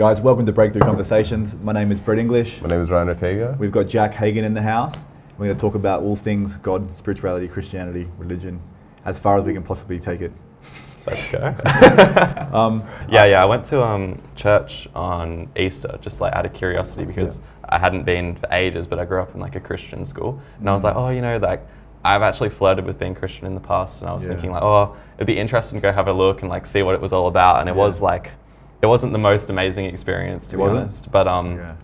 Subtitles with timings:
[0.00, 1.54] Guys, welcome to Breakthrough Conversations.
[1.56, 2.62] My name is Brett English.
[2.62, 3.54] My name is Ryan Ortega.
[3.58, 4.96] We've got Jack Hagan in the house.
[5.36, 8.62] We're going to talk about all things God, spirituality, Christianity, religion,
[9.04, 10.32] as far as we can possibly take it.
[11.06, 11.54] Let's go.
[12.58, 13.42] um, yeah, yeah.
[13.42, 17.68] I went to um, church on Easter just like out of curiosity because yeah.
[17.68, 20.70] I hadn't been for ages, but I grew up in like a Christian school, and
[20.70, 21.08] I was like, mm.
[21.08, 21.60] oh, you know, like
[22.06, 24.30] I've actually flirted with being Christian in the past, and I was yeah.
[24.30, 26.94] thinking like, oh, it'd be interesting to go have a look and like see what
[26.94, 27.78] it was all about, and it yeah.
[27.78, 28.30] was like,
[28.82, 30.80] it wasn't the most amazing experience to it be wasn't?
[30.80, 31.76] honest, but um.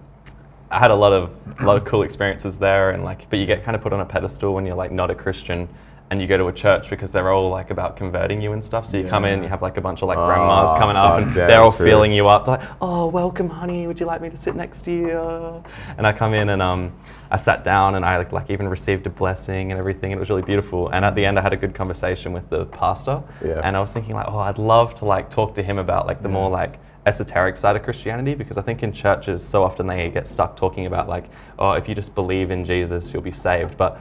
[0.69, 1.31] I had a lot of
[1.61, 4.01] a lot of cool experiences there, and like, but you get kind of put on
[4.01, 5.69] a pedestal when you're like not a Christian,
[6.11, 8.87] and you go to a church because they're all like about converting you and stuff.
[8.87, 9.11] So you yeah.
[9.11, 11.61] come in, you have like a bunch of like oh, grandmas coming up, and they're
[11.61, 11.87] all true.
[11.87, 13.87] feeling you up, like, "Oh, welcome, honey.
[13.87, 15.65] Would you like me to sit next to you?"
[15.99, 16.93] And I come in and um,
[17.31, 20.13] I sat down and I like, like even received a blessing and everything.
[20.13, 20.89] And it was really beautiful.
[20.91, 23.61] And at the end, I had a good conversation with the pastor, yeah.
[23.65, 26.23] and I was thinking like, "Oh, I'd love to like talk to him about like
[26.23, 26.35] the yeah.
[26.35, 30.27] more like." Esoteric side of Christianity because I think in churches so often they get
[30.27, 33.77] stuck talking about like oh if you just believe in Jesus you'll be saved.
[33.77, 33.99] But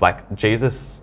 [0.00, 1.02] like Jesus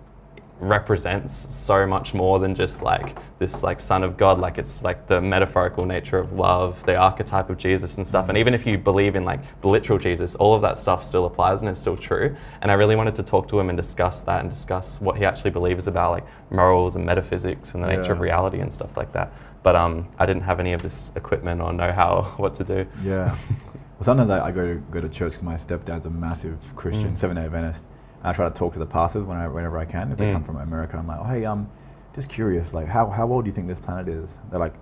[0.60, 4.38] represents so much more than just like this like son of god.
[4.38, 8.28] Like it's like the metaphorical nature of love the archetype of jesus and stuff.
[8.28, 8.40] And mm.
[8.40, 11.62] even if you believe in like the literal jesus all of that stuff still applies
[11.62, 12.36] and is still true.
[12.62, 15.24] And i really wanted to talk to him and discuss that and discuss what he
[15.24, 17.96] actually believes about like morals and metaphysics and the yeah.
[17.96, 19.32] nature of reality and stuff like that
[19.64, 22.86] but um, i didn't have any of this equipment or know how what to do
[23.02, 23.36] yeah
[23.98, 27.14] well sometimes i, I go to go to church because my stepdad's a massive christian
[27.14, 27.18] mm.
[27.18, 27.84] seven day adventist
[28.24, 30.10] and I try to talk to the pastors whenever, whenever I can.
[30.10, 30.32] If they mm.
[30.32, 31.70] come from America, I'm like, oh, hey, um,
[32.14, 34.40] just curious, like, how, how old do you think this planet is?
[34.50, 34.72] They're like,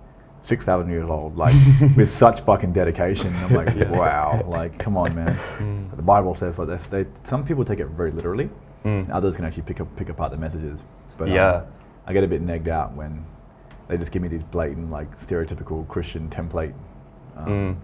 [0.45, 1.53] 6,000 years old, like,
[1.97, 3.35] with such fucking dedication.
[3.35, 3.91] I'm like, yeah.
[3.91, 5.35] wow, like, come on, man.
[5.57, 5.93] Mm.
[5.93, 6.87] The Bible says like this.
[6.87, 8.49] They, some people take it very literally,
[8.85, 9.09] mm.
[9.11, 10.85] others can actually pick, up, pick apart the messages.
[11.17, 11.55] But yeah.
[11.55, 11.65] Um,
[12.05, 13.25] I get a bit negged out when
[13.93, 16.73] they just give me these blatant, like, stereotypical Christian template
[17.37, 17.75] um, mm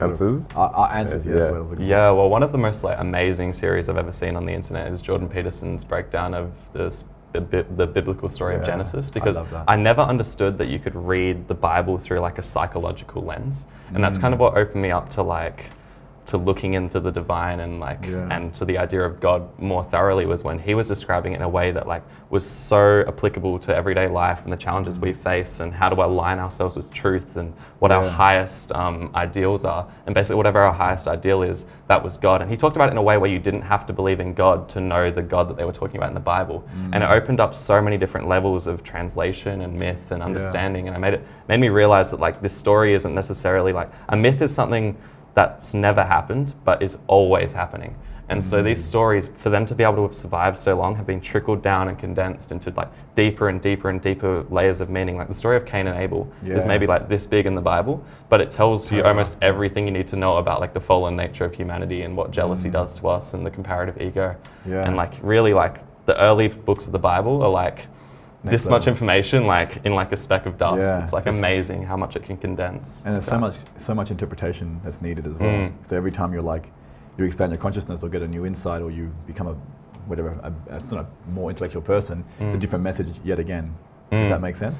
[0.00, 0.48] answers.
[0.56, 1.38] Uh, uh, answers, yes.
[1.38, 1.74] Yeah.
[1.78, 2.10] yeah.
[2.10, 5.00] Well, one of the most like amazing series I've ever seen on the internet is
[5.00, 9.76] Jordan Peterson's breakdown of this the, the biblical story yeah, of Genesis because I, I,
[9.76, 14.00] never understood that you could read the Bible through like a psychological lens, and mm.
[14.02, 15.70] that's kind of what opened me up to like
[16.24, 18.28] to looking into the divine and like yeah.
[18.30, 21.42] and to the idea of God more thoroughly was when he was describing it in
[21.42, 25.60] a way that like was so applicable to everyday life and the challenges we face
[25.60, 27.98] and how to align ourselves with truth and what yeah.
[27.98, 32.40] our highest um, ideals are and basically whatever our highest ideal is that was God
[32.40, 34.32] and he talked about it in a way where you didn't have to believe in
[34.32, 36.90] God to know the God that they were talking about in the Bible mm.
[36.92, 40.94] and it opened up so many different levels of translation and myth and understanding yeah.
[40.94, 44.16] and I made it made me realize that like this story isn't necessarily like a
[44.16, 44.96] myth is something
[45.34, 47.94] that's never happened, but is always happening.
[48.32, 48.86] And so these mm.
[48.86, 51.88] stories, for them to be able to have survived so long, have been trickled down
[51.88, 55.16] and condensed into like deeper and deeper and deeper layers of meaning.
[55.18, 56.54] Like the story of Cain and Abel yeah.
[56.54, 59.92] is maybe like this big in the Bible, but it tells you almost everything you
[59.92, 62.72] need to know about like the fallen nature of humanity and what jealousy mm.
[62.72, 64.34] does to us and the comparative ego.
[64.66, 64.86] Yeah.
[64.86, 67.86] And like really like the early books of the Bible are like
[68.44, 68.78] this level.
[68.78, 70.80] much information like in like a speck of dust.
[70.80, 73.02] Yeah, it's like it's amazing how much it can condense.
[73.04, 75.50] And there's so much so much interpretation that's needed as well.
[75.50, 75.72] Mm.
[75.88, 76.72] So every time you're like
[77.18, 79.54] you expand your consciousness or get a new insight or you become a
[80.06, 82.46] whatever a, a, a more intellectual person, mm.
[82.46, 82.60] it's a mm.
[82.60, 83.74] different message yet again.
[84.10, 84.22] Mm.
[84.22, 84.78] Does that make sense?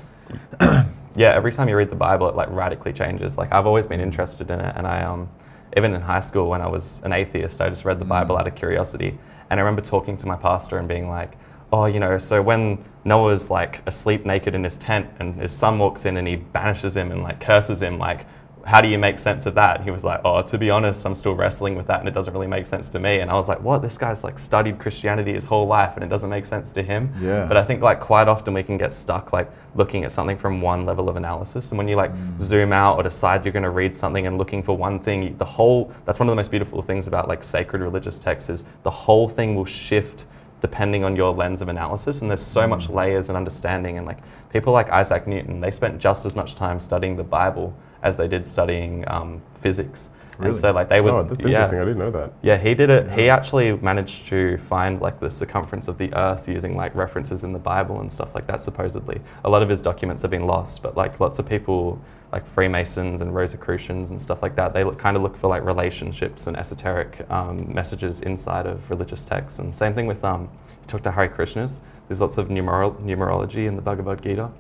[1.17, 3.39] yeah, every time you read the Bible, it like radically changes.
[3.39, 5.29] Like I've always been interested in it, and I um
[5.77, 8.41] even in high school when I was an atheist, I just read the Bible mm.
[8.41, 9.19] out of curiosity.
[9.51, 11.33] And I remember talking to my pastor and being like,
[11.73, 15.79] oh, you know, so when Noah's like asleep naked in his tent and his son
[15.79, 18.27] walks in and he banishes him and like curses him, like,
[18.65, 19.83] how do you make sense of that?
[19.83, 22.33] he was like, oh, to be honest, I'm still wrestling with that and it doesn't
[22.33, 23.21] really make sense to me.
[23.21, 23.83] And I was like, what?
[23.83, 27.13] This guy's like studied Christianity his whole life and it doesn't make sense to him.
[27.21, 27.47] Yeah.
[27.47, 30.61] But I think like quite often we can get stuck like looking at something from
[30.61, 31.73] one level of analysis.
[31.73, 32.41] And when you like mm.
[32.41, 35.45] zoom out or decide you're going to read something and looking for one thing, the
[35.45, 38.91] whole, that's one of the most beautiful things about like sacred religious texts is the
[38.91, 40.27] whole thing will shift
[40.63, 42.23] depending on your lens of analysis.
[42.23, 42.71] And there's so mm.
[42.71, 43.99] much layers and understanding.
[43.99, 44.19] And like
[44.49, 48.29] people like Isaac Newton, they spent just as much time studying the Bible as they
[48.29, 50.09] did studying um, physics.
[50.43, 50.55] Really?
[50.55, 51.13] And so like they would.
[51.13, 51.79] Oh, that's interesting.
[51.79, 52.33] I didn't know that.
[52.43, 53.11] Yeah, he did it.
[53.13, 57.53] He actually managed to find like the circumference of the Earth using like references in
[57.53, 58.63] the Bible and stuff like that.
[58.63, 62.01] Supposedly, a lot of his documents have been lost, but like lots of people
[62.33, 65.63] like Freemasons and Rosicrucians and stuff like that, they look, kind of look for like
[65.65, 69.59] relationships and esoteric um, messages inside of religious texts.
[69.59, 70.49] And same thing with um,
[70.81, 71.81] you talk to Hare Krishnas.
[72.09, 74.51] There's lots of numerol- numerology in the Bhagavad Gita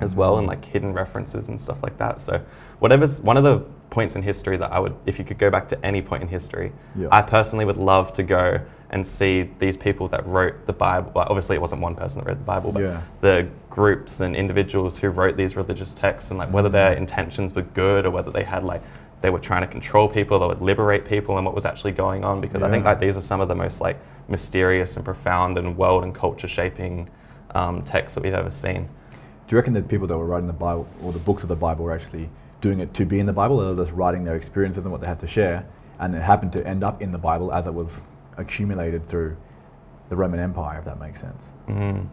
[0.00, 2.20] as well, and like hidden references and stuff like that.
[2.20, 2.42] So,
[2.78, 5.68] whatever's one of the points in history that I would, if you could go back
[5.68, 7.08] to any point in history, yeah.
[7.12, 8.58] I personally would love to go
[8.88, 11.12] and see these people that wrote the Bible.
[11.14, 13.02] Well, obviously, it wasn't one person that wrote the Bible, but yeah.
[13.20, 17.62] the groups and individuals who wrote these religious texts, and like whether their intentions were
[17.62, 18.82] good or whether they had like
[19.20, 22.24] they were trying to control people, they would liberate people, and what was actually going
[22.24, 22.40] on.
[22.40, 23.98] Because I think like these are some of the most like
[24.28, 27.10] mysterious and profound and world and culture shaping
[27.54, 28.88] um, texts that we've ever seen.
[29.46, 31.56] Do you reckon that people that were writing the Bible or the books of the
[31.56, 32.30] Bible were actually
[32.62, 35.06] doing it to be in the Bible, they're just writing their experiences and what they
[35.06, 35.66] have to share,
[35.98, 38.02] and it happened to end up in the Bible as it was
[38.38, 39.36] accumulated through
[40.08, 41.52] the Roman Empire, if that makes sense?
[41.68, 42.06] Mm.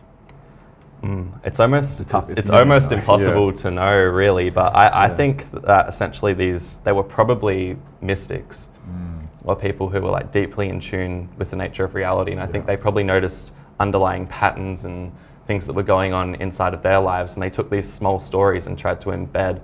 [1.03, 1.31] Mm.
[1.45, 2.23] It's almost It's tough.
[2.23, 2.97] it's, It's almost know.
[2.97, 3.53] impossible Yeah.
[3.61, 5.15] to know really, but I, I Yeah.
[5.15, 9.27] think that essentially these they were probably mystics Mm.
[9.45, 12.47] or people who were like deeply in tune with the nature of reality, and I
[12.47, 15.11] think they probably noticed underlying patterns and
[15.47, 18.67] things that were going on inside of their lives, and they took these small stories
[18.67, 19.61] and tried to embed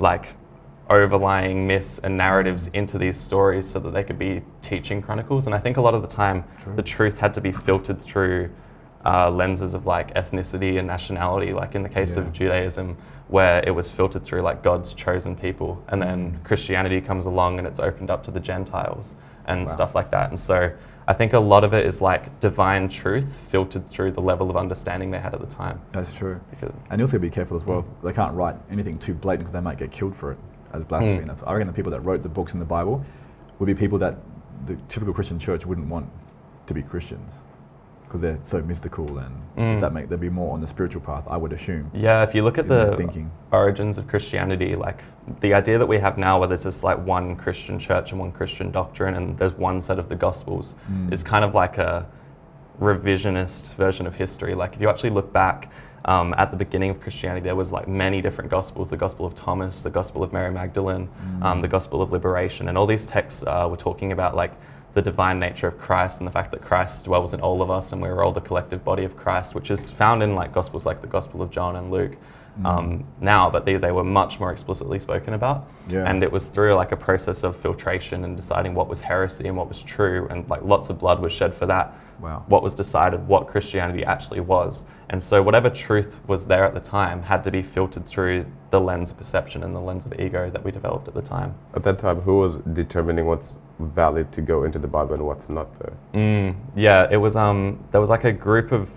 [0.00, 0.34] like
[0.88, 2.74] overlying myths and narratives Mm.
[2.74, 5.46] into these stories so that they could be teaching chronicles.
[5.46, 6.74] And I think a lot of the time, True.
[6.74, 8.50] the truth had to be filtered through
[9.06, 12.22] uh, lenses of like ethnicity and nationality, like in the case Yeah.
[12.22, 12.96] of Judaism,
[13.28, 15.82] where it was filtered through like God's chosen people.
[15.88, 16.44] And then Mm.
[16.44, 19.66] Christianity comes along and it's opened up to the Gentiles and Wow.
[19.72, 20.28] stuff like that.
[20.30, 20.70] And so
[21.10, 24.56] I think a lot of it is like divine truth filtered through the level of
[24.56, 25.80] understanding they had at the time.
[25.90, 26.40] That's true.
[26.50, 27.84] Because, And you also have to be careful as well.
[28.04, 30.38] They can't write anything too blatant because they might get killed for it
[30.72, 31.26] as blasphemy.
[31.26, 31.48] Mm.
[31.48, 33.04] I reckon the people that wrote the books in the Bible
[33.58, 34.18] would be people that
[34.66, 36.08] the typical Christian church wouldn't want
[36.68, 37.40] to be Christians
[38.10, 39.80] because they're so mystical and Mm.
[39.80, 41.24] that make they'd be more on the spiritual path.
[41.28, 41.90] I would assume.
[41.94, 43.30] yeah, if you look at the thinking.
[43.52, 45.04] origins of Christianity, like
[45.40, 48.32] the idea that we have now, where there's just like one Christian church and one
[48.32, 51.12] Christian doctrine, and there's one set of the Gospels, Mm.
[51.12, 52.06] is kind of like a
[52.80, 54.54] revisionist version of history.
[54.54, 55.70] Like if you actually look back
[56.06, 59.34] um, at the beginning of Christianity, there was like many different Gospels: the Gospel of
[59.34, 61.08] Thomas, the Gospel of Mary Magdalene,
[61.42, 61.62] um, Mm.
[61.62, 64.52] the Gospel of Liberation, and all these texts uh, were talking about like
[64.94, 67.92] the divine nature of Christ and the fact that Christ dwells in all of us
[67.92, 71.00] and we're all the collective body of Christ, which is found in like Gospels like
[71.00, 72.16] the Gospel of John and Luke
[72.58, 72.66] Mm.
[72.66, 75.68] um, now, but they, they were much more explicitly spoken about.
[75.88, 76.04] Yeah.
[76.04, 79.56] And it was through like a process of filtration and deciding what was heresy and
[79.56, 81.94] what was true, and like lots of blood was shed for that.
[82.20, 82.44] Wow.
[82.48, 84.84] What was decided what Christianity actually was.
[85.08, 88.80] And so, whatever truth was there at the time had to be filtered through the
[88.80, 91.54] lens of perception and the lens of ego that we developed at the time.
[91.74, 95.48] At that time, who was determining what's valid to go into the Bible and what's
[95.48, 95.96] not, though?
[96.14, 97.36] Mm, yeah, it was.
[97.36, 98.90] Um, there was like a group of.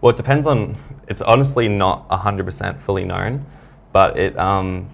[0.00, 0.76] Well, it depends on.
[1.08, 3.44] It's honestly not hundred percent fully known,
[3.92, 4.38] but it.
[4.38, 4.90] Um,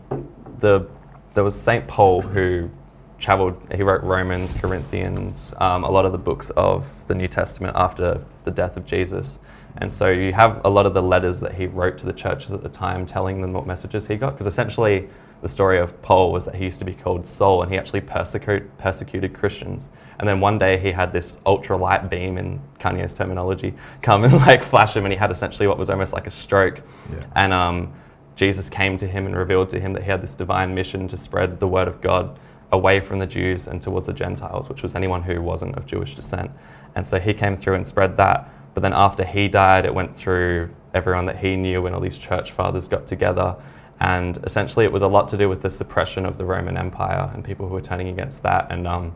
[0.59, 0.89] the
[1.35, 2.71] there was Saint Paul who
[3.19, 3.61] traveled.
[3.75, 8.23] He wrote Romans, Corinthians, um, a lot of the books of the New Testament after
[8.45, 9.39] the death of Jesus,
[9.79, 12.53] and so you have a lot of the letters that he wrote to the churches
[12.53, 14.33] at the time, telling them what messages he got.
[14.33, 15.09] Because essentially,
[15.43, 18.01] the story of Paul was that he used to be called Saul, and he actually
[18.01, 19.91] persecute, persecuted Christians.
[20.19, 24.33] And then one day he had this ultra light beam, in Kanye's terminology, come and
[24.33, 26.81] like flash him, and he had essentially what was almost like a stroke.
[27.11, 27.25] Yeah.
[27.35, 27.93] And um,
[28.37, 31.17] Jesus came to him and revealed to him that he had this divine mission to
[31.17, 32.39] spread the word of God
[32.73, 36.15] away from the Jews and towards the Gentiles, which was anyone who wasn't of Jewish
[36.15, 36.51] descent.
[36.95, 38.49] And so he came through and spread that.
[38.75, 42.19] But then after he died, it went through everyone that he knew, and all these
[42.19, 43.57] church fathers got together.
[44.01, 47.31] And essentially, it was a lot to do with the suppression of the Roman Empire
[47.33, 48.67] and people who were turning against that.
[48.71, 49.15] And um,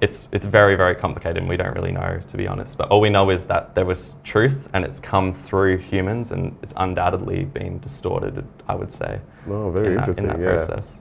[0.00, 3.00] it's it's very very complicated and we don't really know to be honest but all
[3.00, 7.44] we know is that there was truth and it's come through humans and it's undoubtedly
[7.44, 10.24] been distorted i would say Oh, very in that, interesting.
[10.24, 10.50] in that yeah.
[10.50, 11.00] process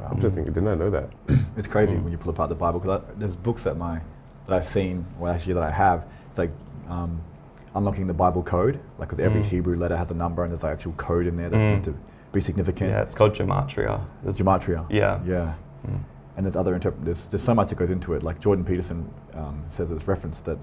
[0.00, 0.10] Wow.
[0.14, 0.46] Interesting.
[0.46, 1.10] I did not I know that.
[1.56, 2.02] It's crazy Mm.
[2.04, 4.00] when you pull apart the Bible because there's books that my
[4.46, 6.04] that I've seen, or actually that I have.
[6.30, 6.50] It's like
[6.88, 7.20] um,
[7.74, 8.80] unlocking the Bible code.
[8.98, 9.46] Like with every Mm.
[9.46, 11.72] Hebrew letter has a number, and there's like actual code in there that's Mm.
[11.72, 11.94] meant to
[12.32, 12.90] be significant.
[12.90, 14.86] yeah it's called gematria There's- Gematria.
[14.88, 15.54] yeah Yeah.
[15.86, 15.98] Mm.
[16.36, 17.04] And there's other interpret.
[17.04, 18.22] There's, there's so much that goes into it.
[18.22, 20.56] Like Jordan Peterson um, says, there's reference that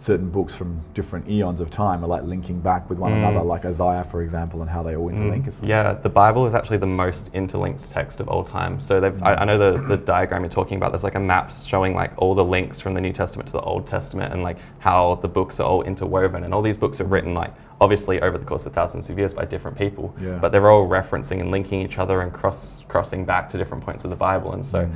[0.00, 3.16] certain books from different eons of time are like linking back with one Mm.
[3.18, 5.46] another, like Isaiah, for example, and how they all interlink.
[5.46, 8.78] Mm, Yeah, the Bible is actually the most interlinked text of all time.
[8.78, 10.92] So they've, I, I know the, the diagram you're talking about.
[10.92, 13.60] There's like a map showing like all the links from the New Testament to the
[13.62, 16.44] Old Testament, and like how the books are all interwoven.
[16.44, 19.34] And all these books are written like obviously over the course of thousands of years
[19.34, 20.38] by different people, Yeah.
[20.40, 24.04] but they're all referencing and linking each other and cross crossing back to different points
[24.04, 24.52] of the Bible.
[24.52, 24.90] And so Mm.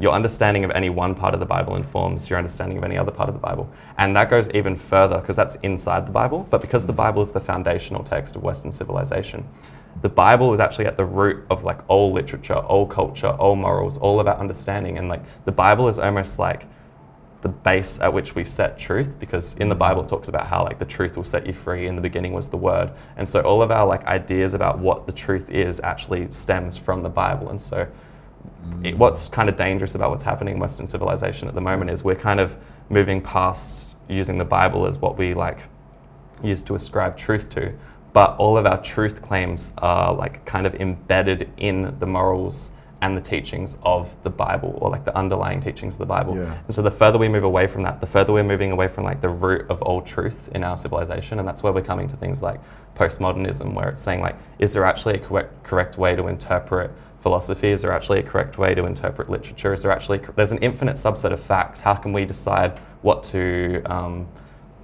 [0.00, 3.12] Your understanding of any one part of the Bible informs your understanding of any other
[3.12, 3.70] part of the Bible.
[3.98, 7.32] And that goes even further because that's inside the Bible, but because the Bible is
[7.32, 9.46] the foundational text of Western civilization,
[10.00, 13.98] the Bible is actually at the root of like all literature, all culture, all morals,
[13.98, 14.96] all about understanding.
[14.96, 16.66] And like the Bible is almost like
[17.42, 20.62] the base at which we set truth because in the Bible it talks about how
[20.62, 23.40] like the truth will set you free in the beginning was the word and so
[23.40, 27.48] all of our like ideas about what the truth is actually stems from the Bible
[27.48, 27.88] and so
[28.82, 32.04] it, what's kind of dangerous about what's happening in Western civilization at the moment is
[32.04, 32.56] we're kind of
[32.88, 35.60] moving past using the Bible as what we like
[36.42, 37.72] use to ascribe truth to,
[38.12, 43.16] but all of our truth claims are like kind of embedded in the morals and
[43.16, 46.36] the teachings of the Bible or like the underlying teachings of the Bible.
[46.36, 46.58] Yeah.
[46.66, 49.04] And so the further we move away from that, the further we're moving away from
[49.04, 51.38] like the root of all truth in our civilization.
[51.38, 52.60] And that's where we're coming to things like
[52.96, 56.90] postmodernism, where it's saying like, is there actually a correct, correct way to interpret
[57.22, 57.68] philosophy?
[57.68, 59.72] Is there actually a correct way to interpret literature?
[59.74, 61.80] Is there actually, there's an infinite subset of facts.
[61.80, 64.26] How can we decide what to um,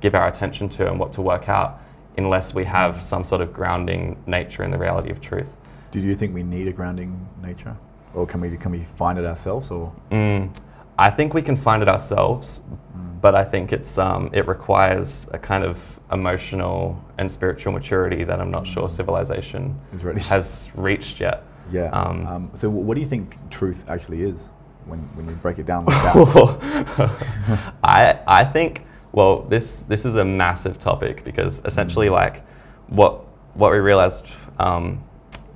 [0.01, 1.81] give our attention to and what to work out
[2.17, 5.49] unless we have some sort of grounding nature in the reality of truth?
[5.91, 7.77] Do you think we need a grounding nature?
[8.15, 9.93] Or can we, can we find it ourselves or?
[10.11, 10.55] Mm,
[10.99, 12.63] I think we can find it ourselves,
[12.97, 13.21] Mm.
[13.21, 18.41] but I think it's um, it requires a kind of emotional and spiritual maturity that
[18.41, 19.79] I'm not sure civilization
[20.29, 21.43] has reached yet.
[21.71, 21.91] Yeah.
[21.91, 24.49] Um, Um, so, what do you think truth actually is
[24.87, 27.75] when, when you break it down like that?
[27.85, 32.47] I I think well this this is a massive topic because essentially like
[32.89, 34.27] what what we realized
[34.59, 35.03] um,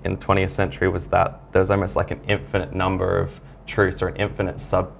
[0.05, 4.09] in the 20th century was that there's almost like an infinite number of truths or
[4.09, 4.93] an infinite sub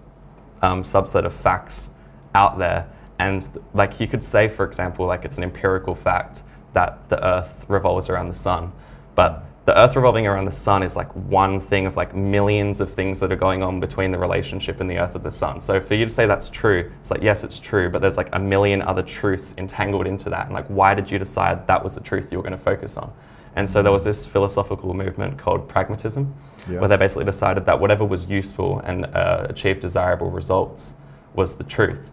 [0.63, 1.91] um, subset of facts
[2.35, 2.87] out there
[3.19, 6.43] and like you could say for example like it's an empirical fact
[6.75, 8.71] that the earth revolves around the sun
[9.15, 12.93] but the earth revolving around the sun is like one thing of like millions of
[12.93, 15.81] things that are going on between the relationship and the earth and the sun so
[15.81, 18.39] for you to say that's true it's like yes it's true but there's like a
[18.39, 22.01] million other truths entangled into that and like why did you decide that was the
[22.01, 23.13] truth you were going to focus on
[23.57, 26.33] and so there was this philosophical movement called pragmatism
[26.69, 26.79] Yeah.
[26.81, 30.95] where they basically decided that whatever was useful and uh, achieved desirable results
[31.35, 32.11] was the truth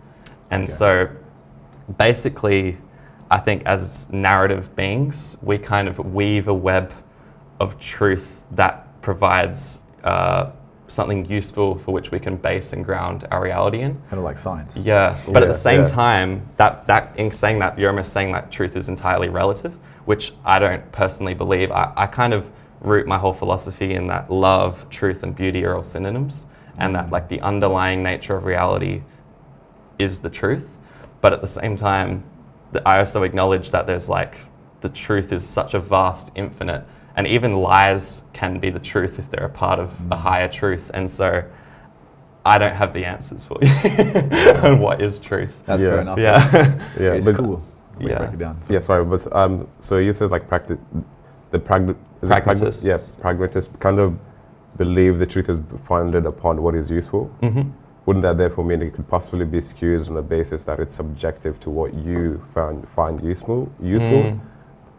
[0.51, 0.71] and Okay.
[0.71, 1.09] so
[1.97, 2.77] basically
[3.31, 6.91] i think as narrative beings we kind of weave a web
[7.59, 10.51] of truth that provides uh,
[10.87, 13.95] something useful for which we can base and ground our reality in.
[14.09, 14.77] kind of like science.
[14.77, 15.85] Yeah, but at the same yeah.
[15.85, 19.73] time, that, that in saying that, you're almost saying that truth is entirely relative,
[20.05, 21.71] which I don't personally believe.
[21.71, 22.49] I, I kind of
[22.79, 26.45] root my whole philosophy in that love, truth, and beauty are all synonyms,
[26.77, 29.01] and that like the underlying nature of reality
[29.99, 30.69] is the truth.
[31.21, 32.23] But at the same time,
[32.71, 34.37] th- I also acknowledge that there's like
[34.81, 36.85] the truth is such a vast, infinite,
[37.17, 40.89] and even lies can be the truth if they're a part of a higher truth.
[40.93, 41.43] And so
[42.45, 43.67] I don't have the answers for you
[44.63, 45.53] on what is truth.
[45.65, 45.89] That's Yeah.
[45.89, 46.19] fair enough.
[46.19, 46.79] Yeah.
[46.99, 47.61] Yeah, it's but- cool.
[47.99, 48.17] the Yeah.
[48.19, 48.61] break it down.
[48.61, 50.77] So- Yeah, sorry, but um, so you said like practice,
[51.51, 52.85] the pragma- is it pragma- Pragmatists.
[52.85, 54.17] yes, pragmatists kind of
[54.77, 57.25] believe the truth is founded upon what is useful.
[57.41, 57.63] hmm
[58.05, 61.59] Wouldn't that therefore mean it could possibly be skewed on the basis that it's subjective
[61.61, 63.59] to what you found find useful?
[63.81, 64.21] Useful.
[64.23, 64.39] Mm.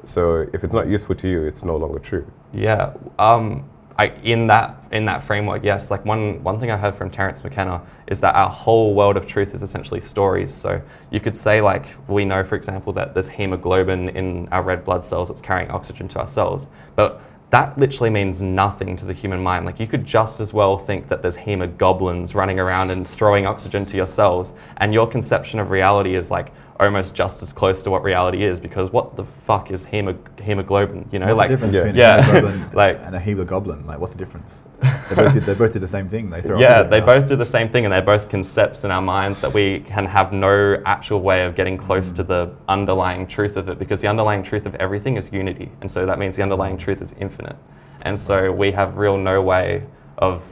[0.04, 2.30] So if it's not useful to you, it's no longer true.
[2.52, 2.94] Yeah.
[3.18, 5.90] Um, I, in that in that framework, yes.
[5.90, 9.26] Like one one thing I heard from Terence McKenna is that our whole world of
[9.26, 10.54] truth is essentially stories.
[10.54, 14.84] So you could say like we know, for example, that there's hemoglobin in our red
[14.84, 19.12] blood cells that's carrying oxygen to our cells, but that literally means nothing to the
[19.12, 19.66] human mind.
[19.66, 23.84] Like you could just as well think that there's hemogoblins running around and throwing oxygen
[23.86, 27.90] to your cells, and your conception of reality is like almost just as close to
[27.90, 31.08] what reality is because what the fuck is hemo- hemoglobin?
[31.10, 31.82] You know, What's like the difference Yeah.
[31.82, 32.16] between Yeah.
[32.16, 33.86] a hemoglobin Like- and a hemogoblin?
[33.86, 34.62] Like, what's the difference?
[34.80, 36.30] They both did, they both did the same thing.
[36.30, 39.02] They throw yeah, they both do the same thing, and they're both concepts in our
[39.02, 42.28] minds that we can have no actual way of getting close to mm.
[42.28, 46.06] the underlying truth of it, because the underlying truth of everything is unity, and so
[46.06, 47.56] that means the underlying truth is infinite,
[48.02, 49.82] and so we have real no way
[50.18, 50.42] of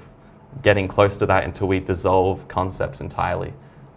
[0.62, 3.52] getting close to that until we dissolve concepts entirely.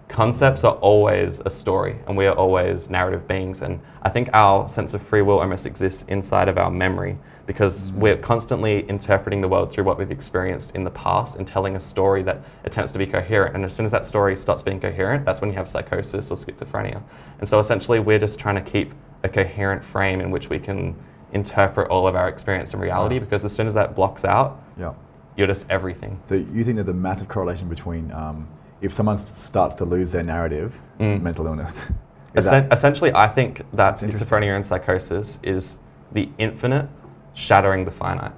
[0.10, 4.68] Concepts are always a story, and we are always narrative beings, and I think our
[4.68, 9.48] sense of free will almost exists inside of our memory because we're constantly interpreting the
[9.48, 12.98] world through what we've experienced in the past and telling a story that attempts to
[12.98, 13.56] be coherent.
[13.56, 16.36] And as soon as that story starts being coherent, that's when you have psychosis or
[16.38, 17.01] schizophrenia.
[17.39, 20.96] And so essentially, we're just trying to keep a coherent frame in which we can
[21.34, 23.25] interpret all of our experience and reality Wow.
[23.25, 24.94] because as soon as that blocks out, Yeah.
[25.38, 26.20] you're just everything.
[26.28, 28.48] So you think there's a massive correlation between um,
[28.81, 31.21] if someone starts to lose their narrative, Mm.
[31.21, 31.86] mental illness.
[32.36, 35.79] Essen- essentially, I think that schizophrenia and psychosis is
[36.12, 36.88] the infinite
[37.33, 38.33] shattering the finite.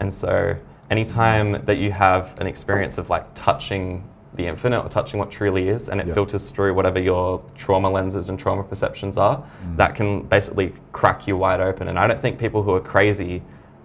[0.00, 0.54] And so,
[0.90, 5.68] anytime that you have an experience of like touching the infinite or touching what truly
[5.68, 6.14] is, and it Yeah.
[6.14, 9.76] filters through whatever your trauma lenses and trauma perceptions are, Mm.
[9.78, 11.88] that can basically crack you wide open.
[11.88, 13.42] And I don't think people who are crazy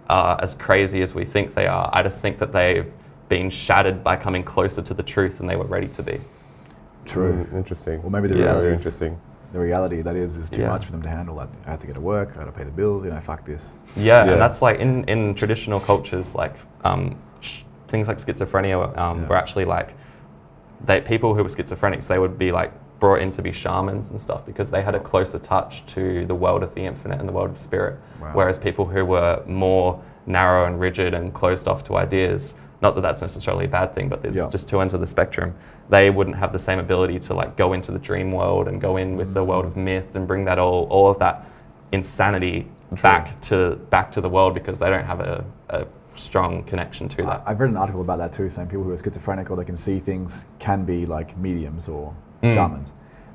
[0.09, 1.89] are as crazy as we think they are.
[1.91, 2.85] I just think that they've
[3.33, 6.21] been shattered by coming closer to the truth than they were ready to be.
[7.05, 7.33] True.
[7.51, 8.01] Mm, interesting.
[8.03, 8.43] Well, maybe the Yeah.
[8.43, 9.19] reality is, interesting.
[9.53, 10.69] the reality that is is too Yeah.
[10.69, 11.35] much for them to handle.
[11.35, 12.29] Like, I have to go to work.
[12.35, 13.03] I got to pay the bills.
[13.05, 13.69] You know, fuck this.
[13.95, 14.31] Yeah, Yeah.
[14.33, 19.27] and that's like in, in traditional cultures, like um, sh- things like schizophrenia um, Yeah.
[19.29, 19.89] were actually like
[20.85, 24.19] they people who were schizophrenics they would be like brought in to be shamans and
[24.27, 27.33] stuff because they had a closer touch to the world of the infinite and the
[27.33, 27.95] world of spirit.
[28.21, 28.29] Wow.
[28.33, 33.01] Whereas people who were more narrow and rigid and closed off to ideas not that
[33.01, 34.49] that's necessarily a bad thing, but there's Yeah.
[34.49, 35.55] just two ends of the spectrum.
[35.89, 38.97] They wouldn't have the same ability to like go into the dream world and go
[38.97, 41.45] in with the world of myth and bring that all all of that
[41.93, 42.67] insanity
[43.01, 45.85] back to back to the world because they don't have a, a
[46.15, 47.41] strong connection to that.
[47.47, 49.77] I've read an article about that too, saying people who are schizophrenic or they can
[49.77, 52.13] see things can be like mediums or
[52.43, 52.53] Mm.
[52.53, 52.91] shamans.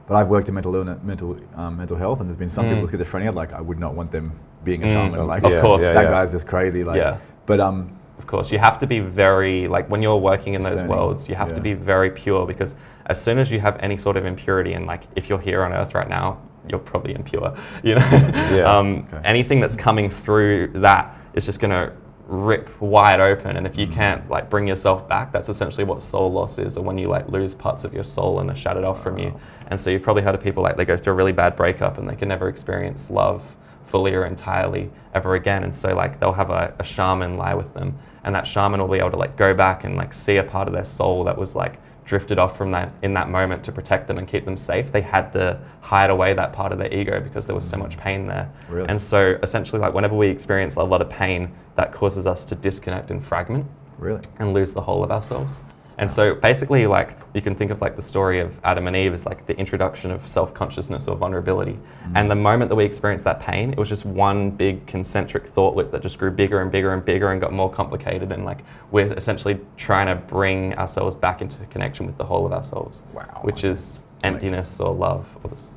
[0.06, 2.68] But I've worked in mental illness, mental um, mental health, and there's been some Mm.
[2.68, 3.34] people with schizophrenia.
[3.34, 4.32] Like I would not want them
[4.64, 4.92] being a Mm.
[4.92, 5.26] shaman.
[5.26, 5.82] Like Of course.
[5.82, 6.10] that yeah.
[6.10, 6.84] guy's just crazy.
[6.84, 7.16] Like, Yeah.
[7.46, 10.82] But um, Of course, you have to be very like when you're working in those
[10.88, 12.74] worlds, you have to be very pure because
[13.06, 15.72] as soon as you have any sort of impurity, and like if you're here on
[15.72, 17.56] Earth right now, you're probably impure.
[17.82, 18.06] You know,
[18.52, 18.78] Yeah.
[18.78, 19.20] um, Okay.
[19.24, 21.92] anything that's coming through that is just going to
[22.26, 23.56] rip wide open.
[23.56, 26.84] And if you can't like bring yourself back, that's essentially what soul loss is, or
[26.84, 29.32] when you like lose parts of your soul and are shattered off from you.
[29.68, 31.96] And so you've probably heard of people like they go through a really bad breakup
[31.96, 33.42] and they can never experience love
[33.86, 35.64] fully or entirely ever again.
[35.64, 38.88] And so like they'll have a, a shaman lie with them, and that shaman will
[38.88, 41.36] be able to like go back and like see a part of their soul that
[41.36, 44.56] was like drifted off from that in that moment to protect them and keep them
[44.56, 44.90] safe.
[44.90, 47.98] They had to hide away that part of their ego because there was so much
[47.98, 48.50] pain there.
[48.68, 48.88] Really?
[48.88, 52.54] And so essentially like whenever we experience a lot of pain, that causes us to
[52.54, 53.66] disconnect and fragment
[53.98, 55.64] really, and lose the whole of ourselves.
[55.98, 59.12] And so basically, like you can think of like the story of Adam and Eve
[59.14, 61.76] as like the introduction of self-consciousness or vulnerability.
[62.14, 65.74] And the moment that we experienced that pain, it was just one big concentric thought
[65.74, 68.30] loop that just grew bigger and bigger and bigger and got more complicated.
[68.30, 68.58] And like
[68.92, 73.40] we're essentially trying to bring ourselves back into connection with the whole of ourselves, Wow.
[73.42, 74.32] which is Nice.
[74.34, 75.74] emptiness or love or, this,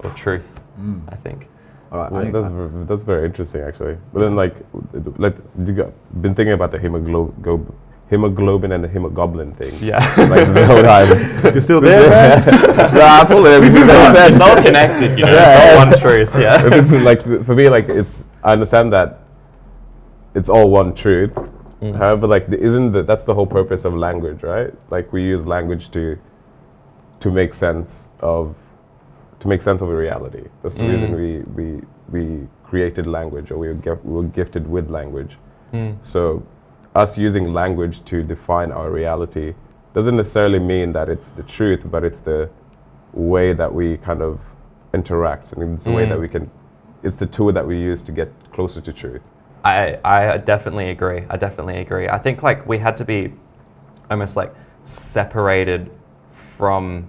[0.00, 0.60] or truth.
[0.78, 1.00] Mm.
[1.08, 1.48] I think.
[1.92, 2.12] all right.
[2.12, 3.96] Well, I- that's, I- that's very interesting, actually.
[4.12, 4.56] But then, like,
[5.16, 7.32] like you got, been thinking about the hemoglo-
[8.10, 9.74] hemoglobin and the hemogoblin thing.
[9.80, 9.98] Yeah.
[10.16, 11.54] like the whole time.
[11.54, 12.44] You're still there, man?
[12.96, 15.32] yeah, I told everything that I it's all connected, you know.
[15.32, 16.30] Yeah, it's all one truth.
[16.40, 16.60] Yeah.
[16.78, 19.20] It's like for me, like it's I understand that
[20.34, 21.32] it's all one truth.
[21.82, 21.96] Mm.
[21.96, 24.72] However, like isn't the, that's the whole purpose of language, right?
[24.90, 26.18] Like we use language to
[27.20, 28.54] to make sense of
[29.40, 30.44] to make sense of a reality.
[30.62, 30.92] That's the Mm.
[30.92, 35.36] reason we we we created language, or we were, we were gifted with language.
[35.72, 35.96] Mm.
[36.02, 36.42] So,
[36.96, 39.54] us using language to define our reality
[39.94, 42.48] doesn't necessarily mean that it's the truth, but it's the
[43.12, 44.40] way that we kind of
[44.94, 46.08] interact, and it's the way Mm.
[46.08, 46.50] that we can.
[47.02, 49.20] It's the tool that we use to get closer to truth.
[49.64, 51.24] I, I definitely agree.
[51.28, 52.08] I definitely agree.
[52.08, 53.32] I think like we had to be
[54.10, 54.52] almost like
[54.84, 55.90] separated
[56.30, 57.06] from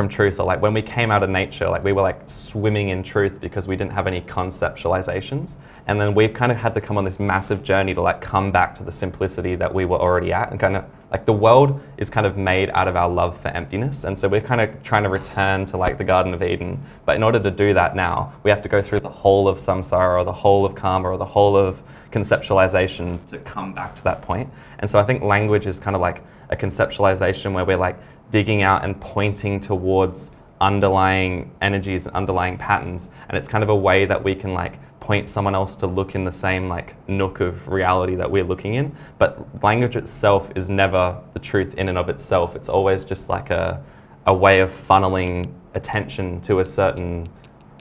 [0.00, 2.88] from truth or like when we came out of nature like we were like swimming
[2.88, 5.56] in truth because we didn't have any conceptualizations.
[5.88, 8.50] And then we've kind of had to come on this massive journey to like come
[8.50, 11.78] back to the simplicity that we were already at and kind of like the world
[11.98, 14.04] is kind of made out of our love for emptiness.
[14.04, 16.82] And so we're kind of trying to return to like the garden of eden.
[17.04, 19.58] But in order to do that now we have to go through the whole of
[19.58, 24.04] samsara or the whole of karma or the whole of conceptualization to come back to
[24.04, 24.48] that point.
[24.78, 27.96] And so i think language is kind of like a conceptualization where we're like
[28.30, 33.08] digging out and pointing towards underlying energies and underlying patterns.
[33.28, 36.14] And it's kind of a way that we can like point someone else to look
[36.14, 38.94] in the same like nook of reality that we're looking in.
[39.18, 42.54] But language itself is never the truth in and of itself.
[42.54, 43.82] It's always just like a,
[44.26, 47.26] a way of funneling attention to a certain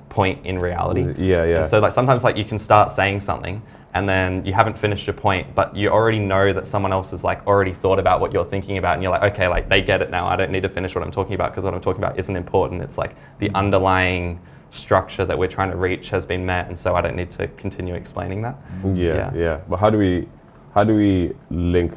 [0.07, 1.13] point in reality.
[1.17, 1.57] Yeah, yeah.
[1.57, 3.61] and so like sometimes like you can start saying something
[3.93, 7.23] and then you haven't finished your point, but you already know that someone else has
[7.23, 10.01] like already thought about what you're thinking about, and you're like, okay, like they get
[10.01, 10.27] it now.
[10.27, 12.35] I don't need to finish what I'm talking about because what I'm talking about isn't
[12.35, 12.81] important.
[12.81, 16.95] It's like the underlying structure that we're trying to reach has been met, and so
[16.95, 18.57] I don't need to continue explaining that.
[18.85, 19.31] Yeah, Yeah.
[19.35, 20.27] yeah, But how do we
[20.75, 21.93] how do we link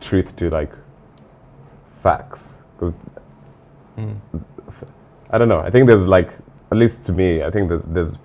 [0.00, 0.72] truth to like
[2.02, 2.56] facts?
[2.76, 2.94] Because
[3.98, 4.16] Mm.
[5.30, 5.60] I don't know.
[5.60, 6.30] I think there's like
[6.70, 8.18] at least to me, I think there's there's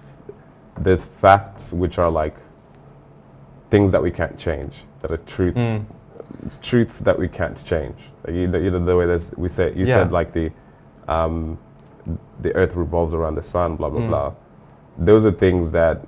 [0.77, 2.35] there's facts which are like
[3.71, 5.86] things that we can't change that are truth Mm.
[6.62, 7.95] truths that we can't change.
[8.25, 9.95] Like, you know, you know the way there's we say you Yeah.
[10.03, 10.51] said like the
[11.07, 11.57] um,
[12.41, 14.07] the earth revolves around the sun, blah blah Mm.
[14.10, 14.31] blah.
[14.97, 16.01] Those are things that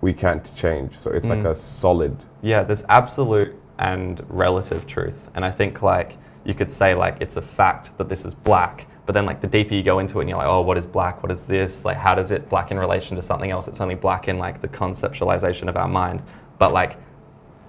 [0.00, 0.98] we can't change.
[0.98, 1.50] So it's like Mm.
[1.50, 2.16] a solid.
[2.42, 5.30] Yeah, there's absolute and relative truth.
[5.34, 8.86] And I think like you could say like it's a fact that this is black,
[9.06, 10.86] but then like the deeper you go into it and you're like, oh, what is
[10.86, 11.22] black?
[11.22, 11.84] What is this?
[11.84, 13.66] Like how does it black in relation to something else?
[13.66, 16.22] It's only black in like the conceptualization of our mind.
[16.64, 16.96] But like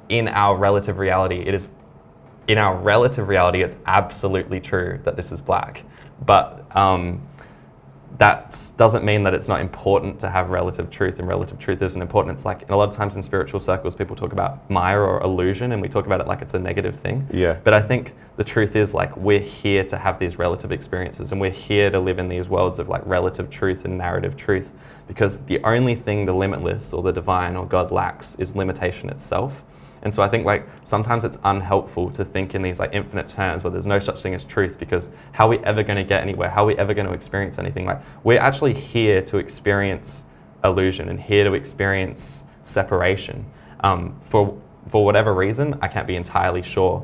[0.08, 1.68] in our relative reality, it is
[2.48, 5.84] in our relative reality, it's absolutely true that this is black.
[6.26, 7.22] But um,
[8.18, 12.02] that doesn't mean that it's not important to have relative truth, and relative truth isn't
[12.02, 12.36] important.
[12.36, 15.22] It's like in a lot of times in spiritual circles, people talk about Maya or
[15.22, 17.28] illusion, and we talk about it like it's a negative thing.
[17.32, 17.58] Yeah.
[17.64, 21.42] But I think the truth is like we're here to have these relative experiences, and
[21.42, 24.72] we're here to live in these worlds of like relative truth and narrative truth,
[25.08, 29.64] because the only thing the limitless or the divine or God lacks is limitation itself.
[30.06, 33.64] And so I think like sometimes it's unhelpful to think in these like infinite terms
[33.64, 36.22] where there's no such thing as truth because how are we ever going to get
[36.22, 36.48] anywhere?
[36.48, 37.88] How are we ever going to experience anything?
[37.88, 40.26] Like we're actually here to experience
[40.64, 43.46] illusion and here to experience separation.
[43.80, 44.56] Um, for
[44.90, 47.04] for whatever reason, I can't be entirely sure,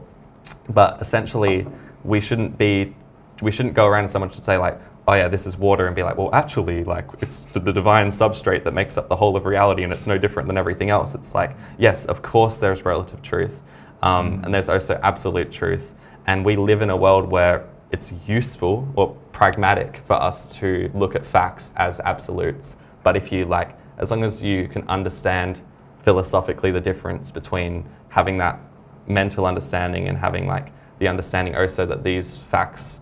[0.69, 1.65] but essentially
[2.03, 2.95] we shouldn't be
[3.41, 5.95] we shouldn't go around and someone should say like oh yeah, this is water, and
[5.95, 9.45] be like, well, actually, like it's the, divine substrate that makes up the whole of
[9.45, 11.15] reality, and it's no different than everything else.
[11.15, 13.61] It's like, yes, of course, there's relative truth,
[14.03, 15.93] um, and there's also absolute truth,
[16.27, 21.15] and we live in a world where it's useful or pragmatic for us to look
[21.15, 22.77] at facts as absolutes.
[23.03, 25.61] But if you like, as long as you can understand
[26.03, 28.59] philosophically the difference between having that
[29.07, 33.01] mental understanding and having like the understanding also that these facts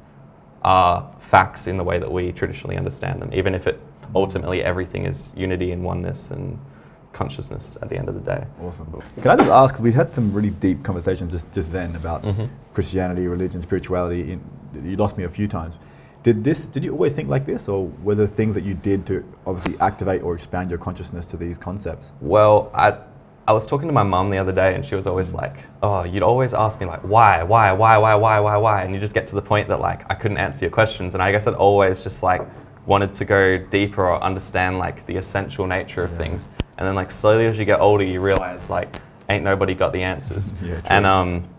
[0.63, 3.80] are facts in the way that we traditionally understand them, even if it
[4.15, 6.60] ultimately everything is unity and oneness and
[7.13, 8.44] consciousness at the end of the day.
[8.62, 9.02] Awesome.
[9.22, 9.80] Can I just ask?
[9.80, 12.46] We had some really deep conversations just, just then about mm-hmm.
[12.74, 14.32] Christianity, religion, spirituality.
[14.32, 14.42] In,
[14.84, 15.76] you lost me a few times.
[16.24, 16.65] Did this?
[16.65, 19.80] Did you always think like this, or were there things that you did to obviously
[19.80, 22.12] activate or expand your consciousness to these concepts?
[22.20, 22.98] Well, I
[23.49, 26.03] I was talking to my mom the other day, and she was always like, "Oh,
[26.03, 29.15] you'd always ask me like, why, why, why, why, why, why, why," and you just
[29.15, 31.55] get to the point that like I couldn't answer your questions, and I guess I'd
[31.55, 32.43] always just like
[32.85, 36.17] wanted to go deeper or understand like the essential nature of yeah.
[36.19, 39.93] things, and then like slowly as you get older, you realize like ain't nobody got
[39.93, 41.49] the answers, yeah, and um.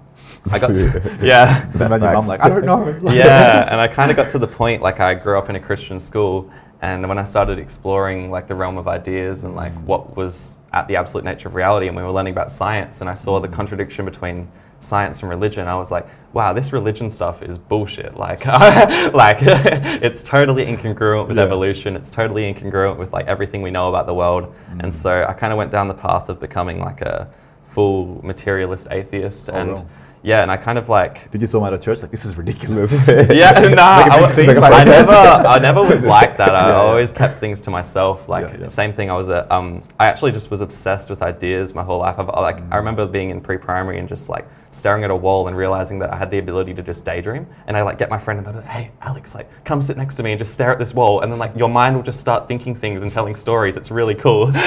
[0.53, 1.69] I got to, yeah.
[1.75, 2.89] That's your mum like I don't know.
[3.13, 5.61] yeah, and I kind of got to the point like I grew up in a
[5.61, 6.51] Christian school,
[6.83, 9.83] and when I started exploring like the realm of ideas and like mm.
[9.83, 13.11] what was at the absolute nature of reality and we were learning about science and
[13.11, 14.49] I saw the contradiction between
[14.81, 18.17] science and religion, I was like, wow, this religion stuff is bullshit.
[18.17, 18.45] Like,
[19.15, 21.45] like it's totally incongruent with yeah.
[21.45, 21.97] evolution.
[21.97, 24.53] It's totally incongruent with like everything we know about the world.
[24.73, 24.85] Mm.
[24.85, 27.31] And so I kind of went down the path of becoming like a
[27.67, 29.51] full materialist atheist.
[29.51, 29.89] Oh, and
[30.23, 31.31] yeah, and I kind of like.
[31.31, 32.03] Did you throw him out of church?
[32.03, 32.93] Like this is ridiculous.
[33.09, 36.55] yeah, no, nah, I, I, never, I never was like that.
[36.55, 36.77] I yeah.
[36.77, 38.29] always kept things to myself.
[38.29, 38.69] Like yeah, yeah.
[38.69, 39.11] same thing.
[39.11, 42.19] I was a, um, I actually just was obsessed with ideas my whole life.
[42.19, 42.69] I've, like mm.
[42.71, 46.13] I remember being in pre-primary and just like staring at a wall and realizing that
[46.13, 47.47] I had the ability to just daydream.
[47.67, 49.97] And I like get my friend and I'd be like, hey, Alex, like come sit
[49.97, 51.23] next to me and just stare at this wall.
[51.23, 53.79] And then like your mind will just start thinking things and telling stories.
[53.79, 54.53] It's really cool.
[54.53, 54.67] Jack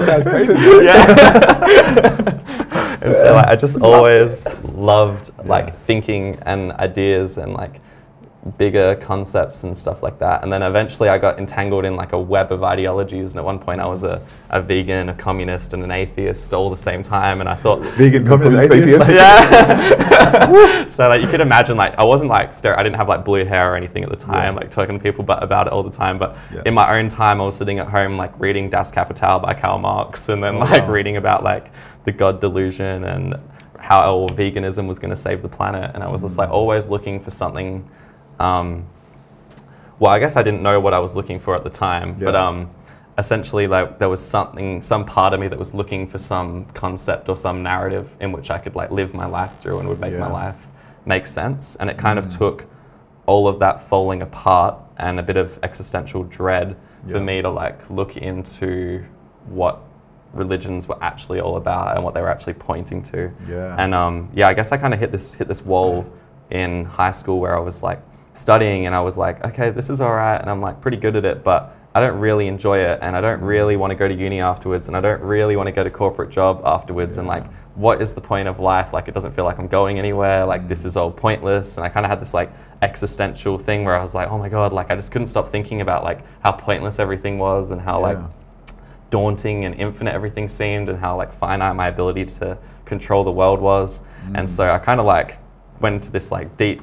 [0.00, 0.52] guy's crazy.
[0.84, 2.63] Yeah
[3.04, 7.80] and so like, I just always loved like thinking and ideas and like
[8.58, 10.42] bigger concepts and stuff like that.
[10.42, 13.30] And then eventually I got entangled in like a web of ideologies.
[13.32, 16.68] And at one point I was a, a vegan, a communist, and an atheist all
[16.68, 17.40] the same time.
[17.40, 19.08] And I thought vegan, communist, atheist.
[19.10, 20.86] yeah.
[20.86, 23.72] so like you could imagine like I wasn't like I didn't have like blue hair
[23.72, 24.60] or anything at the time, yeah.
[24.60, 26.18] like talking to people but, about it all the time.
[26.18, 26.62] But yeah.
[26.66, 29.78] in my own time, I was sitting at home like reading Das Kapital by Karl
[29.78, 30.90] Marx, and then oh, like wow.
[30.90, 31.72] reading about like
[32.04, 33.40] the God delusion and
[33.78, 35.90] how veganism was going to save the planet.
[35.94, 36.52] And I was just like mm.
[36.52, 37.88] always looking for something
[38.38, 38.86] um,
[39.98, 42.24] well, I guess I didn't know what I was looking for at the time, yeah.
[42.24, 42.70] but um,
[43.18, 47.28] essentially, like there was something, some part of me that was looking for some concept
[47.28, 50.12] or some narrative in which I could like live my life through and would make
[50.12, 50.18] yeah.
[50.18, 50.66] my life
[51.06, 51.76] make sense.
[51.76, 52.24] And it kind mm.
[52.24, 52.66] of took
[53.26, 57.12] all of that falling apart and a bit of existential dread yeah.
[57.12, 59.04] for me to like look into
[59.46, 59.82] what
[60.32, 63.30] religions were actually all about and what they were actually pointing to.
[63.48, 63.76] Yeah.
[63.78, 66.10] And um, yeah, I guess I kind of hit this hit this wall
[66.50, 68.00] in high school where I was like
[68.34, 71.16] studying and I was like, okay, this is all right, and I'm like pretty good
[71.16, 74.08] at it, but I don't really enjoy it, and I don't really want to go
[74.08, 77.20] to uni afterwards, and I don't really want to get a corporate job afterwards, yeah.
[77.20, 78.92] and like, what is the point of life?
[78.92, 80.44] Like, it doesn't feel like I'm going anywhere.
[80.44, 83.96] Like, this is all pointless, and I kind of had this like existential thing where
[83.96, 86.50] I was like, oh my god, like I just couldn't stop thinking about like how
[86.50, 88.06] pointless everything was, and how yeah.
[88.06, 88.18] like
[89.10, 93.60] daunting and infinite everything seemed, and how like finite my ability to control the world
[93.60, 94.32] was, mm.
[94.34, 95.38] and so I kind of like
[95.78, 96.82] went into this like deep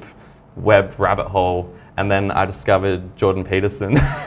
[0.56, 3.92] web rabbit hole and then I discovered Jordan Peterson.
[3.92, 3.98] yeah,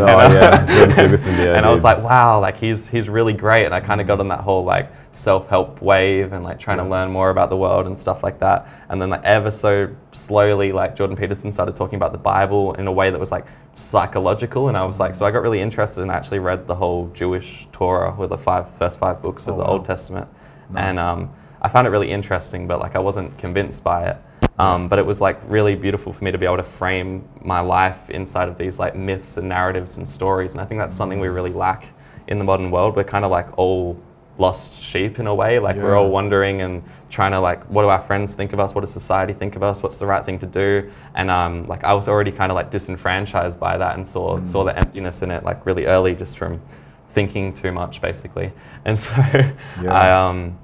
[0.00, 1.32] oh, yeah, Jordan Peterson.
[1.34, 3.64] Yeah, and I was like, wow, like he's he's really great.
[3.64, 6.84] And I kind of got on that whole like self-help wave and like trying yeah.
[6.84, 8.68] to learn more about the world and stuff like that.
[8.88, 12.86] And then like ever so slowly, like Jordan Peterson started talking about the Bible in
[12.86, 14.68] a way that was like psychological.
[14.68, 17.66] And I was like, so I got really interested and actually read the whole Jewish
[17.72, 19.70] Torah, or the five first five books of oh, the wow.
[19.70, 20.28] Old Testament.
[20.70, 20.84] Nice.
[20.84, 21.30] And um,
[21.60, 24.16] I found it really interesting, but like I wasn't convinced by it.
[24.60, 27.60] Um, but it was like really beautiful for me to be able to frame my
[27.60, 30.52] life inside of these like myths and narratives and stories.
[30.52, 31.86] And I think that's something we really lack
[32.26, 32.94] in the modern world.
[32.94, 33.98] We're kind of like all
[34.36, 35.58] lost sheep in a way.
[35.58, 35.84] Like yeah.
[35.84, 38.74] we're all wondering and trying to like, what do our friends think of us?
[38.74, 39.82] What does society think of us?
[39.82, 40.90] What's the right thing to do?
[41.14, 44.46] And um, like I was already kind of like disenfranchised by that and saw mm.
[44.46, 46.60] saw the emptiness in it like really early just from
[47.12, 48.52] thinking too much, basically.
[48.84, 49.12] And so
[49.86, 50.58] I um,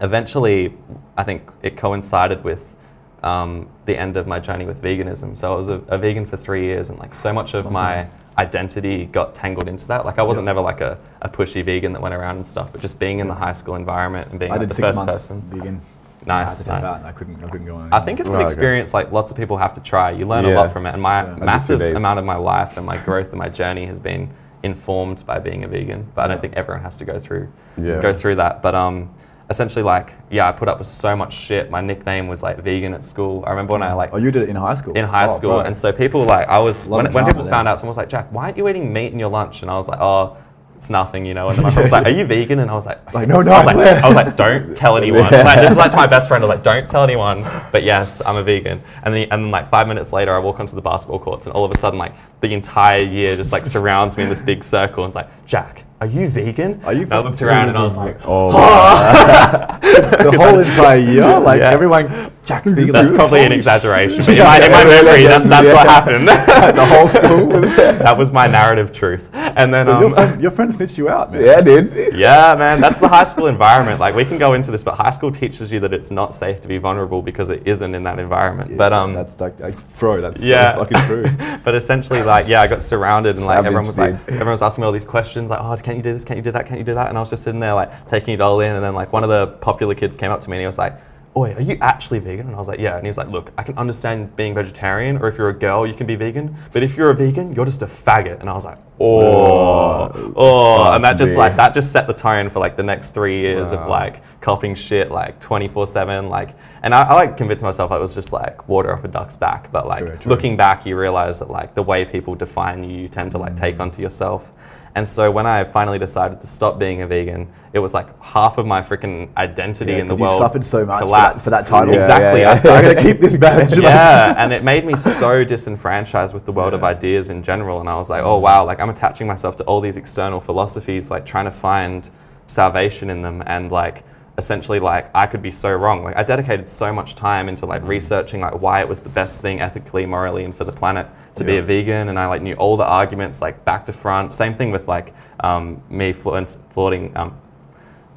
[0.00, 0.76] eventually,
[1.16, 2.76] I think it coincided with
[3.22, 5.36] um, the end of my journey with veganism.
[5.36, 8.08] So I was a, a, vegan for three years, and like so much of my
[8.38, 10.04] identity got tangled into that.
[10.04, 12.80] Like I wasn't never like a, a pushy vegan that went around and stuff, but
[12.80, 15.42] just being in the high school environment and being like, the first person.
[15.50, 15.80] Vegan.
[16.26, 16.84] Nice, I nice.
[16.84, 17.92] I couldn't, I couldn't go on.
[17.92, 20.10] I think it's an experience like lots of people have to try.
[20.10, 20.52] You learn yeah.
[20.52, 21.36] a lot from it, and my yeah.
[21.36, 24.30] massive amount of my life and my growth and my journey has been
[24.62, 26.06] informed by being a vegan.
[26.14, 26.24] But.
[26.24, 28.62] I don't think everyone has to go through go through that.
[28.62, 29.14] But um,
[29.50, 32.92] essentially like yeah i put up with so much shit my nickname was like vegan
[32.92, 35.04] at school i remember when i like oh you did it in high school in
[35.04, 35.60] high oh, school bro.
[35.60, 38.30] and so people like i was when, when people found out someone was like jack
[38.30, 40.36] why aren't you eating meat in your lunch and i was like oh
[40.78, 41.48] it's nothing, you know.
[41.48, 43.42] And then my friend was like, "Are you vegan?" And I was like, "Like, no,
[43.42, 45.96] no." I was like, I was like "Don't tell anyone." Like, this is like to
[45.96, 46.42] my best friend.
[46.42, 48.80] I was like, "Don't tell anyone." But yes, I'm a vegan.
[49.02, 51.54] And then, and then like five minutes later, I walk onto the basketball courts, and
[51.54, 54.62] all of a sudden, like the entire year just like surrounds me in this big
[54.62, 57.02] circle, and it's like, "Jack, are you vegan?" Are you?
[57.02, 58.52] And I looked around and I was like, "Oh."
[59.82, 61.70] the whole entire year, like yeah.
[61.70, 62.92] everyone Jack's vegan.
[62.92, 65.74] That's probably an exaggeration, but in my, in my memory, that's, that's yeah.
[65.74, 66.26] what happened.
[66.78, 67.60] the whole school.
[67.60, 69.28] that was my narrative truth.
[69.34, 71.44] And then um, your, friend, your friend snitched you out, man.
[71.44, 72.14] Yeah, did.
[72.14, 72.80] Yeah, man.
[72.80, 74.00] That's the high school environment.
[74.00, 76.62] Like we can go into this, but high school teaches you that it's not safe
[76.62, 78.70] to be vulnerable because it isn't in that environment.
[78.70, 81.58] Yeah, but um, that's like, like bro, that's yeah, so fucking true.
[81.64, 84.82] but essentially, like, yeah, I got surrounded and like everyone was like, everyone was asking
[84.82, 86.22] me all these questions, like, oh, can't you do this?
[86.22, 86.66] Can't you do that?
[86.66, 87.08] Can't you do that?
[87.08, 89.24] And I was just sitting there like taking it all in, and then like one
[89.24, 91.00] of the popular kids came up to me and he was like
[91.38, 92.46] Oi, are you actually vegan?
[92.46, 92.96] And I was like, yeah.
[92.96, 95.86] And he was like, look, I can understand being vegetarian, or if you're a girl,
[95.86, 96.56] you can be vegan.
[96.72, 98.40] But if you're a vegan, you're just a faggot.
[98.40, 100.92] And I was like, oh, oh.
[100.92, 103.70] And that just like, that just set the tone for like the next three years
[103.70, 103.84] wow.
[103.84, 106.28] of like copying shit like 24 seven.
[106.28, 109.36] Like, and I, I like convinced myself it was just like water off a duck's
[109.36, 109.70] back.
[109.70, 110.30] But like true, true.
[110.30, 113.54] looking back, you realize that like the way people define you, you tend to like
[113.54, 113.82] take mm.
[113.82, 114.52] onto yourself.
[114.94, 118.58] And so when I finally decided to stop being a vegan, it was like half
[118.58, 120.38] of my freaking identity yeah, in the you world.
[120.40, 121.44] suffered so much collapsed.
[121.44, 121.92] For, that, for that title.
[121.92, 122.40] Yeah, exactly.
[122.40, 123.78] Yeah, I, I gotta keep this badge.
[123.78, 127.80] yeah, and it made me so disenfranchised with the world of ideas in general.
[127.80, 131.10] And I was like, oh wow, like I'm attaching myself to all these external philosophies,
[131.10, 132.10] like trying to find
[132.46, 134.04] salvation in them, and like
[134.38, 136.04] essentially like I could be so wrong.
[136.04, 137.88] Like I dedicated so much time into like mm.
[137.88, 141.06] researching like why it was the best thing ethically, morally, and for the planet
[141.38, 141.50] to yeah.
[141.52, 144.34] be a vegan, and I like knew all the arguments like back to front.
[144.34, 147.40] Same thing with like um, me flaunting, um,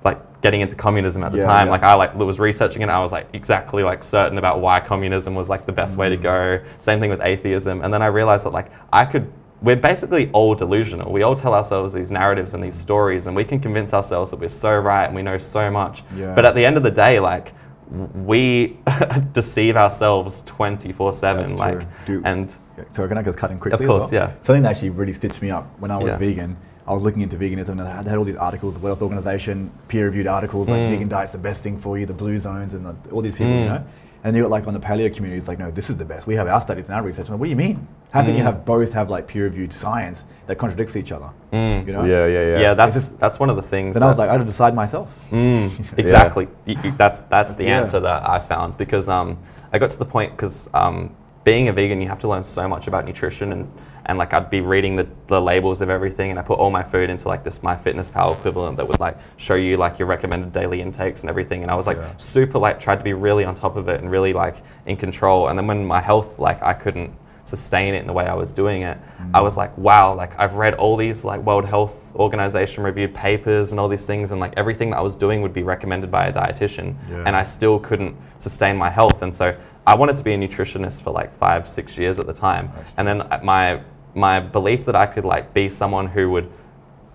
[0.03, 1.67] like getting into communism at the yeah, time.
[1.67, 1.71] Yeah.
[1.71, 5.36] Like I like was researching it, I was like exactly like certain about why communism
[5.36, 5.99] was like the best mm.
[5.99, 6.23] way to mm.
[6.23, 6.63] go.
[6.79, 9.31] Same thing with atheism, and then I realized that like I could
[9.62, 11.12] we're basically all delusional.
[11.12, 14.39] We all tell ourselves these narratives and these stories, and we can convince ourselves that
[14.39, 16.03] we're so right and we know so much.
[16.34, 17.53] But at the end of the day, like
[17.91, 18.77] we
[19.34, 21.58] deceive ourselves twenty four seven.
[21.58, 22.56] Like Do, and
[22.93, 23.84] so can I just cut in quickly?
[23.84, 24.30] Of course, well?
[24.30, 24.36] yeah.
[24.41, 26.17] Something that actually really stitched me up when I was yeah.
[26.17, 26.58] vegan.
[26.88, 30.25] I was looking into veganism and I had all these articles, the Wealth Organization, peer-reviewed
[30.25, 30.71] articles mm.
[30.71, 33.36] like vegan diet's the best thing for you, the blue zones, and the, all these
[33.36, 33.60] people, mm.
[33.60, 33.84] you know.
[34.23, 36.27] And they were like on the paleo community, it's like, no, this is the best.
[36.27, 37.27] We have our studies and our research.
[37.27, 37.88] I'm like, what do you mean?
[38.12, 38.43] How can you mm.
[38.43, 41.29] have both have like peer-reviewed science that contradicts each other?
[41.53, 41.88] Mm.
[41.88, 42.05] You know?
[42.05, 42.60] Yeah, yeah, yeah.
[42.60, 43.95] Yeah, that's just, that's one of the things.
[43.95, 45.10] Then I was like, I had to decide myself.
[45.31, 46.47] Mm, exactly.
[46.65, 46.93] yeah.
[46.97, 47.79] that's that's the yeah.
[47.79, 49.39] answer that I found because um,
[49.73, 52.67] I got to the point because um, being a vegan, you have to learn so
[52.67, 53.71] much about nutrition and
[54.05, 56.83] and like I'd be reading the, the labels of everything and I put all my
[56.83, 60.81] food into like this MyFitnessPal equivalent that would like show you like your recommended daily
[60.81, 62.15] intakes and everything and I was like yeah.
[62.17, 65.49] super like tried to be really on top of it and really like in control
[65.49, 68.51] and then when my health like I couldn't sustain it in the way I was
[68.51, 69.31] doing it mm.
[69.33, 73.71] I was like wow like I've read all these like World Health Organization reviewed papers
[73.71, 76.27] and all these things and like everything that I was doing would be recommended by
[76.27, 77.23] a dietitian yeah.
[77.25, 81.03] and I still couldn't sustain my health and so I wanted to be a nutritionist
[81.03, 82.71] for like five, six years at the time.
[82.97, 83.81] And then my
[84.13, 86.51] my belief that I could like be someone who would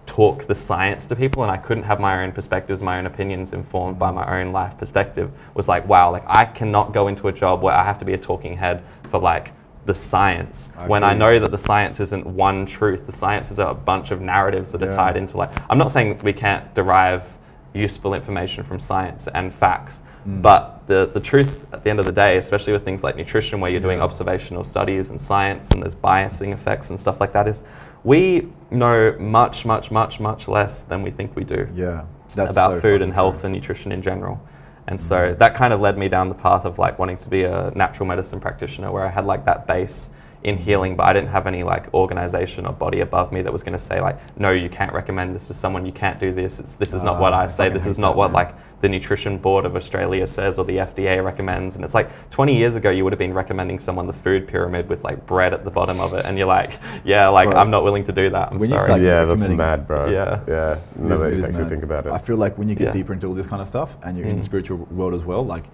[0.07, 3.53] talk the science to people and I couldn't have my own perspectives, my own opinions
[3.53, 7.33] informed by my own life perspective was like, wow, like I cannot go into a
[7.33, 9.53] job where I have to be a talking head for like
[9.85, 13.07] the science I when I know that the science isn't one truth.
[13.07, 14.89] The science is a bunch of narratives that yeah.
[14.89, 17.37] are tied into like I'm not saying we can't derive
[17.73, 20.03] useful information from science and facts.
[20.27, 20.43] Mm.
[20.43, 23.61] But the, the truth at the end of the day, especially with things like nutrition,
[23.61, 27.47] where you're doing observational studies and science and there's biasing effects and stuff like that,
[27.47, 27.63] is
[28.05, 32.05] we know much, much, much, much less than we think we do yeah,
[32.39, 34.41] about so food and health and nutrition in general.
[34.89, 35.39] And so mm.
[35.39, 38.07] that kind of led me down the path of like wanting to be a natural
[38.07, 40.11] medicine practitioner where I had like that base
[40.47, 43.65] in healing, but I didn't have any like organization or body above me that was
[43.65, 45.85] going to say like, no, you can't recommend this to someone.
[45.85, 46.61] You can't do this.
[46.61, 47.65] It's, this is not what Ah, I I say.
[47.65, 48.35] fucking This is not that, what man.
[48.45, 51.75] like the Nutrition Board of Australia says or the FDA recommends.
[51.75, 54.89] And it's like 20 years ago, you would have been recommending someone the food pyramid
[54.89, 57.71] with like bread at the bottom of it, and you're like, yeah, like Bro, I'm
[57.73, 58.53] not willing to do that.
[58.53, 58.85] I'm when sorry.
[58.85, 60.09] start- yeah, that's mad, bro.
[60.09, 60.45] Yeah.
[60.47, 60.73] yeah.
[60.75, 61.69] It Now is- that you actually mad.
[61.71, 62.13] think about it.
[62.13, 62.93] I feel like when you get Yeah.
[62.93, 64.45] deeper into all this kind of stuff and you're in the Mm.
[64.45, 65.65] spiritual world as well, like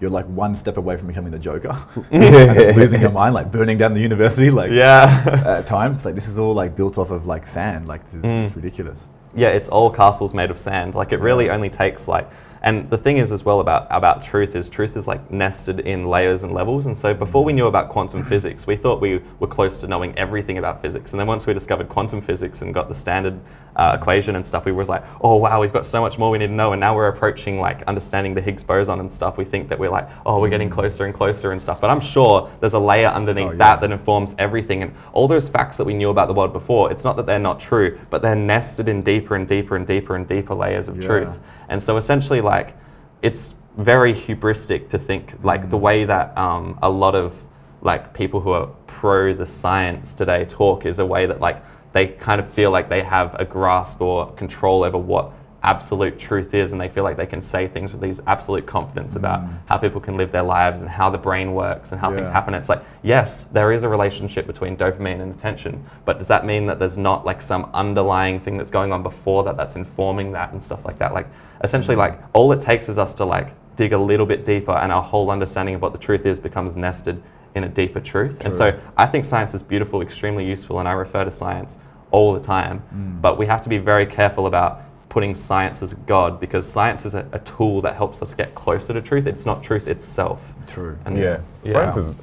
[0.00, 1.76] you're like one step away from becoming the Joker,
[2.10, 5.42] and just losing your mind, like burning down the university, like yeah.
[5.46, 5.98] at times.
[5.98, 8.44] It's like this is all like built off of like sand, like this is, Mm.
[8.46, 9.04] it's ridiculous.
[9.34, 10.94] yeah, it's all castles made of sand.
[10.94, 12.28] Like it really only takes like,
[12.62, 16.06] and the thing is as well about about truth is truth is like nested in
[16.06, 16.86] layers and levels.
[16.86, 20.16] And so before we knew about quantum physics, we thought we were close to knowing
[20.18, 21.12] everything about physics.
[21.12, 23.40] And then once we discovered quantum physics and got the standard
[23.76, 26.36] uh, equation and stuff, we was like, oh wow, we've got so much more we
[26.38, 26.72] need to know.
[26.72, 29.38] And now we're approaching like understanding the Higgs boson and stuff.
[29.38, 31.80] We think that we're like, oh, we're getting closer and closer and stuff.
[31.80, 33.56] But I'm sure there's a layer underneath Oh, yeah.
[33.58, 34.82] that that informs everything.
[34.82, 37.38] And all those facts that we knew about the world before, it's not that they're
[37.38, 41.00] not true, but they're nested in deeper and deeper and deeper and deeper layers of
[41.00, 41.06] Yeah.
[41.08, 41.38] truth.
[41.70, 42.76] And so essentially, like,
[43.22, 47.34] it's very hubristic to think, like, the way that um, a lot of
[47.82, 52.06] like people who are pro the science today talk is a way that like they
[52.06, 56.72] kind of feel like they have a grasp or control over what absolute truth is
[56.72, 59.52] and they feel like they can say things with these absolute confidence about mm.
[59.66, 62.54] how people can live their lives and how the brain works and how things happen.
[62.54, 66.66] It's like yes there is a relationship between dopamine and attention but does that mean
[66.66, 70.52] that there's not like some underlying thing that's going on before that that's informing that
[70.52, 71.12] and stuff like that?
[71.12, 71.26] Like
[71.62, 72.00] essentially mm.
[72.00, 75.02] like all it takes is us to like dig a little bit deeper and our
[75.02, 77.22] whole understanding of what the truth is becomes nested
[77.54, 78.38] in a deeper truth.
[78.44, 81.78] And so i think science is beautiful extremely useful and i refer to science
[82.10, 83.20] all the time mm.
[83.20, 87.14] but we have to be very careful about putting science as god because science is
[87.14, 90.96] a, a tool that helps us get closer to truth it's not truth itself True.
[91.04, 92.14] And- Yeah, science is.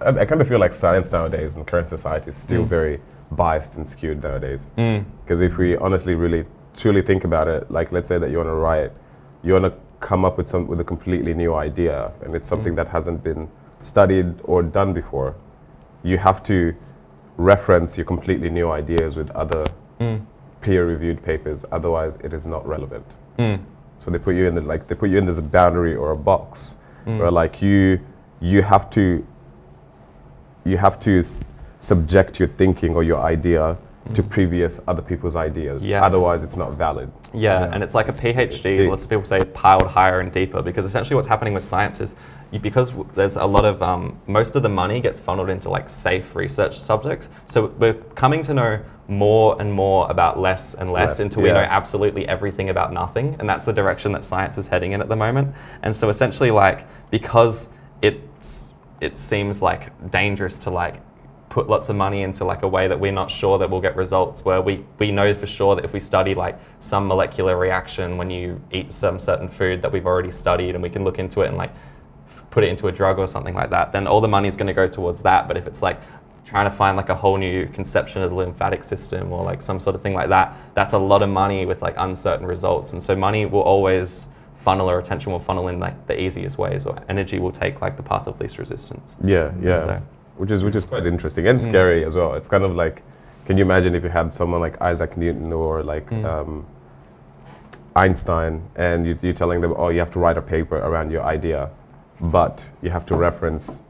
[0.00, 2.68] I, I kind of feel like science nowadays in current society is still Mm.
[2.68, 3.00] very
[3.32, 4.70] biased and skewed nowadays.
[4.78, 5.04] Mm.
[5.24, 6.44] Because if we honestly, really,
[6.76, 8.92] truly think about it, like let's say that you want to write,
[9.42, 12.74] you want to come up with some with a completely new idea, and it's something
[12.74, 12.76] Mm.
[12.76, 13.48] that hasn't been
[13.80, 15.34] studied or done before.
[16.04, 16.74] You have to
[17.38, 19.64] reference your completely new ideas with other
[20.00, 20.20] Mm.
[20.70, 21.64] Peer-reviewed papers.
[21.70, 23.06] Otherwise, it is not relevant.
[23.38, 23.60] Mm.
[24.00, 26.16] So they put you in the like they put you in this boundary or a
[26.16, 26.76] box
[27.06, 27.18] Mm.
[27.20, 28.00] where like you
[28.40, 29.24] you have to
[30.64, 31.40] you have to s-
[31.78, 33.76] subject your thinking or your idea
[34.14, 35.84] to previous other people's ideas.
[35.84, 36.02] Yes.
[36.02, 37.10] Otherwise, it's not valid.
[37.34, 37.70] Yeah, Yeah.
[37.72, 38.76] and it's like a PhD.
[38.76, 38.88] Deep.
[38.90, 42.14] Lots of people say piled higher and deeper because essentially what's happening with science is
[42.52, 45.68] you, because w- there's a lot of um, most of the money gets funneled into
[45.68, 47.28] like safe research subjects.
[47.46, 51.50] So we're coming to know more and more about less and less, Less, until we
[51.50, 55.08] know absolutely everything about nothing, and that's the direction that science is heading in at
[55.08, 55.54] the moment.
[55.82, 57.70] And so essentially, like because
[58.02, 61.00] it's it seems like dangerous to like
[61.56, 63.96] put lots of money into like a way that we're not sure that we'll get
[63.96, 68.18] results where we, we know for sure that if we study like some molecular reaction
[68.18, 71.40] when you eat some certain food that we've already studied and we can look into
[71.40, 71.72] it and like
[72.50, 74.66] put it into a drug or something like that then all the money is going
[74.66, 75.48] to go towards that.
[75.48, 75.98] But if it's like
[76.44, 79.80] trying to find like a whole new conception of the lymphatic system or like some
[79.80, 82.92] sort of thing like that that's a lot of money with like uncertain results.
[82.92, 86.84] And so money will always funnel or attention will funnel in like the easiest ways
[86.84, 89.16] or energy will take like the path of least resistance.
[89.24, 89.76] Yeah, yeah.
[89.76, 90.02] So-
[90.36, 92.34] Which is which is quite interesting and scary as well.
[92.34, 93.02] It's kind of like,
[93.46, 96.24] can you imagine if you had someone like Isaac Newton or like Mm.
[96.24, 96.66] um,
[97.94, 101.22] Einstein, and you, you're telling them, oh, you have to write a paper around your
[101.22, 101.70] idea,
[102.20, 103.82] but you have to reference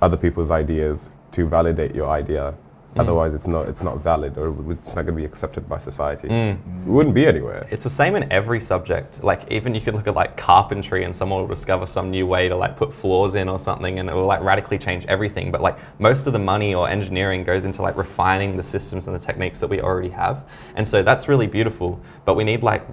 [0.00, 2.54] other people's ideas to validate your idea.
[2.94, 3.00] Mm.
[3.00, 6.28] Otherwise, it's not it's not valid or it's not going to be accepted by society.
[6.28, 6.52] Mm.
[6.86, 7.66] It wouldn't be anywhere.
[7.70, 9.24] It's the same in every subject.
[9.24, 12.48] Like even you could look at like carpentry and someone will discover some new way
[12.48, 15.50] to like put floors in or something and it will like radically change everything.
[15.50, 19.16] But like most of the money or engineering goes into like refining the systems and
[19.16, 20.44] the techniques that we already have.
[20.76, 21.98] And so that's really beautiful.
[22.26, 22.86] But we need like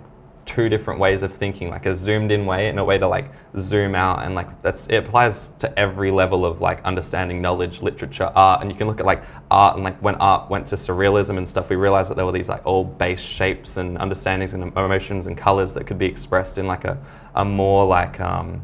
[0.50, 3.32] two different ways of thinking, like a zoomed in way and a way to like
[3.56, 8.32] zoom out and like that's it applies to every level of like understanding knowledge, literature,
[8.36, 8.62] art.
[8.62, 11.48] And you can look at like art and like when art went to surrealism and
[11.48, 15.28] stuff, we realized that there were these like all base shapes and understandings and emotions
[15.28, 16.98] and colors that could be expressed in like a,
[17.36, 18.64] a more like um,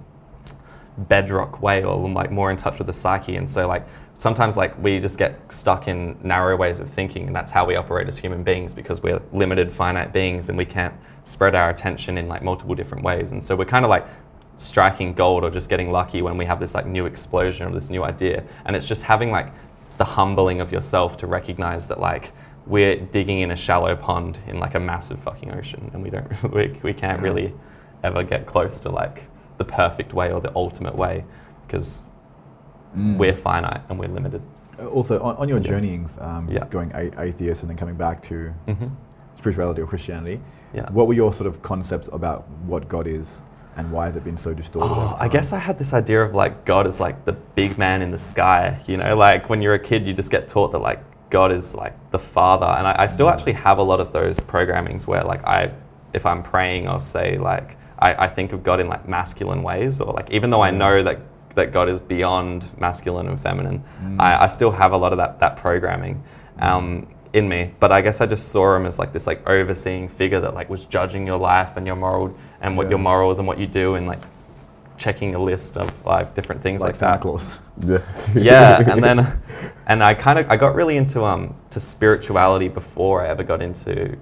[0.97, 4.77] bedrock way or like more in touch with the psyche and so like sometimes like
[4.81, 8.17] we just get stuck in narrow ways of thinking and that's how we operate as
[8.17, 10.93] human beings because we're limited finite beings and we can't
[11.25, 13.31] spread our attention in like multiple different ways.
[13.31, 14.05] And so we're kind of like
[14.57, 17.89] striking gold or just getting lucky when we have this like new explosion of this
[17.89, 18.43] new idea.
[18.65, 19.51] And it's just having like
[19.97, 22.31] the humbling of yourself to recognize that like
[22.65, 26.43] we're digging in a shallow pond in like a massive fucking ocean and we don't
[26.53, 27.53] we, we can't really
[28.03, 29.23] ever get close to like
[29.57, 31.23] the perfect way or the ultimate way
[31.65, 32.09] because
[32.95, 33.17] Mm.
[33.17, 34.41] we're finite and we're limited.
[34.79, 35.69] Uh, Also, on, on your Yeah.
[35.71, 36.65] journeyings, um, Yeah.
[36.69, 38.87] going a- atheist and then coming back to hmm
[39.37, 40.39] spirituality or Christianity,
[40.73, 40.89] Yeah.
[40.91, 43.41] what were your sort of concepts about what God is
[43.77, 44.89] and why has it been so distorted?
[44.91, 48.01] Oh, I guess I had this idea of like God is like the big man
[48.01, 48.79] in the sky.
[48.87, 51.75] You know, like when you're a kid, you just get taught that like God is
[51.75, 52.65] like the father.
[52.77, 55.71] And I, I still actually have a lot of those programmings where like I,
[56.13, 60.01] if I'm praying, I'll say like I, I think of God in like masculine ways,
[60.01, 61.19] or like even though I know that
[61.55, 63.83] that God is beyond masculine and feminine,
[64.19, 66.23] I, I still have a lot of that that programming.
[66.59, 70.07] Um, in me, but I guess I just saw him as like this like overseeing
[70.07, 72.91] figure that like was judging your life and your moral and what Yeah.
[72.91, 74.19] your morals and what you do and like
[74.97, 77.21] checking a list of like different things like like, Santa that.
[77.21, 77.57] Claus.
[77.85, 77.99] Yeah.
[78.35, 79.27] Yeah, and then
[79.85, 83.61] and I kind of I got really into um to spirituality before I ever got
[83.61, 84.15] into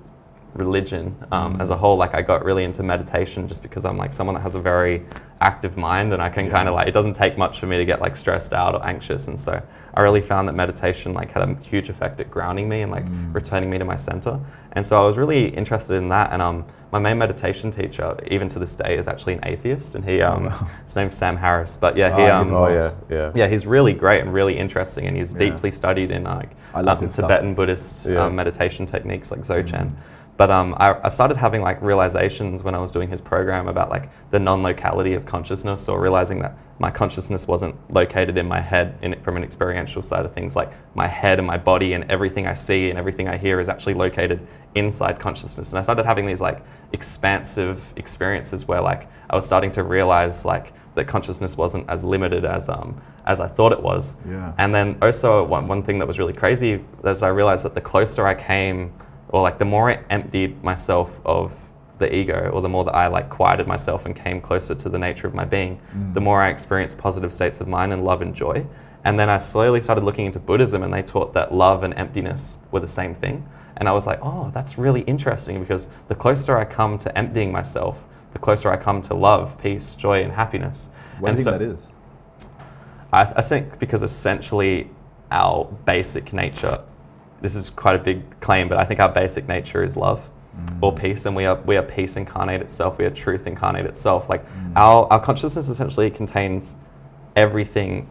[0.56, 1.98] religion um, as a whole.
[1.98, 5.04] Like I got really into meditation just because I'm like someone that has a very
[5.42, 6.52] active mind and I can Yeah.
[6.52, 8.86] kind of like it doesn't take much for me to get like stressed out or
[8.88, 9.62] anxious and so
[9.96, 13.04] I really found that meditation like had a huge effect at grounding me and like
[13.34, 14.40] returning me to my center.
[14.72, 18.48] And so I was really interested in that and um my main meditation teacher even
[18.50, 20.50] to this day is actually an atheist and he um wow.
[20.86, 23.32] his name's Sam Harris but yeah he Oh, um Oh yeah, yeah.
[23.36, 25.40] yeah, he's really great and really interesting, and he's Yeah.
[25.50, 27.28] deeply studied in like um, his stuff.
[27.28, 29.88] Tibetan Buddhist um, meditation techniques like Dzogchen.
[29.90, 29.92] Mm.
[30.36, 33.90] But um, I, I started having like realizations when I was doing his program about
[33.90, 38.98] like the non-locality of consciousness, or realizing that my consciousness wasn't located in my head
[39.04, 40.56] in it from an experiential side of things.
[40.56, 43.70] Like my head and my body and everything I see and everything I hear is
[43.70, 45.70] actually located inside consciousness.
[45.70, 46.64] And I started having these like
[46.94, 52.44] expansive experiences where like I was starting to realize like that consciousness wasn't as limited
[52.44, 54.16] as um as I thought it was.
[54.28, 54.54] Yeah.
[54.58, 57.82] And then also one, one thing that was really crazy is I realized that the
[57.82, 58.92] closer I came,
[59.34, 61.60] or like the more I emptied myself of
[61.98, 65.00] the ego, or the more that I like quieted myself and came closer to the
[65.00, 65.82] nature of my being,
[66.14, 66.24] the mm.
[66.24, 68.66] more I experienced positive states of mind and love and joy.
[69.04, 72.58] And then I slowly started looking into Buddhism, and they taught that love and emptiness
[72.72, 73.48] were the same thing.
[73.78, 77.52] And I was like, oh, that's really interesting because the closer I come to emptying
[77.52, 80.90] myself, the closer I come to love, peace, joy, and happiness.
[81.20, 81.88] What and do you think so- that is?
[83.12, 84.90] I, I think because essentially
[85.32, 86.84] our basic nature,
[87.44, 90.28] this is quite a big claim, but I think our basic nature is love
[90.58, 90.78] mm.
[90.82, 92.98] or peace, and we are we are peace incarnate itself.
[92.98, 94.30] We are truth incarnate itself.
[94.30, 94.72] Like mm.
[94.78, 96.78] our our consciousness essentially contains
[97.36, 98.10] everything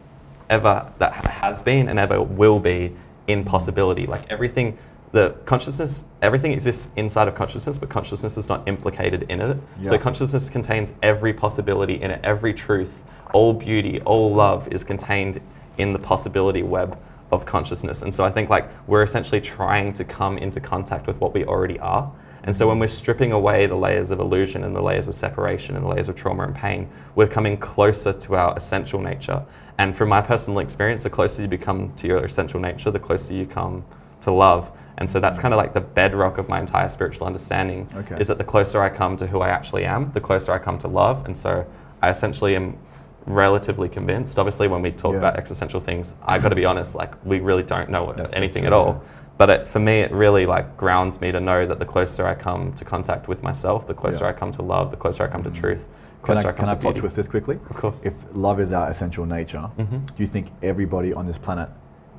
[0.51, 2.95] ever that has been and ever will be
[3.27, 3.47] in mm.
[3.47, 4.05] possibility.
[4.05, 4.77] Like everything,
[5.13, 9.57] the consciousness, everything exists inside of consciousness, but consciousness is not implicated in it.
[9.81, 13.01] So consciousness contains every possibility in it, every truth,
[13.33, 15.41] all beauty, all love is contained
[15.79, 16.99] in the possibility web
[17.33, 18.01] of consciousness.
[18.01, 21.45] And so I think like we're essentially trying to come into contact with what we
[21.45, 22.11] already are.
[22.45, 25.75] And so when we're stripping away the layers of illusion and the layers of separation
[25.75, 29.45] and the layers of trauma and pain, we're coming closer to our essential nature.
[29.77, 33.33] And from my personal experience, the closer you become to your essential nature, the closer
[33.33, 33.85] you come
[34.21, 34.71] to love.
[34.97, 35.43] And so that's mm.
[35.43, 38.17] kind of like the bedrock of my entire spiritual understanding Okay.
[38.19, 40.77] is that the closer I come to who I actually am, the closer I come
[40.79, 41.25] to love.
[41.25, 41.65] And so
[42.01, 42.77] I essentially am
[43.25, 44.37] relatively convinced.
[44.37, 45.19] Obviously, when we talk Yeah.
[45.19, 48.65] about existential things, I got to be honest, like we really don't know That's- anything
[48.65, 49.01] at all.
[49.37, 52.35] But it, for me, it really like grounds me to know that the closer I
[52.35, 54.29] come to contact with myself, the closer Yeah.
[54.29, 55.87] I come to love, the closer I come to truth,
[56.23, 57.59] Can I, I, can I plot twist this quickly?
[57.69, 58.03] Of course.
[58.05, 60.05] If love is our essential nature, Mhm.
[60.05, 61.67] do you think everybody on this planet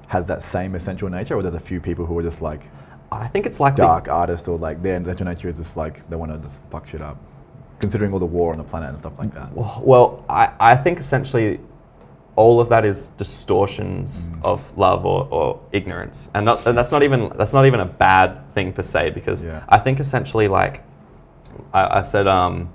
[0.08, 2.68] has that same essential nature, or there's a few people who are just like
[3.12, 6.16] I think it's like dark artists, or like their essential nature is just like they
[6.16, 7.16] want to just fuck shit up,
[7.80, 9.52] considering all the war on the planet and stuff like that?
[9.52, 11.60] Well, I, I think essentially
[12.36, 14.44] all of that is distortions Mm.
[14.44, 17.84] of love or, or ignorance, and, not, and that's not even that's not even a
[17.84, 19.62] bad thing per se because Yeah.
[19.68, 20.82] I think essentially like
[21.72, 22.72] I, I said um,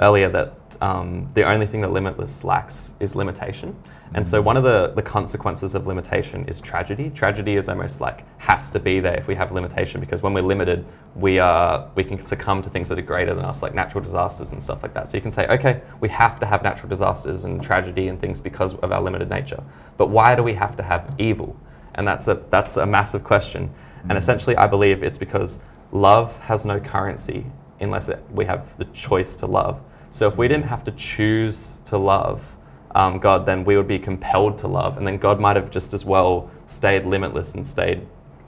[0.00, 3.76] earlier that um, the only thing that limitless lacks is limitation.
[4.14, 7.10] And so one of the, the consequences of limitation is tragedy.
[7.10, 10.42] Tragedy is almost like has to be there if we have limitation because when we're
[10.42, 10.84] limited,
[11.14, 14.52] we are we can succumb to things that are greater than us, like natural disasters
[14.52, 15.10] and stuff like that.
[15.10, 18.40] So you can say, okay, we have to have natural disasters and tragedy and things
[18.40, 19.62] because of our limited nature.
[19.96, 21.56] But why do we have to have evil?
[21.94, 23.72] And that's a that's a massive question.
[24.02, 24.18] And mm.
[24.18, 25.60] essentially, I believe it's because
[25.92, 27.46] love has no currency
[27.80, 29.80] unless it, we have the choice to love.
[30.10, 32.55] So if we didn't have to choose to love
[32.96, 34.96] um, God, then we would be compelled to love.
[34.96, 38.06] And then God might have just as well stayed limitless and stayed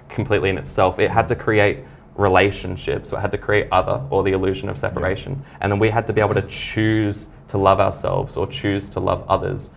[0.08, 0.98] completely in itself.
[0.98, 1.80] It had to create
[2.16, 5.44] relationships, or it had to create other, or the illusion of separation.
[5.60, 9.00] And then we had to be able to choose to love ourselves or choose to
[9.00, 9.70] love others,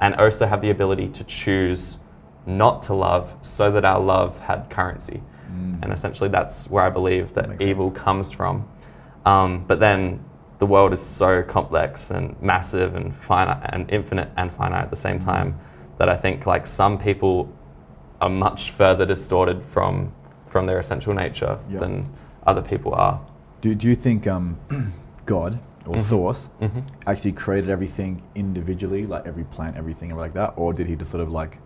[0.00, 1.98] and also have the ability to choose
[2.46, 5.20] not to love so that our love had currency.
[5.82, 8.68] And essentially, that's where I believe that Makes evil comes from.
[9.26, 10.24] Um, but then
[10.64, 14.96] the world is so complex and massive and finite and infinite and finite at the
[14.96, 15.48] same time
[15.98, 17.52] that I think like some people
[18.22, 20.10] are much further distorted from
[20.48, 21.80] from their essential nature Yeah.
[21.80, 22.08] than
[22.46, 23.20] other people are.
[23.60, 24.56] Do, do you think um,
[25.26, 26.02] God or Mhm.
[26.02, 30.96] Source hmm actually created everything individually, like every plant, everything like that, or did he
[30.96, 31.58] just sort of like?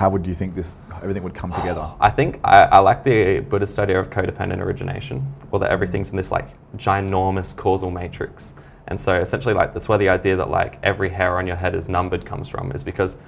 [0.00, 1.92] How would you think this everything would come together?
[2.00, 6.16] I think I, I like the Buddhist idea of codependent origination, or that everything's in
[6.16, 6.48] this like
[6.78, 8.54] ginormous causal matrix.
[8.88, 11.74] And so essentially, like that's where the idea that like every hair on your head
[11.74, 13.18] is numbered comes from, is because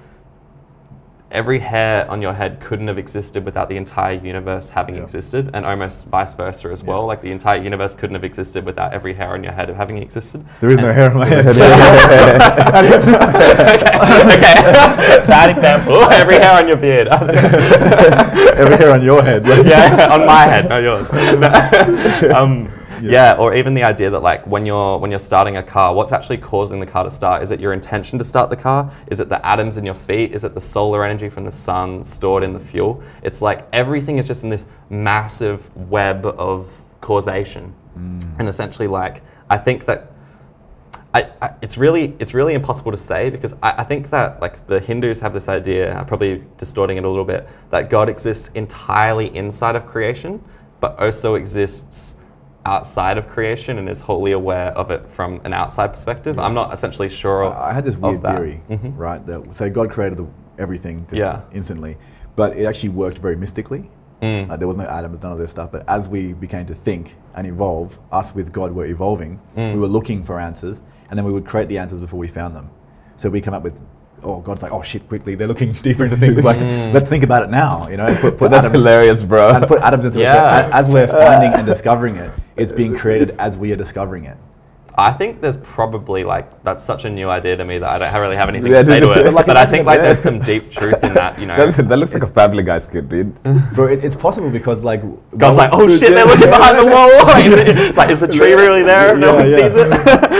[1.33, 5.01] every hair on your head couldn't have existed without the entire universe having Yeah.
[5.03, 6.89] existed, and almost vice versa as Yeah.
[6.91, 7.05] well.
[7.07, 10.43] Like the entire universe couldn't have existed without every hair on your head having existed.
[10.61, 11.47] There is no hair on my head.
[11.47, 11.59] okay,
[15.27, 16.03] bad example.
[16.11, 17.07] Every hair on your beard.
[17.07, 19.43] every hair on your head.
[19.65, 21.09] yeah, on my head, not yours.
[21.11, 22.69] um, Yeah.
[23.11, 23.35] Yeah.
[23.37, 26.37] or even the idea that like when you're when you're starting a car, what's actually
[26.37, 27.43] causing the car to start?
[27.43, 28.91] Is it your intention to start the car?
[29.07, 30.33] Is it the atoms in your feet?
[30.33, 33.03] Is it the solar energy from the sun stored in the fuel?
[33.21, 36.69] It's like everything is just in this massive web of
[37.01, 38.39] causation, mm.
[38.39, 40.13] and essentially like I think that
[41.13, 44.65] I, I, it's really it's really impossible to say because I, I think that like
[44.65, 48.49] the Hindus have this idea, I'm probably distorting it a little bit, that God exists
[48.55, 50.43] entirely inside of creation,
[50.79, 52.17] but also exists
[52.65, 56.39] outside of creation and is wholly aware of it from an outside perspective.
[56.39, 57.45] I'm not essentially sure.
[57.45, 58.93] I I had this weird theory, Mhm.
[58.97, 59.25] right?
[59.25, 61.41] That so God created the, everything just Yeah.
[61.51, 61.97] instantly,
[62.35, 63.89] but it actually worked very mystically.
[64.21, 64.47] Mm.
[64.49, 65.71] Like there was no atoms, none of this stuff.
[65.71, 69.39] But as we began to think and evolve, us with God were evolving.
[69.57, 69.73] Mm.
[69.73, 72.55] We were looking for answers, and then we would create the answers before we found
[72.55, 72.69] them.
[73.17, 73.77] So we come up with,
[74.23, 76.43] oh, God's like, oh shit, quickly, they're looking deeper into things.
[76.43, 76.93] Like, Mm.
[76.93, 77.87] let's think about it now.
[77.89, 79.49] You know, and put, put That's hilarious, bro.
[79.49, 80.23] and put atoms into it.
[80.23, 80.67] Yeah.
[80.69, 84.37] a- as we're finding and discovering it, it's being created as we are discovering it.
[84.95, 88.21] I think there's probably like that's such a new idea to me that I don't
[88.21, 89.33] really have anything Yeah, to say to dude, it.
[89.39, 91.71] like but I think like there's some deep truth in that, you know.
[91.71, 93.35] that, that looks like a Family Guy skit, dude.
[93.73, 95.01] So it, it's possible because like
[95.35, 97.09] God's like, oh shit, they're looking behind the wall.
[97.39, 99.17] Is it- it's like, is the tree really there?
[99.17, 99.55] No one yeah.
[99.67, 99.89] sees it.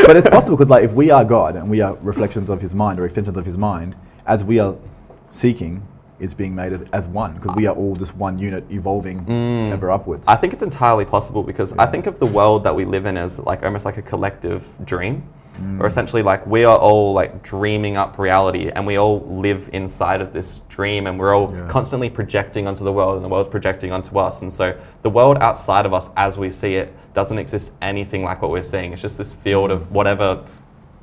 [0.06, 2.76] but it's possible because like if we are God and we are reflections of His
[2.76, 3.96] mind or extensions of His mind,
[4.28, 4.76] as we are
[5.32, 5.82] seeking,
[6.20, 9.72] it's being made as, as one because we are all just one unit evolving mm.
[9.72, 10.28] ever upwards.
[10.28, 13.18] I think it's entirely possible because I think of the world that we live in
[13.18, 15.24] as like almost like a collective dream.
[15.60, 15.80] Mm.
[15.80, 20.20] Or essentially like we are all like dreaming up reality and we all live inside
[20.20, 21.68] of this dream and we're all Yeah.
[21.68, 24.42] constantly projecting onto the world and the world's projecting onto us.
[24.42, 28.42] And so the world outside of us as we see it doesn't exist anything like
[28.42, 28.94] what we're seeing.
[28.94, 29.74] It's just this field mm.
[29.74, 30.44] of whatever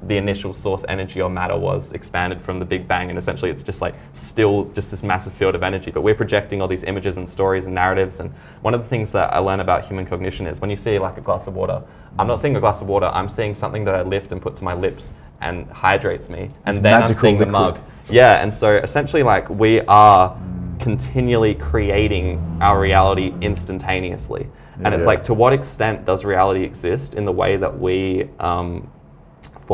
[0.03, 3.63] the initial source energy or matter was expanded from the Big Bang, and essentially it's
[3.63, 5.91] just like still just this massive field of energy.
[5.91, 8.21] But we're projecting all these images and stories and narratives.
[8.21, 8.31] And
[8.63, 11.19] one of the things that I learn about human cognition is when you see like
[11.19, 11.83] a glass of water,
[12.19, 13.07] I'm not seeing a glass of water.
[13.07, 16.77] I'm seeing something that I lift and put to my lips and hydrates me, and
[16.77, 17.79] It's then I'm seeing the mug.
[18.09, 20.37] Yeah, and so essentially like we are
[20.79, 24.47] continually creating our reality instantaneously.
[24.83, 25.09] And it's Yeah.
[25.09, 28.89] like, to what extent does reality exist in the way that we um,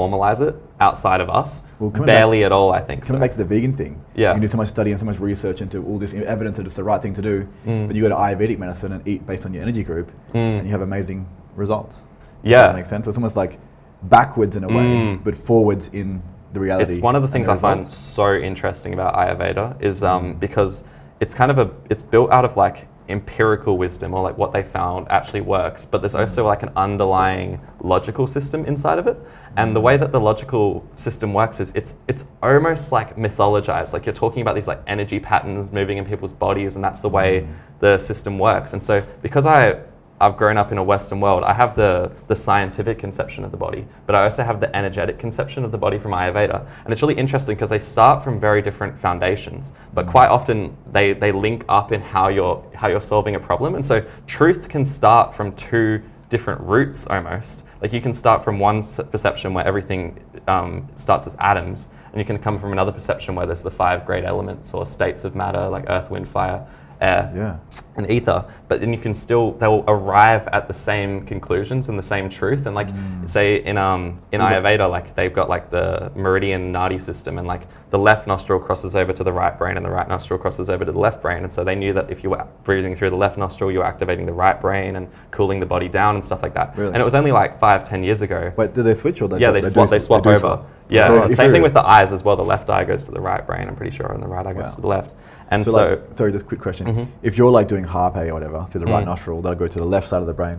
[0.01, 1.63] formalize it outside of us?
[1.79, 3.07] Well, Barely at all, I think.
[3.07, 3.21] Coming So.
[3.21, 4.29] back to the vegan thing, Yeah.
[4.29, 6.67] you can do so much study and so much research into all this evidence that
[6.67, 7.87] it's the right thing to do, Mm.
[7.87, 10.59] but you go to Ayurvedic medicine and eat based on your energy group, Mm.
[10.59, 11.27] and you have amazing
[11.57, 11.97] results.
[11.97, 12.67] Does Yeah.
[12.67, 13.07] that makes sense.
[13.07, 13.59] It's almost like
[14.03, 15.25] backwards in a way, Mm.
[15.25, 16.21] but forwards in
[16.53, 16.85] the reality.
[16.95, 20.85] It's one of the things I find so interesting about Ayurveda is um, because
[21.21, 24.63] it's kind of a it's built out of like empirical wisdom or like what they
[24.63, 29.17] found actually works, but there's also like an underlying logical system inside of it.
[29.57, 33.93] And the way that the logical system works is it's it's almost like mythologized.
[33.93, 37.09] Like you're talking about these like energy patterns moving in people's bodies, and that's the
[37.09, 37.55] way mm.
[37.81, 38.75] the system works.
[38.75, 39.81] And so because I
[40.21, 41.45] I've grown up in a Western world.
[41.45, 45.19] I have the, the scientific conception of the body, but I also have the energetic
[45.19, 46.67] conception of the body from Ayurveda.
[46.85, 51.13] And it's really interesting because they start from very different foundations, but quite often they,
[51.13, 53.75] they link up in how you're, how you're solving a problem.
[53.75, 57.67] And so truth can start from two different roots almost.
[57.83, 62.25] Like you can start from one perception where everything um, starts as atoms, and you
[62.25, 65.69] can come from another perception where there's the five great elements or states of matter
[65.69, 66.67] like earth, wind, fire,
[67.01, 67.57] air Yeah.
[67.97, 72.03] and ether, but then you can still they'll arrive at the same conclusions and the
[72.03, 72.67] same truth.
[72.67, 72.89] And like
[73.27, 74.41] say in um in.
[74.47, 78.95] Ayurveda, like they've got like the meridian nadi system, and like the left nostril crosses
[78.95, 81.43] over to the right brain, and the right nostril crosses over to the left brain.
[81.43, 83.85] And so they knew that if you were breathing through the left nostril, you were
[83.85, 86.77] activating the right brain and cooling the body down and stuff like that.
[86.77, 86.93] Really?
[86.93, 88.53] And it was only like five ten years ago.
[88.57, 89.91] Wait, do they switch or they Yeah, they, do swap.
[89.91, 90.39] They swap do over.
[90.39, 90.71] swap?
[90.89, 92.37] Yeah, So same thing with the eyes as well.
[92.37, 93.67] The left eye goes to the right brain.
[93.67, 94.75] I'm pretty sure, and the right eye goes Wow.
[94.77, 95.15] to the left.
[95.51, 96.87] And So, so, like, sorry, just a quick question.
[96.87, 97.07] Mhm.
[97.23, 99.07] If you're like doing harpe or whatever through the right Mm.
[99.07, 100.59] nostril, that'll go to the left side of the brain,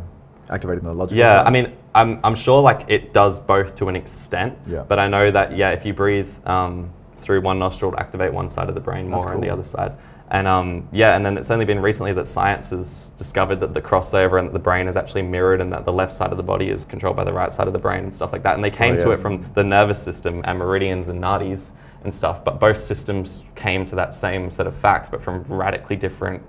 [0.49, 1.17] activating the logical.
[1.17, 1.47] Yeah, side.
[1.47, 4.53] I mean, I'm, I'm sure like it does both to an extent.
[4.65, 4.83] Yeah.
[4.87, 8.47] But I know that yeah, if you breathe um, through one nostril, to activate one
[8.47, 9.93] side of the brain more, and the other side.
[10.29, 13.81] And um, yeah, and then it's only been recently that science has discovered that the
[13.81, 16.43] crossover and that the brain is actually mirrored and that the left side of the
[16.43, 18.55] body is controlled by the right side of the brain and stuff like that.
[18.55, 21.71] And they came Oh, to it from the nervous system and meridians and nadis
[22.07, 22.43] and stuff.
[22.43, 26.41] But both systems came to that same set of facts, but from radically different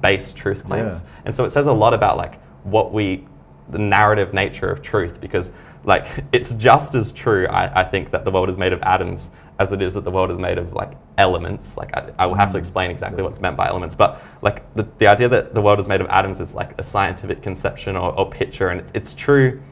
[0.00, 1.02] base truth claims.
[1.02, 1.22] Yeah.
[1.26, 3.28] And so it says a lot about like what we,
[3.68, 5.52] the narrative nature of truth, because
[5.84, 9.30] like it's just as true, I, I think, that the world is made of atoms
[9.58, 11.76] as it is that the world is made of like elements.
[11.76, 12.60] Like I, I will have to mm.
[12.60, 15.88] explain exactly what's meant by elements, but like the, the idea that the world is
[15.88, 19.62] made of atoms is like a scientific conception or, or picture, and it's, it's true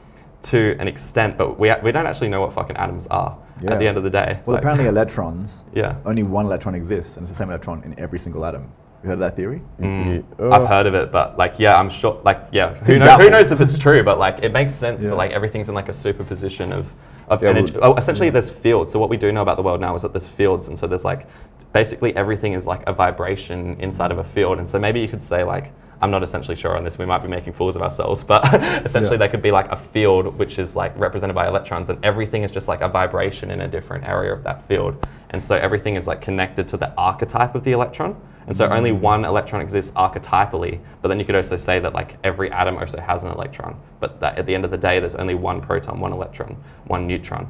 [0.43, 3.71] to an extent, but we, we don't actually know what fucking atoms are Yeah.
[3.73, 4.39] at the end of the day.
[4.45, 5.95] Well, Like, apparently electrons, yeah.
[6.05, 8.69] only one electron exists, and it's the same electron in every single atom.
[9.03, 9.61] You heard of that theory?
[9.79, 10.23] Mm.
[10.39, 10.51] Oh.
[10.51, 12.19] I've heard of it, but like, yeah, I'm sure.
[12.25, 14.03] Like, yeah, who, Seems know, who knows if it's true?
[14.03, 15.03] But like, it makes sense.
[15.03, 15.11] Yeah.
[15.11, 16.85] that like everything's in like a superposition of
[17.27, 17.73] of Yeah, energy.
[17.77, 18.91] well- Oh, essentially, there's fields.
[18.91, 20.85] So what we do know about the world now is that there's fields, and so
[20.87, 21.27] there's like
[21.71, 24.59] basically everything is like a vibration inside of a field.
[24.59, 25.71] And so maybe you could say like.
[26.01, 26.97] I'm not essentially sure on this.
[26.97, 28.43] We might be making fools of ourselves, but
[28.85, 29.19] essentially Yeah.
[29.19, 32.51] there could be like a field which is like represented by electrons, and everything is
[32.51, 35.07] just like a vibration in a different area of that field.
[35.31, 38.15] And so everything is like connected to the archetype of the electron.
[38.47, 38.99] And so only mm.
[38.99, 42.99] one electron exists archetypally, but then you could also say that like every atom also
[42.99, 45.99] has an electron, but that at the end of the day, there's only one proton,
[45.99, 47.47] one electron, one neutron,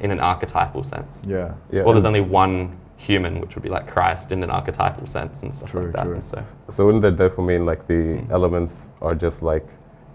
[0.00, 1.22] in an archetypal sense.
[1.26, 1.54] Yeah.
[1.72, 5.42] Yeah, Or there's only one human, which would be like Christ in an archetypal sense
[5.42, 6.04] and stuff True, like that.
[6.04, 6.14] true.
[6.14, 8.30] And so So wouldn't that therefore mean like the Mm.
[8.30, 9.66] elements are just like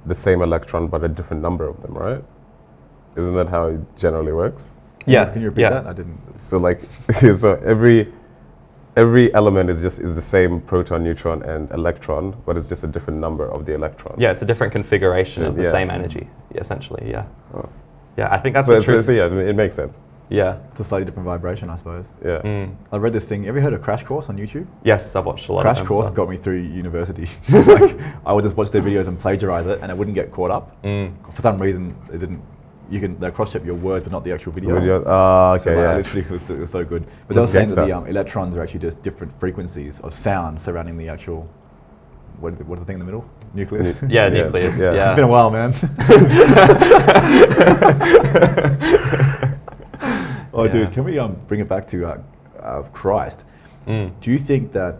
[0.05, 2.23] the same electron but a different number of them, right?
[3.15, 4.63] Isn't that how it generally works?
[5.05, 5.69] yeah, Can you repeat yeah.
[5.75, 5.87] that?
[5.87, 6.19] I didn't.
[6.37, 6.79] So like
[7.43, 8.07] so every
[8.95, 12.87] every element is just is the same proton, neutron, and electron, but it's just a
[12.95, 14.15] different number of the electron.
[14.17, 15.71] Yeah, it's a different configuration of the Yeah.
[15.77, 17.03] same energy, yeah, essentially.
[17.15, 17.23] Yeah,
[17.55, 17.65] Oh.
[18.17, 18.27] yeah.
[18.35, 19.05] I think that's So, the so, truth.
[19.05, 20.01] so yeah, it makes sense.
[20.29, 20.59] Yeah.
[20.71, 22.05] It's a slightly different vibration, I suppose.
[22.23, 22.41] Yeah.
[22.43, 22.75] Mm.
[22.91, 23.43] I read this thing.
[23.45, 24.67] Have you heard of Crash Course on YouTube?
[24.83, 27.27] Yes, I've watched a lot Crash of Crash Course so- got me through university.
[27.49, 30.51] like, I would just watch their videos and plagiarize it, and I wouldn't get caught
[30.51, 30.81] up.
[30.83, 31.13] Mm.
[31.33, 32.41] For some reason, it didn't.
[32.91, 34.79] You can they cross check your words, but not the actual videos.
[34.79, 35.97] Video- ah, So okay, like, yeah.
[35.97, 37.05] literally, it was, it was so good.
[37.27, 40.59] But they were saying that the um, electrons are actually just different frequencies of sound
[40.61, 41.47] surrounding the actual.
[42.39, 43.25] What, is it- what's the thing in the middle?
[43.53, 44.01] Nucleus.
[44.03, 44.79] Yeah, Yeah, nucleus.
[44.79, 44.93] yeah.
[44.93, 45.09] Yeah.
[45.09, 45.73] it's been a while, man.
[50.59, 50.71] Oh, Yeah.
[50.71, 52.17] dude, can we um, bring it back to uh,
[52.61, 53.43] uh, Christ?
[53.87, 54.11] Mm.
[54.21, 54.97] Do you think that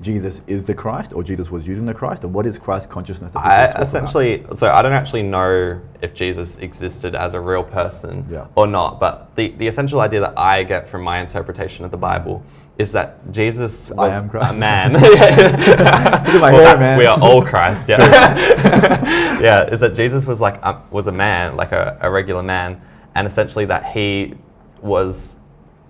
[0.00, 3.30] Jesus is the Christ, or Jesus was using the Christ, or what is Christ consciousness?
[3.36, 3.82] I talk about?
[3.82, 8.46] essentially, so I don't actually know if Jesus existed as a real person Yeah.
[8.56, 11.96] or not, but the, the essential idea that I get from my interpretation of the
[11.96, 12.42] Bible
[12.78, 14.92] is that Jesus was a man.
[14.94, 16.98] Look at my Well, hair, man.
[16.98, 17.98] We are all Christ, yeah.
[19.40, 22.80] yeah, is that Jesus was like um, was a man, like a, a regular man,
[23.14, 24.34] and essentially that he
[24.82, 25.36] was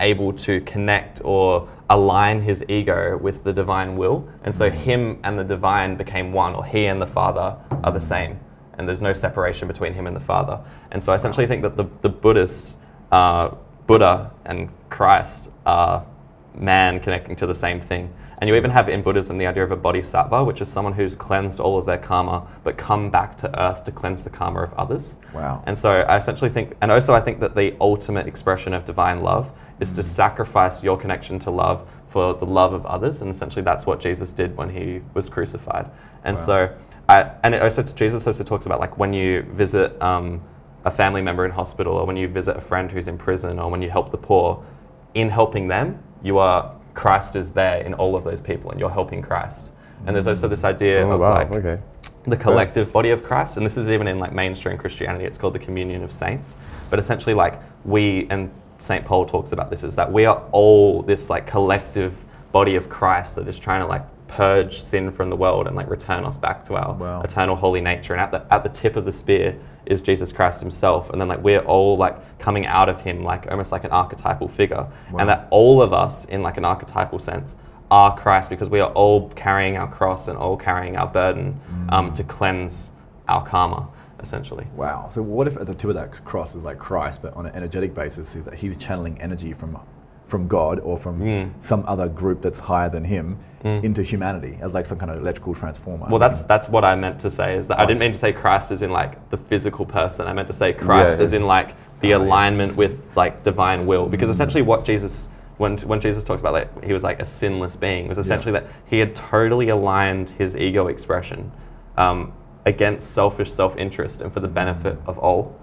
[0.00, 5.38] able to connect or align his ego with the divine will, and so him and
[5.38, 8.38] the divine became one, or he and the Father are the same,
[8.78, 10.60] and there's no separation between him and the Father.
[10.90, 12.76] And so I essentially think that the the Buddhists,
[13.10, 13.54] uh,
[13.86, 16.04] Buddha and Christ are
[16.54, 18.12] man connecting to the same thing.
[18.42, 21.14] And you even have in Buddhism the idea of a bodhisattva, which is someone who's
[21.14, 24.74] cleansed all of their karma, but come back to earth to cleanse the karma of
[24.74, 25.14] others.
[25.32, 25.62] Wow.
[25.64, 29.22] And so I essentially think, and also I think that the ultimate expression of divine
[29.22, 33.22] love is to sacrifice your connection to love for the love of others.
[33.22, 35.88] And essentially that's what Jesus did when he was crucified.
[36.24, 36.42] And Wow.
[36.42, 36.76] so,
[37.08, 40.42] I, and it also, Jesus also talks about like when you visit um,
[40.84, 43.70] a family member in hospital or when you visit a friend who's in prison or
[43.70, 44.64] when you help the poor,
[45.14, 48.90] in helping them, you are Christ is there in all of those people, and you're
[48.90, 49.72] helping Christ.
[50.06, 51.34] And there's also this idea Oh, of wow.
[51.34, 51.78] like okay.
[52.24, 55.24] the collective body of Christ, and this is even in like mainstream Christianity.
[55.24, 56.56] It's called the communion of saints.
[56.90, 61.02] But essentially, like we and Saint Paul talks about this is that we are all
[61.02, 62.12] this like collective
[62.50, 65.88] body of Christ that is trying to like purge sin from the world and like
[65.88, 67.22] return us back to our Wow.
[67.22, 68.12] eternal holy nature.
[68.14, 69.56] And at the at the tip of the spear
[69.86, 73.50] is Jesus Christ Himself, and then like we're all like coming out of Him, like
[73.50, 75.18] almost like an archetypal figure, Wow.
[75.18, 77.56] and that all of us in like an archetypal sense
[77.90, 81.60] are Christ because we are all carrying our cross and all carrying our burden
[81.90, 82.90] um, to cleanse
[83.28, 83.86] our karma,
[84.20, 84.66] essentially.
[84.74, 85.10] Wow.
[85.12, 87.54] So what if at the tip of that cross is like Christ, but on an
[87.54, 89.78] energetic basis, is that he's channeling energy from
[90.32, 91.50] from God or from Mm.
[91.60, 95.54] some other group that's higher than him into humanity as like some kind of electrical
[95.54, 96.06] transformer?
[96.10, 97.54] Well, that's that's what I meant to say.
[97.60, 100.26] Is that I didn't mean to say Christ as in like the physical person.
[100.26, 101.24] I meant to say Christ Yeah.
[101.24, 101.68] as in like
[102.00, 102.24] the Oh, yeah.
[102.26, 104.06] alignment with like divine will.
[104.14, 105.28] Because essentially, what Jesus
[105.58, 108.64] when when Jesus talks about like he was like a sinless being was essentially that
[108.86, 111.52] he had totally aligned his ego expression
[111.98, 112.32] um,
[112.64, 115.54] against selfish self interest and for the benefit of all.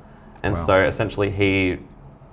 [0.43, 0.65] And Wow.
[0.67, 1.79] so essentially, he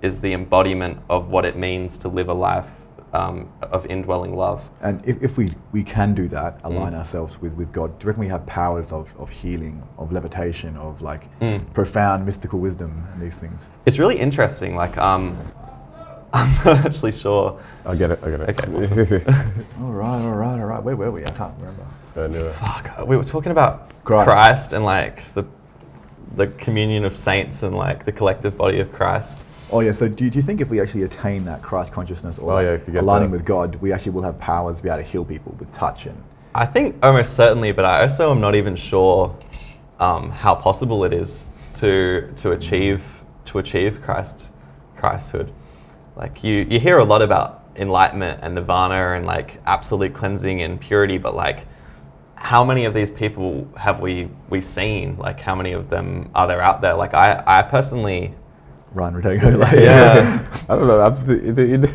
[0.03, 2.71] is the embodiment of what it means to live a life
[3.13, 4.69] um, of indwelling love.
[4.83, 6.99] And if, if we, we can do that, align Mm.
[6.99, 10.77] ourselves with, with God, do you reckon we have powers of, of healing, of levitation,
[10.77, 11.73] of like Mm.
[11.73, 13.67] profound mystical wisdom and these things?
[13.87, 14.75] It's really interesting.
[14.77, 15.37] Like, um,
[16.35, 17.59] I'm not actually sure.
[17.87, 18.19] I get it.
[18.23, 18.61] I get it.
[18.61, 19.25] Okay,
[19.81, 20.83] All right, all right, all right.
[20.83, 21.25] Where were we?
[21.25, 21.87] I can't remember.
[22.17, 22.53] I knew it.
[22.55, 24.27] Fuck, we were talking about Christ.
[24.29, 24.73] Christ.
[24.75, 25.45] and like the
[26.35, 29.43] the communion of saints and like the collective body of Christ.
[29.73, 29.93] Oh yeah.
[29.93, 32.59] So do you, do you think if we actually attain that Christ consciousness or Oh,
[32.61, 33.37] yeah, aligning that.
[33.39, 36.07] with God, we actually will have powers to be able to heal people with touch
[36.07, 36.23] and
[36.55, 39.37] I think almost certainly, but I also am not even sure
[40.01, 43.03] um, how possible it is to to achieve
[43.47, 44.49] to achieve Christ
[44.97, 45.51] Christhood.
[46.17, 50.81] Like you, you hear a lot about enlightenment and nirvana and like absolute cleansing and
[50.81, 51.67] purity, but like
[52.37, 55.17] how many of these people have we we seen?
[55.19, 56.95] Like how many of them are there out there?
[56.95, 58.35] Like I, I personally
[58.97, 59.59] run, Rotego.
[59.59, 60.43] Like, Yeah.
[60.69, 61.01] I don't know.
[61.01, 61.89] I'm, you, know,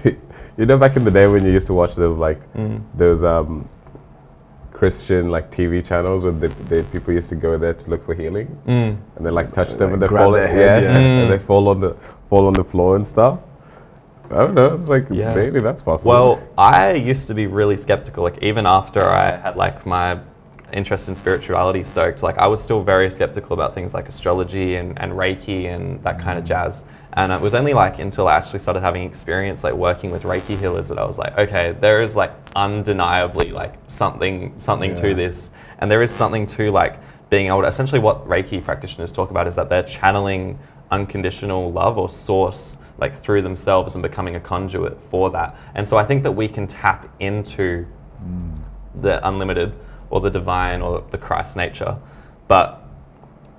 [0.57, 2.81] you, know, back in the day when you used to watch those like Mm.
[2.95, 3.67] those um,
[4.71, 8.13] Christian like TV channels where the, the people used to go there to look for
[8.15, 8.97] healing, Mm.
[9.15, 10.31] and they like touch them Like and they fall.
[10.31, 10.97] their yeah, head, yeah.
[10.97, 11.29] and Mm.
[11.31, 11.93] they fall on the
[12.29, 13.39] fall on the floor and stuff.
[14.31, 14.73] I don't know.
[14.73, 15.35] It's like Yeah.
[15.35, 16.09] maybe that's possible.
[16.11, 18.23] Well, I used to be really skeptical.
[18.23, 20.19] Like even after I had like my
[20.73, 24.99] interest in spirituality stoked, like I was still very skeptical about things like astrology and,
[24.99, 26.85] and Reiki and that kind of jazz.
[27.13, 30.57] And it was only like until I actually started having experience like working with Reiki
[30.57, 35.01] healers that I was like, okay, there is like undeniably like something something Yeah.
[35.01, 35.49] to this.
[35.79, 36.99] And there is something to like
[37.29, 40.59] being able to essentially what Reiki practitioners talk about is that they're channeling
[40.89, 45.55] unconditional love or source like through themselves and becoming a conduit for that.
[45.75, 47.87] And so I think that we can tap into
[48.23, 48.55] mm.
[49.01, 49.73] the unlimited
[50.11, 51.97] or the divine or the Christ nature.
[52.47, 52.83] But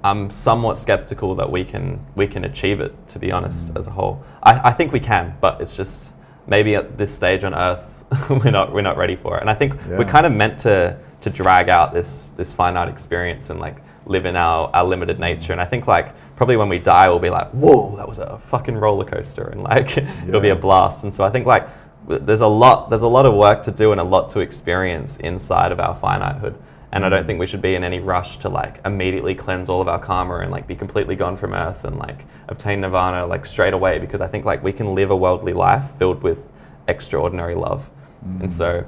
[0.05, 3.79] I'm somewhat skeptical that we can we can achieve it, to be honest, mm.
[3.79, 4.23] as a whole.
[4.43, 6.13] I, I think we can, but it's just
[6.47, 9.41] maybe at this stage on earth we're not we're not ready for it.
[9.41, 13.51] And I think we're kind of meant to to drag out this this finite experience
[13.51, 13.77] and like
[14.07, 15.53] live in our, our limited nature.
[15.53, 18.41] And I think like probably when we die we'll be like, whoa, that was a
[18.49, 19.97] fucking roller coaster and like
[20.27, 21.05] it'll be a blast.
[21.05, 21.69] And so I think like
[22.09, 25.19] there's a lot there's a lot of work to do and a lot to experience
[25.19, 26.57] inside of our finitehood.
[26.95, 27.27] And I don't mm.
[27.27, 30.39] think we should be in any rush to like immediately cleanse all of our karma
[30.41, 34.21] and like be completely gone from earth and like obtain nirvana like straight away because
[34.21, 36.43] I think like we can live a worldly life filled with
[36.89, 37.89] extraordinary love.
[38.23, 38.51] And mm.
[38.51, 38.85] so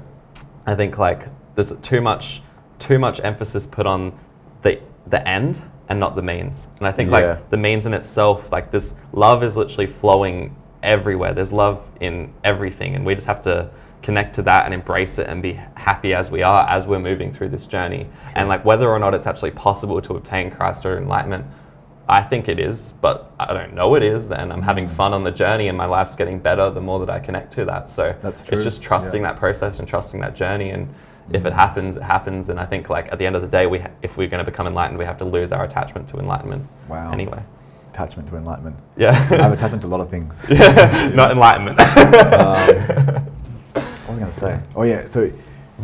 [0.67, 2.41] I think like there's too much
[2.77, 4.17] too much emphasis put on
[4.61, 6.69] the the end and not the means.
[6.79, 7.17] And I think Yeah.
[7.17, 10.55] like the means in itself, like this love is literally flowing
[10.85, 11.33] everywhere.
[11.33, 13.69] There's love in everything, and we just have to
[14.01, 17.31] connect to that and embrace it and be happy as we are as we're moving
[17.31, 18.07] through this journey.
[18.35, 21.45] And like whether or not it's actually possible to obtain Christ or enlightenment,
[22.07, 24.91] I think it is, but I don't know it is, and I'm having mm.
[24.91, 27.65] fun on the journey, and my life's getting better the more that I connect to
[27.65, 27.89] that.
[27.89, 29.31] So That's it's just trusting yeah.
[29.31, 30.93] that process and trusting that journey, and
[31.31, 31.55] if it mm.
[31.55, 32.49] happens, it happens.
[32.49, 34.45] And I think like at the end of the day, we ha- if we're going
[34.45, 36.67] to become enlightened, we have to lose our attachment to enlightenment.
[36.87, 37.11] Wow.
[37.11, 37.41] Anyway,
[37.95, 38.75] attachment to enlightenment.
[38.97, 39.11] Yeah.
[39.31, 40.49] I yeah, have attachment to a lot of things.
[41.15, 41.79] not enlightenment.
[41.79, 42.67] Um,
[43.73, 44.59] what was I going to say?
[44.75, 45.07] Oh yeah.
[45.07, 45.31] So,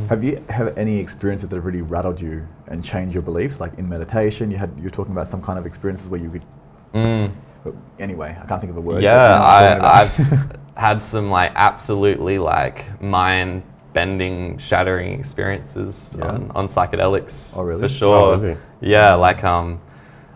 [0.07, 3.59] have you have any experiences that have really rattled you and changed your beliefs?
[3.59, 6.45] Like in meditation, you had you're talking about some kind of experiences where you could.
[6.93, 7.31] Mm.
[7.63, 9.03] But anyway, I can't think of a word.
[9.03, 10.01] Yeah, you know what I'm I.
[10.01, 16.27] I've had some like absolutely like mind bending, shattering experiences Yeah.
[16.27, 17.53] on, on psychedelics.
[17.57, 17.81] Oh, really?
[17.81, 18.19] For sure.
[18.19, 18.57] Oh, really?
[18.79, 19.81] Yeah, like um,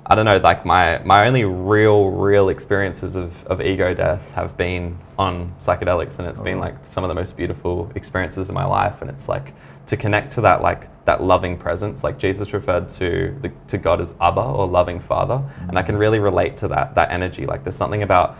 [0.08, 4.56] I don't know, like my my only real real experiences of, of ego death have
[4.56, 6.62] been on psychedelics, and it's been Oh.
[6.62, 9.01] like some of the most beautiful experiences of my life.
[9.01, 9.53] And it's like
[9.88, 13.99] to connect to that like that loving presence, like Jesus referred to the, to God
[13.99, 17.45] as Abba or loving Father, and I can really relate to that that energy.
[17.47, 18.38] Like there's something about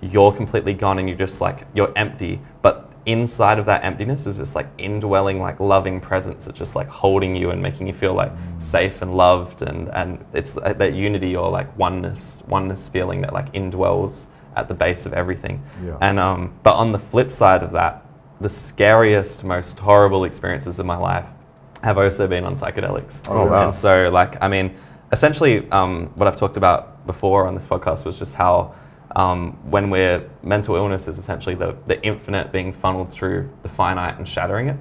[0.00, 4.38] you're completely gone and you're just like you're empty, but inside of that emptiness is
[4.38, 8.14] this like indwelling like loving presence that's just like holding you and making you feel
[8.14, 13.20] like safe and loved and and it's that that unity or like oneness oneness feeling
[13.20, 14.24] that like indwells
[14.56, 15.98] at the base of everything Yeah.
[16.00, 18.06] and um but on the flip side of that
[18.40, 21.26] the scariest most horrible experiences of my life
[21.82, 23.64] have also been on psychedelics Oh, wow.
[23.64, 24.74] and so like i mean
[25.12, 28.74] essentially um, what i've talked about before on this podcast was just how
[29.16, 34.18] um, when we're mental illness is essentially the, the infinite being funneled through the finite
[34.18, 34.76] and shattering it.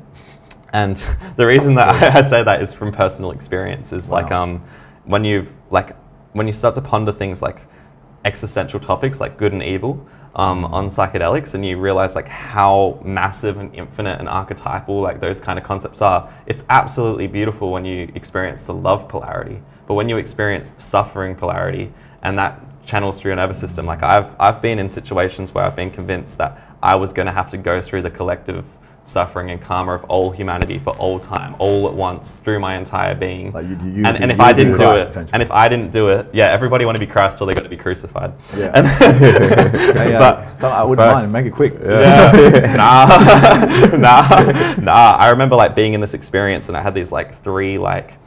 [0.74, 0.98] And
[1.36, 4.64] the reason that I, say that is from personal experience is like um,
[5.06, 5.96] when you've like
[6.34, 7.66] when you start to ponder things like
[8.26, 13.58] existential topics like good and evil um, on psychedelics and you realize like how massive
[13.58, 18.12] and infinite and archetypal like those kind of concepts are it's absolutely beautiful when you
[18.16, 19.62] experience the love polarity.
[19.86, 24.36] But when you experience suffering polarity and that channels through your nervous system like i've
[24.40, 27.58] i've been in situations where i've been convinced that I was going to have to
[27.58, 28.66] go through the collective
[29.06, 33.16] suffering and karma of all humanity for all time, all at once, through my entire
[33.16, 33.54] being.
[33.54, 35.70] Like you, you, and, you, and if I didn't do Christ, it, and if I
[35.70, 38.34] didn't do it, yeah, everybody want to be Christ or they got to be crucified.
[38.56, 38.72] Yeah.
[40.04, 41.32] Uh, but- so I wouldn't facts.
[41.32, 41.34] mind.
[41.34, 41.74] Make it quick.
[41.82, 43.08] nah,
[43.98, 45.16] nah, nah.
[45.18, 48.18] I remember like being in this experience, and I had these like three like,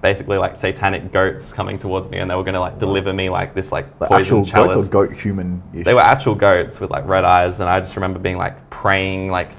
[0.00, 3.54] basically like satanic goats coming towards me, and they were gonna like deliver me like
[3.54, 4.88] this like Like poison actual chalice.
[4.88, 5.62] goat or goat human.
[5.72, 9.30] They were actual goats with like red eyes, and I just remember being like praying
[9.30, 9.50] like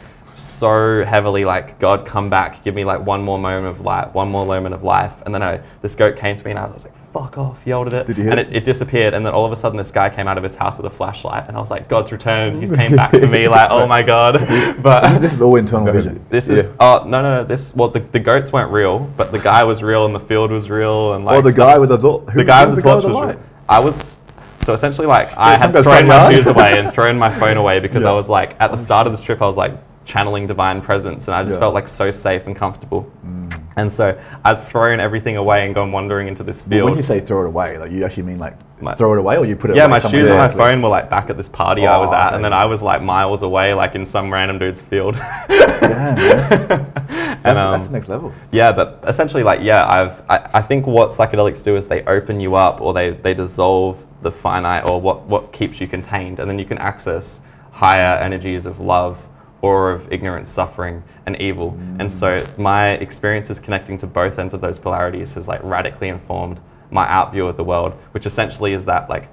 [0.42, 4.30] so heavily, like God, come back, give me like one more moment of life, one
[4.30, 5.22] more moment of life.
[5.26, 7.88] And then I, this goat came to me, and I was like, "Fuck off!" Yelled
[7.88, 8.52] at it, Did you and it?
[8.52, 9.14] it, disappeared.
[9.14, 10.90] And then all of a sudden, this guy came out of his house with a
[10.90, 12.58] flashlight, and I was like, "God's returned.
[12.58, 14.36] He's came back for me." Like, oh my God!
[14.82, 16.24] But this is all internal vision.
[16.30, 19.40] this is oh no no no this well the, the goats weren't real, but the
[19.40, 21.98] guy was real, and the field was real, and like oh, the guy with the
[21.98, 23.06] the guy with the was torch was.
[23.06, 23.22] with real.
[23.22, 23.40] the light?
[23.68, 24.18] I was
[24.60, 28.06] so essentially like I had thrown my shoes away and thrown my phone away because
[28.06, 29.74] I was like at the start of this trip I was like
[30.12, 31.62] channeling divine presence and I just Yeah.
[31.62, 33.10] felt like so safe and comfortable.
[33.26, 33.62] Mm.
[33.78, 37.22] And so I'd thrown everything away and gone wandering into this But when you say
[37.22, 39.70] throw it away, like you actually mean like My- throw it away, or you put
[39.70, 40.54] it yeah, my shoes and my else?
[40.56, 42.36] phone were like back at this party I was Oh, at, okay.
[42.36, 45.16] and then I was like miles away, like in some random dude's field.
[45.48, 46.82] That's,
[47.44, 48.34] And, um, that's the next level.
[48.52, 52.40] Yeah, but essentially, like, yeah, I've, I, I think what psychedelics do is they open
[52.40, 56.48] you up or they, they dissolve the finite or what, what keeps you contained, and
[56.50, 57.42] then you can access
[57.72, 59.18] higher energies of love
[59.62, 61.78] or of ignorance, suffering, and evil.
[62.00, 66.60] And so my experiences connecting to both ends of those polarities has like radically informed
[66.90, 69.30] my outview of the world, which essentially is that like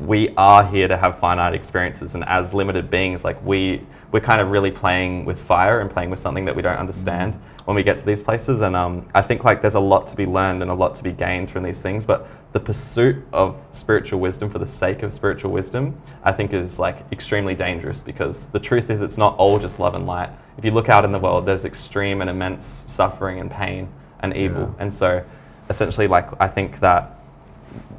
[0.00, 4.40] we are here to have finite experiences and as limited beings like we we're kind
[4.40, 7.34] of really playing with fire and playing with something that we don't understand
[7.66, 10.16] when we get to these places and um, i think like there's a lot to
[10.16, 13.60] be learned and a lot to be gained from these things but the pursuit of
[13.72, 18.48] spiritual wisdom for the sake of spiritual wisdom i think is like extremely dangerous because
[18.48, 20.30] the truth is it's not all just love and light.
[20.56, 23.88] If you look out in the world there's extreme and immense suffering and pain
[24.20, 24.62] and evil.
[24.62, 24.82] Yeah.
[24.82, 25.24] and so
[25.68, 27.19] essentially like i think that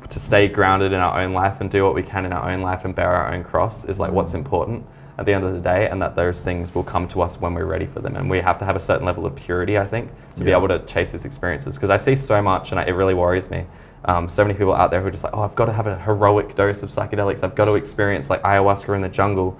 [0.09, 2.61] to stay grounded in our own life and do what we can in our own
[2.61, 4.85] life and bear our own cross is like what's important
[5.17, 7.53] at the end of the day and that those things will come to us when
[7.53, 8.15] we're ready for them.
[8.15, 10.67] And we have to have a certain level of purity i think to be able
[10.67, 13.65] to chase these experiences because i see so much and I, it really worries me.
[14.03, 15.87] Um, so many people out there who are just like oh i've got to have
[15.87, 17.43] a heroic dose of psychedelics.
[17.43, 19.59] I've got to experience like ayahuasca in the jungle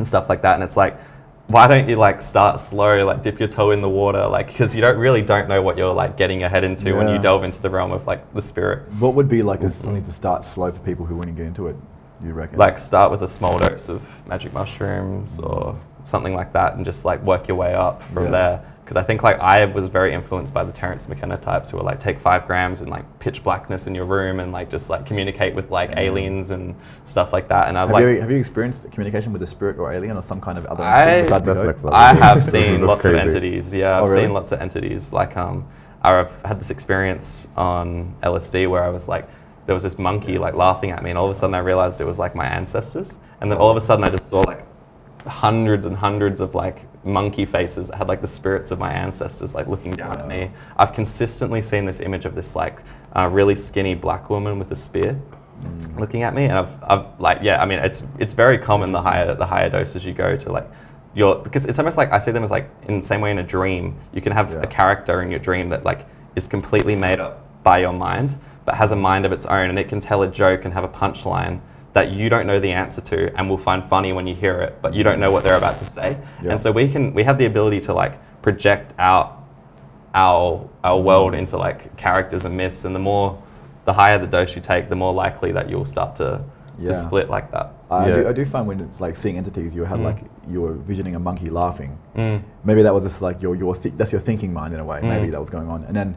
[0.00, 0.54] and stuff like that.
[0.54, 0.98] And it's like
[1.50, 4.74] why don't you like start slow like dip your toe in the water like because
[4.74, 7.44] you don't really don't know what you're like getting your head into when you delve
[7.44, 10.44] into the realm of like the spirit What would be like a, something to start
[10.44, 11.76] slow for people who wouldn't get into it?
[12.22, 12.58] You reckon?
[12.58, 17.04] like start with a small dose of magic mushrooms or something like that and just
[17.04, 18.30] like work your way up from Yeah.
[18.30, 21.76] there because i think like i was very influenced by the terence mckenna types who
[21.76, 24.90] were like take five grams and like pitch blackness in your room and like just
[24.90, 26.74] like communicate with like aliens and
[27.04, 29.92] stuff like that and i've like you, have you experienced communication with a spirit or
[29.92, 31.66] alien or some kind of other I- entity besides the That's goat?
[31.68, 31.98] next level.
[32.00, 33.72] I have seen lots of entities.
[33.72, 34.22] Yeah, I've Oh, really?
[34.24, 35.12] seen lots of entities.
[35.12, 35.68] Like, um,
[36.02, 39.28] I've had this experience on LSD where I was like,
[39.66, 42.00] there was this monkey like laughing at me, and all of a sudden I realized
[42.00, 44.66] it was like my ancestors, and then all of a sudden I just saw like
[45.26, 49.54] hundreds and hundreds of like monkey faces that had like the spirits of my ancestors
[49.54, 50.50] like looking down at me.
[50.76, 52.78] I've consistently seen this image of this like
[53.16, 55.20] uh, really skinny black woman with a spear
[55.98, 59.00] looking at me, and I've, I've like yeah, I mean it's it's very common the
[59.02, 60.68] higher the higher doses you go to like.
[61.12, 63.38] Your, because it's almost like I see them as like in the same way in
[63.38, 64.60] a dream you can have Yeah.
[64.62, 68.76] a character in your dream that like is completely made up by your mind but
[68.76, 70.88] has a mind of its own and it can tell a joke and have a
[70.88, 71.60] punchline
[71.92, 74.78] that you don't know the answer to and will find funny when you hear it
[74.80, 76.52] but you don't know what they're about to say Yeah.
[76.52, 79.44] and so we can we have the ability to like project out
[80.14, 83.40] our our world into like characters and myths and the more
[83.84, 86.42] the higher the dose you take the more likely that you'll start to
[86.78, 86.88] Yeah.
[86.88, 88.16] to split like that I, Yeah.
[88.16, 90.04] do, I do find when it's like seeing entities, you had Mm.
[90.04, 90.18] like
[90.48, 91.98] you're visioning a monkey laughing.
[92.16, 92.40] Mm.
[92.64, 95.00] Maybe that was just like your your th- that's your thinking mind in a way.
[95.02, 95.32] Maybe Mm.
[95.32, 96.16] that was going on, and then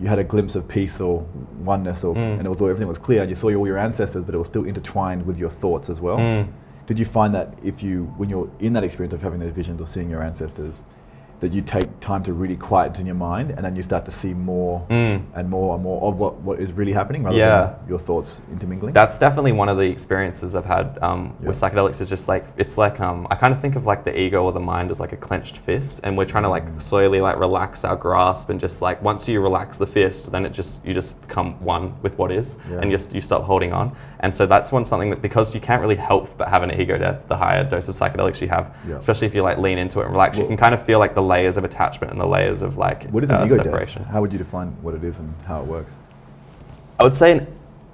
[0.00, 1.24] you had a glimpse of peace or
[1.62, 2.38] oneness, or Mm.
[2.38, 3.20] and it was all everything was clear.
[3.22, 6.00] And you saw all your ancestors, but it was still intertwined with your thoughts as
[6.00, 6.18] well.
[6.18, 6.48] Mm.
[6.86, 9.80] Did you find that if you when you're in that experience of having those visions
[9.80, 10.80] or seeing your ancestors,
[11.42, 14.10] that you take time to really quiet in your mind, and then you start to
[14.12, 15.22] see more Mm.
[15.34, 17.60] and more and more of what, what is really happening, rather Yeah.
[17.66, 18.94] than your thoughts intermingling?
[18.94, 22.00] That's definitely one of the experiences I've had um, with psychedelics.
[22.00, 24.52] Is just like it's like um, I kind of think of like the ego or
[24.52, 26.80] the mind as like a clenched fist, and we're trying to like Mm.
[26.80, 30.52] slowly like relax our grasp, and just like once you relax the fist, then it
[30.52, 32.78] just you just become one with what is, Yeah.
[32.82, 33.90] and just you stop holding on.
[34.22, 36.96] And so that's one something that because you can't really help but have an ego
[36.96, 38.96] death, the higher dose of psychedelics you have, Yeah.
[38.96, 41.14] especially if you like lean into it and relax, you can kind of feel like
[41.14, 44.02] the layers of attachment and the layers of like what is an uh, ego separation.
[44.02, 44.12] death?
[44.12, 45.96] How would you define what it is and how it works?
[47.00, 47.46] I would say an,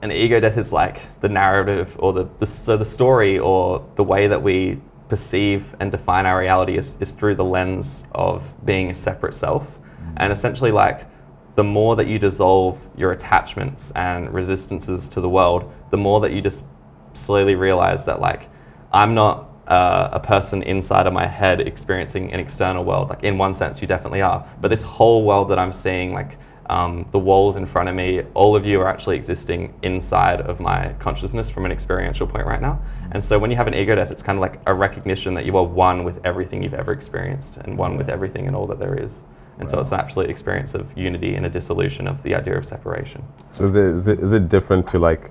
[0.03, 4.05] an ego death is like the narrative or the, the so the story or the
[4.05, 8.91] way that we perceive and define our reality is, is through the lens of being
[8.91, 9.79] a separate self.
[10.18, 11.07] And essentially, like,
[11.59, 16.33] the more that you dissolve your attachments and resistances to the world, the more that
[16.33, 16.65] you just
[17.15, 18.49] slowly realize that, like,
[18.93, 23.09] I'm not uh, a person inside of my head experiencing an external world.
[23.09, 24.49] Like, in one sense, you definitely are.
[24.61, 26.39] But this whole world that I'm seeing, like,
[26.71, 30.61] um, the walls in front of me, all of you are actually existing inside of
[30.61, 32.81] my consciousness from an experiential point right now.
[33.11, 35.45] And so when you have an ego death, it's kind of like a recognition that
[35.45, 38.79] you are one with everything you've ever experienced and one with everything and all that
[38.79, 39.23] there is.
[39.59, 42.65] And so it's an absolute experience of unity and a dissolution of the idea of
[42.65, 43.25] separation.
[43.51, 45.31] So is it, is it, is it different to like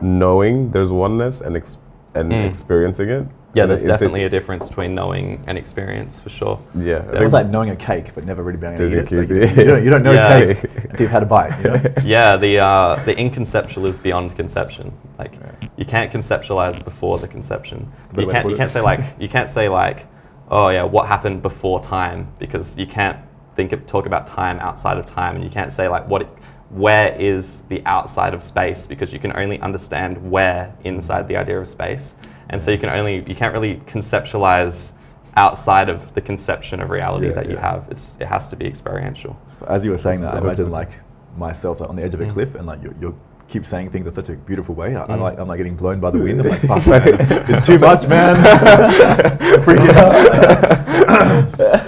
[0.00, 1.78] knowing there's oneness and ex-
[2.14, 2.46] and Mm.
[2.48, 3.26] experiencing it?
[3.54, 6.58] Yeah, there's if it- definitely a difference between knowing and experience for sure.
[6.74, 9.12] Yeah, I It's like knowing a cake, but never really being able to eat it.
[9.12, 10.36] Like, you, don't, you don't know Yeah.
[10.36, 11.56] a cake until you've had a bite.
[11.62, 11.82] You know?
[12.04, 14.92] yeah, the uh, the inconceptual is beyond conception.
[15.18, 15.32] Like
[15.76, 17.90] you can't conceptualize before the conception.
[18.16, 20.06] You can't you can't say like you can't say like,
[20.50, 23.18] oh yeah, what happened before time because you can't
[23.56, 26.22] think of talk about time outside of time, and you can't say like what.
[26.22, 26.28] It,
[26.70, 31.60] where is the outside of space because you can only understand where inside the idea
[31.60, 32.16] of space
[32.48, 34.94] and so you can only you can't really conceptualize
[35.36, 38.64] outside of the conception of reality Yeah, that you have it's, it has to be
[38.64, 39.38] experiential
[39.68, 40.72] As you were saying that, I imagine different.
[40.72, 40.90] like
[41.36, 42.30] myself like, on the edge of a Mm.
[42.32, 44.96] cliff, and like you you keep saying things in such a beautiful way.
[44.96, 45.20] I, I'm Mm.
[45.20, 46.40] like I'm like getting blown by the wind.
[46.40, 47.02] I'm like, fuck, man,
[47.50, 48.34] it's too much, man.
[49.66, 51.81] Freaking out.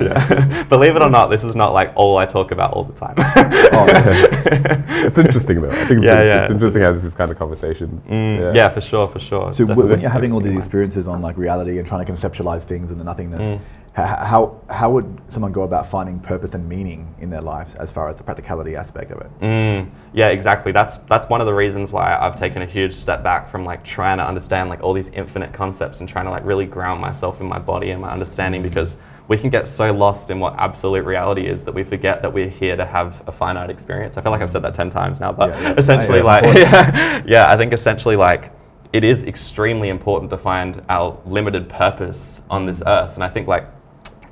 [0.08, 0.68] man.
[0.68, 3.14] Believe it or not, this is not like all I talk about all the time.
[3.72, 4.84] Oh, man.
[5.06, 5.70] it's interesting though.
[5.70, 6.42] I think it's, Yeah, it's, yeah.
[6.42, 8.02] it's interesting having these kind of conversation.
[8.08, 8.68] Mm, yeah.
[8.68, 9.54] for sure, for sure.
[9.54, 12.62] So w- when you're having all these experiences on like reality and trying to conceptualize
[12.64, 13.60] things and the nothingness, Mm.
[13.94, 18.08] how how would someone go about finding purpose and meaning in their lives as far
[18.08, 19.30] as the practicality aspect of it?
[19.40, 20.72] Mm, yeah, exactly.
[20.72, 23.84] That's that's one of the reasons why I've taken a huge step back from like
[23.84, 27.40] trying to understand like all these infinite concepts and trying to like really ground myself
[27.40, 28.96] in my body and my understanding because
[29.30, 32.48] we can get so lost in what absolute reality is that we forget that we're
[32.48, 34.16] here to have a finite experience.
[34.16, 35.74] I feel like I've said that 10 times now, but Yeah, yeah.
[35.78, 38.50] essentially Yeah, like yeah, yeah, I think essentially like
[38.92, 43.14] it is extremely important to find our limited purpose on this earth.
[43.14, 43.66] And I think like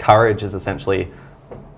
[0.01, 1.13] courage is essentially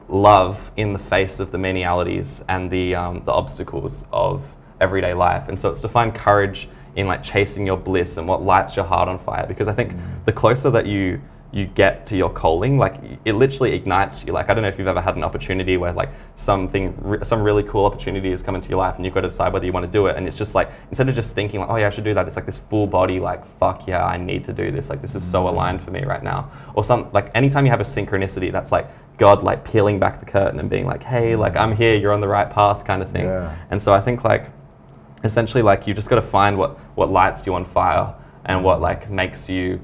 [0.09, 4.43] love in the face of the menialities and the, um, the obstacles of
[4.81, 5.47] everyday life.
[5.51, 8.87] And so it's to find courage in like chasing your bliss and what lights your
[8.87, 9.47] heart on fire.
[9.47, 9.95] Because I think
[10.25, 11.21] the closer that you
[11.53, 14.33] you get to your calling, like it literally ignites you.
[14.33, 17.65] Like I don't know if you've ever had an opportunity where like something, some really
[17.65, 19.85] cool opportunity has come into your life, and you've got to decide whether you want
[19.85, 20.17] to do it.
[20.17, 22.27] And it's just like instead of just thinking like, oh yeah, I should do that,
[22.29, 24.91] it's like this full body like, fuck yeah, I need to do this.
[24.91, 25.49] Like this is so mm.
[25.49, 26.51] aligned for me right now.
[26.75, 28.89] Or some like anytime you have a synchronicity, that's like
[29.19, 31.61] God like peeling back the curtain and being like, hey, like mm.
[31.61, 33.25] I'm here, you're on the right path, kind of thing.
[33.25, 33.57] Yeah.
[33.71, 34.51] And so I think like
[35.25, 38.81] essentially like you just got to find what what lights you on fire and what
[38.81, 39.81] like makes you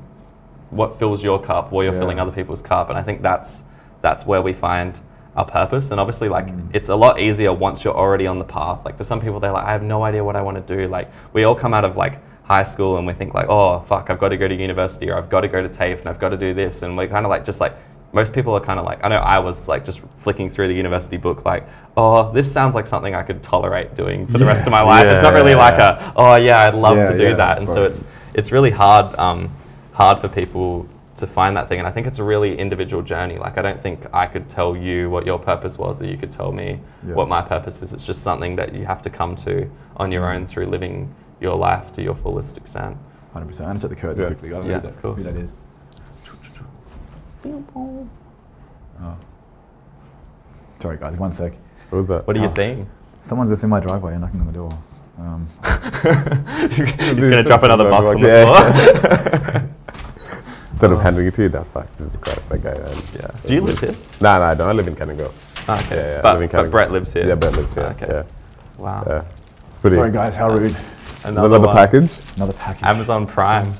[0.71, 2.01] what fills your cup while you're Yeah.
[2.01, 3.65] filling other people's cup and i think that's
[4.03, 4.99] that's where we find
[5.37, 6.69] our purpose and obviously like Mm.
[6.73, 9.53] it's a lot easier once you're already on the path like for some people they're
[9.53, 11.85] like i have no idea what i want to do like we all come out
[11.85, 14.55] of like high school and we think like oh fuck i've got to go to
[14.55, 16.97] university or i've got to go to tafe and i've got to do this and
[16.97, 17.75] we're kind of like just like
[18.13, 20.75] most people are kind of like i know i was like just flicking through the
[20.75, 24.65] university book like oh this sounds like something i could tolerate doing for the rest
[24.67, 25.57] of my life it's not really Yeah.
[25.59, 28.53] like a oh yeah i'd love Yeah, to do yeah, that and so it's it's
[28.53, 29.51] really hard um,
[29.97, 30.87] hard for people
[31.17, 33.81] to find that thing and i think it's a really individual journey like i don't
[33.81, 37.15] think i could tell you what your purpose was or you could tell me Yeah.
[37.15, 39.55] what my purpose is it's just something that you have to come to
[39.97, 42.97] on your own through living your life to your fullest extent
[43.35, 43.39] 100%.
[43.39, 44.29] I'm going to check the curtain Yeah.
[44.29, 44.49] quickly.
[44.49, 45.27] I don't Yeah, who that, of course.
[45.27, 45.53] who that is.
[49.03, 49.17] Oh.
[50.81, 51.53] Sorry, guys, one sec.
[51.91, 52.27] What was that?
[52.27, 52.43] what are Oh.
[52.43, 52.87] you seeing
[53.23, 54.71] Someone's just in my driveway and knocking on the door.
[55.19, 55.49] Um,
[56.77, 58.45] you're just going to drop another box on the Yeah.
[58.45, 59.69] floor
[60.77, 62.75] Instead of handing it to you, that fuck, Jesus Christ, that guy.
[62.75, 63.03] Man.
[63.15, 64.69] yeah do you live here Nah, nah, I don't.
[64.69, 65.33] I live in Canningo.
[65.67, 66.71] Ah, okay Yeah, yeah, I but, live in but Canada.
[66.71, 67.85] brett lives here Yeah, Brett lives here.
[67.89, 68.23] Ah, okay Yeah,
[68.77, 69.25] wow yeah.
[69.69, 69.97] It's pretty.
[69.97, 70.65] sorry, guys, how rude.
[70.73, 70.75] Is
[71.23, 71.75] that another one.
[71.75, 72.13] package?
[72.37, 72.85] Another package.
[72.85, 73.73] Amazon Prime.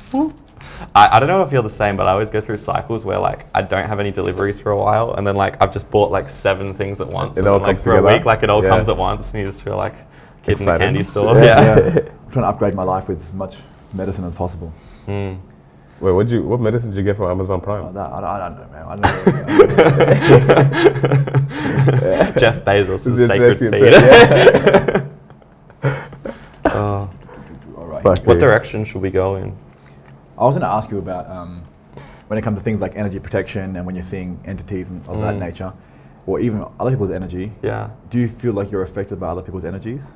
[0.95, 3.19] I, I don't know if you're the same, but I always go through cycles where
[3.19, 6.11] like I don't have any deliveries for a while, and then like I've just bought
[6.11, 7.37] like seven things at once.
[7.37, 8.17] It and all then, like comes for a together?
[8.17, 8.71] week, like it all Yeah.
[8.71, 9.97] comes at once, and you just feel like a
[10.45, 10.81] kid in Excited.
[10.81, 11.35] the candy store.
[11.37, 11.79] yeah, Yeah.
[11.79, 11.99] yeah.
[12.27, 13.57] I'm trying to upgrade my life with as much
[13.93, 14.73] medicine as possible.
[15.07, 15.39] Mm.
[16.01, 16.43] Wait, what you?
[16.43, 17.95] What medicine did you get from Amazon Oh, Prime?
[17.95, 18.85] that, I, don't, I don't know, man.
[18.87, 19.03] I don't
[22.27, 22.33] know.
[22.39, 25.11] Jeff Bezos' Is it sacred sacred seed.
[26.67, 27.11] Oh.
[27.79, 28.05] All right.
[28.05, 28.39] What Okay.
[28.39, 29.57] direction should we go in?
[30.37, 31.63] I was going to ask you about um,
[32.27, 35.19] when it comes to things like energy protection and when you're seeing entities and of
[35.23, 35.39] that Mm.
[35.41, 35.73] nature,
[36.27, 37.53] or even other people's energy.
[37.63, 37.89] Yeah.
[38.11, 40.13] Do you feel like you're affected by other people's energies?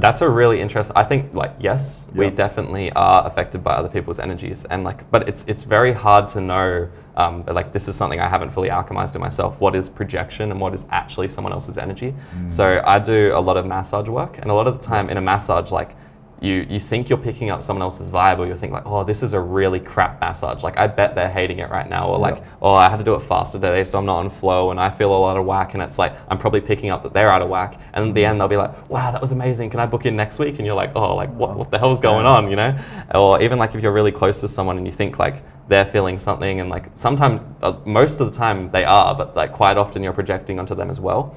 [0.00, 0.96] That's a really interesting.
[0.96, 5.28] I think like yes, we definitely are affected by other people's energies, and like, but
[5.28, 6.88] it's it's very hard to know.
[7.16, 9.60] Um, like this is something I haven't fully alchemized in myself.
[9.60, 12.14] What is projection and what is actually someone else's energy?
[12.48, 15.16] So I do a lot of massage work, and a lot of the time in
[15.16, 15.96] a massage, like
[16.40, 19.22] you you think you're picking up someone else's vibe, or you think like, oh, this
[19.22, 20.62] is a really crap massage.
[20.62, 22.44] Like I bet they're hating it right now, or like, Yeah.
[22.62, 24.90] oh, I had to do it faster today, so I'm not on flow, and I
[24.90, 27.42] feel a lot of whack, and it's like I'm probably picking up that they're out
[27.42, 29.70] of whack, and in the end they'll be like, wow, that was amazing.
[29.70, 30.58] Can I book in next week?
[30.58, 32.78] And you're like, oh, like what what the hell's going on, you know?
[33.14, 36.18] Or even like if you're really close to someone and you think like they're feeling
[36.18, 40.02] something, and like sometimes uh, most of the time they are, but like quite often
[40.04, 41.34] you're projecting onto them as well.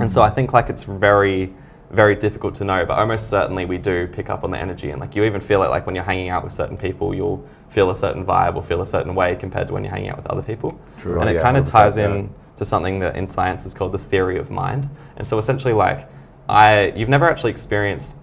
[0.00, 1.54] And so I think like it's very
[1.92, 5.00] very difficult to know, but almost certainly we do pick up on the energy, and
[5.00, 7.90] like you even feel it like when you're hanging out with certain people, you'll feel
[7.90, 10.26] a certain vibe or feel a certain way compared to when you're hanging out with
[10.26, 10.78] other people.
[10.98, 11.20] True.
[11.20, 13.74] And Oh, it yeah, kind of 100%, ties in to something that in science is
[13.74, 14.88] called the theory of mind.
[15.16, 16.08] And so essentially, like
[16.48, 18.16] I, you've never actually experienced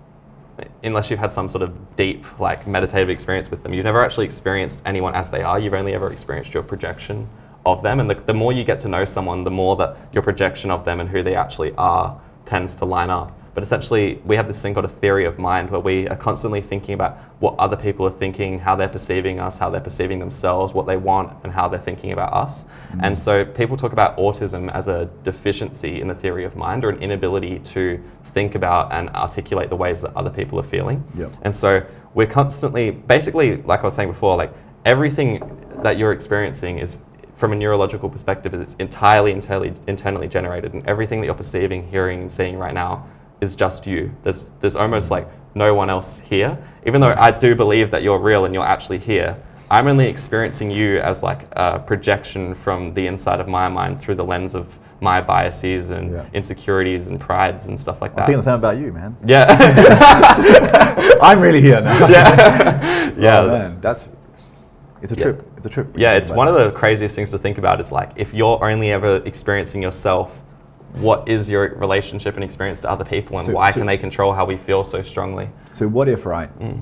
[0.84, 4.26] unless you've had some sort of deep like meditative experience with them you've never actually
[4.26, 7.30] experienced anyone as they are you've only ever experienced your projection
[7.66, 10.22] of them and the, the more you get to know someone the more that your
[10.22, 14.36] projection of them and who they actually are tends to line up but essentially we
[14.36, 17.56] have this thing called a theory of mind where we are constantly thinking about what
[17.58, 21.32] other people are thinking how they're perceiving us how they're perceiving themselves what they want
[21.44, 23.00] and how they're thinking about us mm.
[23.04, 26.90] and so people talk about autism as a deficiency in the theory of mind or
[26.90, 31.04] an inability to think about and articulate the ways that other people are feeling.
[31.16, 31.34] Yep.
[31.42, 34.54] And so we're constantly, basically, like I was saying before, like
[34.86, 37.02] everything that you're experiencing is,
[37.36, 41.88] from a neurological perspective, is it's entirely internally, internally generated, and everything that you're perceiving,
[41.88, 43.06] hearing, and seeing right now
[43.42, 44.12] is just you.
[44.24, 46.58] There's, there's almost like no one else here.
[46.86, 49.38] Even though I do believe that you're real and you're actually here,
[49.72, 54.16] I'm only experiencing you as like a projection from the inside of my mind through
[54.16, 56.26] the lens of my biases and Yeah.
[56.34, 58.24] insecurities and prides and stuff like that.
[58.24, 58.28] I that.
[58.34, 59.16] think the same about you, man.
[59.26, 59.46] yeah,
[61.22, 62.08] I'm really here now.
[62.08, 63.40] yeah, yeah.
[63.40, 64.08] Oh, man, that's
[65.02, 65.24] it's a Yeah.
[65.24, 65.52] trip.
[65.58, 65.88] It's a trip.
[65.96, 67.80] Yeah, it's one of the craziest things to think about.
[67.80, 70.42] Is like if you're only ever experiencing yourself,
[70.94, 73.98] what is your relationship and experience to other people, and So- why so- can they
[73.98, 75.50] control how we feel so strongly?
[75.76, 76.50] So what if, right?
[76.60, 76.82] Mm.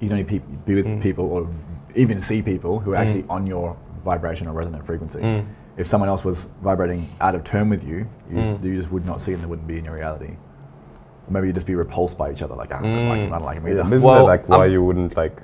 [0.00, 1.48] You can only pe- be with people or
[1.94, 5.20] even see people who are actually on your vibration or resonant frequency.
[5.20, 5.44] Mm.
[5.76, 9.04] If someone else was vibrating out of turn with you, you, just, you just would
[9.06, 9.40] not see them.
[9.42, 10.30] They wouldn't be in your reality.
[11.28, 12.54] Or maybe you'd just be repulsed by each other.
[12.54, 13.32] Like, ah, I don't like him.
[13.32, 13.94] I don't like him Yeah, either.
[13.96, 15.42] isn't Well, that like why um, you wouldn't like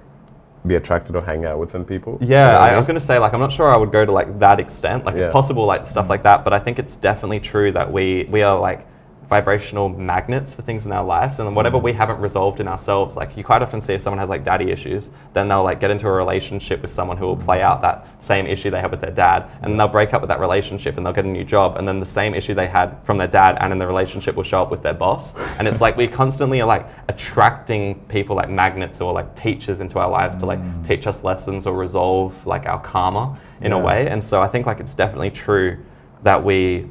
[0.67, 2.19] be attracted or hang out with some people?
[2.21, 4.13] Yeah, I, I was going to say like I'm not sure I would go to
[4.13, 5.05] like that extent.
[5.05, 5.23] Like Yeah.
[5.25, 8.43] it's possible like stuff like that, but I think it's definitely true that we we
[8.43, 8.87] are like
[9.33, 11.41] vibrational magnets for things in our lives.
[11.41, 11.85] And whatever mm.
[11.89, 14.71] we haven't resolved in ourselves like you quite often see if someone has like daddy
[14.71, 18.07] issues then they'll like get into a relationship with someone who will play out that
[18.23, 19.49] same issue they have with their dad.
[19.63, 21.77] And then they'll break up with that relationship and they'll get a new job.
[21.79, 24.43] And then the same issue they had from their dad and in the relationship will
[24.53, 25.35] show up with their boss.
[25.59, 29.99] And it's like we constantly are like attracting people like magnets or like teachers into
[29.99, 30.87] our lives to like mm.
[30.87, 34.09] teach us lessons or resolve like our karma in a way.
[34.09, 35.79] And so i think like it's definitely true
[36.23, 36.89] that we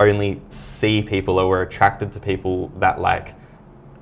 [0.00, 3.34] only see people or we're attracted to people that like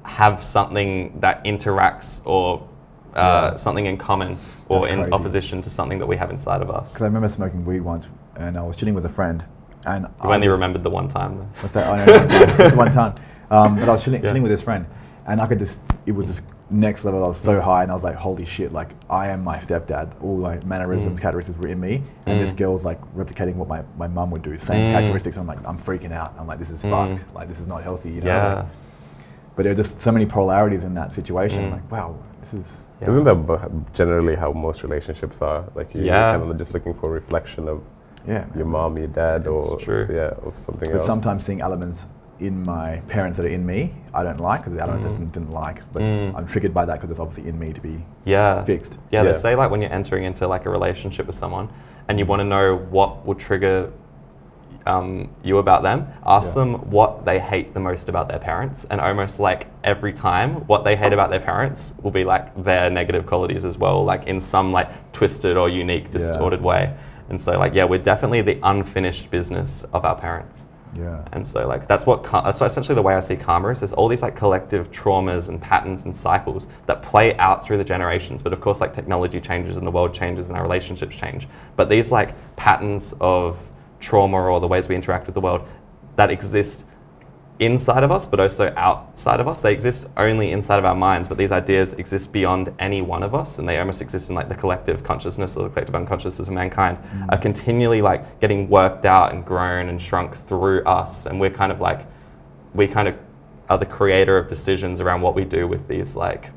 [0.04, 2.66] have something that interacts or
[3.14, 3.56] uh, Yeah.
[3.56, 4.38] something in common
[4.68, 5.12] or That's in crazy.
[5.12, 6.92] opposition to something that we have inside of us.
[6.92, 9.44] Because I remember smoking weed once, and I was chilling with a friend,
[9.84, 11.36] and You I only was- remembered the one time.
[11.38, 11.48] though.
[11.60, 11.84] What's that?
[12.06, 12.56] Time.
[12.58, 13.14] Just one time.
[13.50, 14.30] Um, but I was chilling, Yeah.
[14.30, 14.86] chilling with this friend,
[15.26, 16.40] and I could just, it was just
[16.72, 17.22] next level.
[17.24, 20.10] I was so high, and I was like, holy shit, like, I am my stepdad.
[20.22, 21.22] All my mannerisms, Mm.
[21.22, 22.56] characteristics were in me, and this Mm.
[22.56, 24.56] girl's like replicating what my, my mum would do.
[24.58, 24.92] Same Mm.
[24.92, 25.36] characteristics.
[25.36, 26.34] I'm like, I'm freaking out.
[26.38, 26.90] I'm like, this is Mm.
[26.90, 27.34] fucked.
[27.34, 28.26] Like, this is not healthy, you know?
[28.26, 28.54] Yeah.
[28.54, 28.64] Like,
[29.54, 31.64] but there are just so many polarities in that situation.
[31.66, 31.72] Mm.
[31.72, 32.84] Like, wow, this is.
[33.00, 33.08] Yeah.
[33.10, 33.58] Isn't that bu-
[33.92, 35.64] generally how most relationships are?
[35.74, 36.38] Like you're Yeah.
[36.38, 37.80] kind of just looking for a reflection of
[38.26, 38.44] Yeah.
[38.54, 40.06] your mom, your dad, or true.
[40.10, 41.06] yeah, or something But else.
[41.06, 42.06] sometimes seeing elements
[42.42, 45.02] in my parents that are in me, I don't like because I Mm.
[45.02, 45.80] didn't, didn't like.
[45.92, 46.34] But Mm.
[46.36, 48.64] I'm triggered by that because it's obviously in me to be Yeah.
[48.64, 48.98] fixed.
[49.10, 49.32] Yeah, Yeah.
[49.32, 51.68] they say like when you're entering into like a relationship with someone
[52.08, 53.90] and you want to know what will trigger
[54.84, 56.62] um, you about them, ask Yeah.
[56.64, 60.82] them what they hate the most about their parents, and almost like every time, what
[60.82, 64.40] they hate about their parents will be like their negative qualities as well, like in
[64.40, 66.18] some like twisted or unique, Yeah.
[66.18, 66.94] distorted way.
[67.28, 70.66] And so like yeah, we're definitely the unfinished business of our parents.
[70.94, 71.24] Yeah.
[71.32, 72.24] And so like that's what
[72.54, 73.80] so essentially the way I see karma is.
[73.80, 77.84] There's all these like collective traumas and patterns and cycles that play out through the
[77.84, 78.42] generations.
[78.42, 81.48] But of course, like technology changes and the world changes and our relationships change.
[81.76, 83.70] But these like patterns of
[84.00, 85.66] trauma or the ways we interact with the world
[86.16, 86.86] that exist
[87.58, 89.60] inside of us, but also outside of us.
[89.60, 93.34] They exist only inside of our minds, but these ideas exist beyond any one of
[93.34, 96.54] us, and they almost exist in like the collective consciousness or the collective unconsciousness of
[96.54, 96.98] mankind,
[97.30, 101.70] are continually like getting worked out and grown and shrunk through us, and we're kind
[101.70, 102.06] of like
[102.74, 103.14] we kind of
[103.70, 106.50] are the creator of decisions around what we do with these like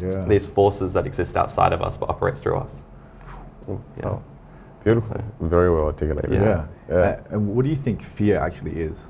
[0.00, 0.24] Yeah.
[0.26, 2.82] these forces that exist outside of us but operate through us.
[3.68, 3.74] Yeah.
[4.04, 4.22] Oh,
[4.84, 5.22] beautiful.
[5.40, 6.32] Very well articulated.
[6.32, 6.66] yeah.
[6.88, 6.94] Yeah.
[6.94, 9.06] Uh, and what do you think fear actually is?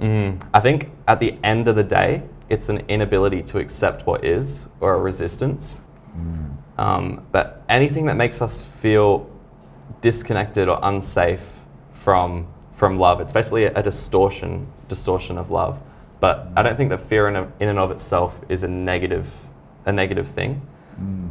[0.00, 4.24] Mm, I think at the end of the day, it's an inability to accept what
[4.24, 5.80] is or a resistance.
[6.78, 9.30] Um, but anything that makes us feel
[10.00, 11.60] disconnected or unsafe
[11.92, 15.78] from from love, it's basically a, a distortion distortion of love.
[16.18, 19.30] But I don't think that fear in, in and of itself is a negative
[19.86, 20.66] a negative thing.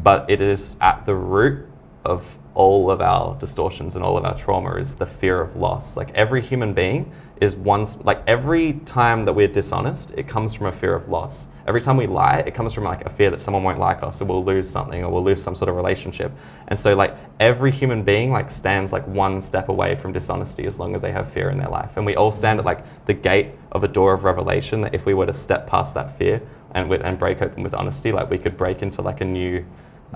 [0.04, 1.68] But it is at the root
[2.06, 5.96] of all of our distortions and all of our trauma is the fear of loss.
[5.96, 10.54] Like every human being is one, s- like every time that we're dishonest, it comes
[10.54, 11.48] from a fear of loss.
[11.68, 14.22] Every time we lie, it comes from like a fear that someone won't like us
[14.22, 16.32] or we'll lose something or we'll lose some sort of relationship.
[16.68, 20.78] And so like every human being like stands like one step away from dishonesty as
[20.78, 21.92] long as they have fear in their life.
[21.96, 25.06] And we all stand at like the gate of a door of revelation that if
[25.06, 26.42] we were to step past that fear
[26.72, 29.64] and, and break open with honesty, like we could break into like a new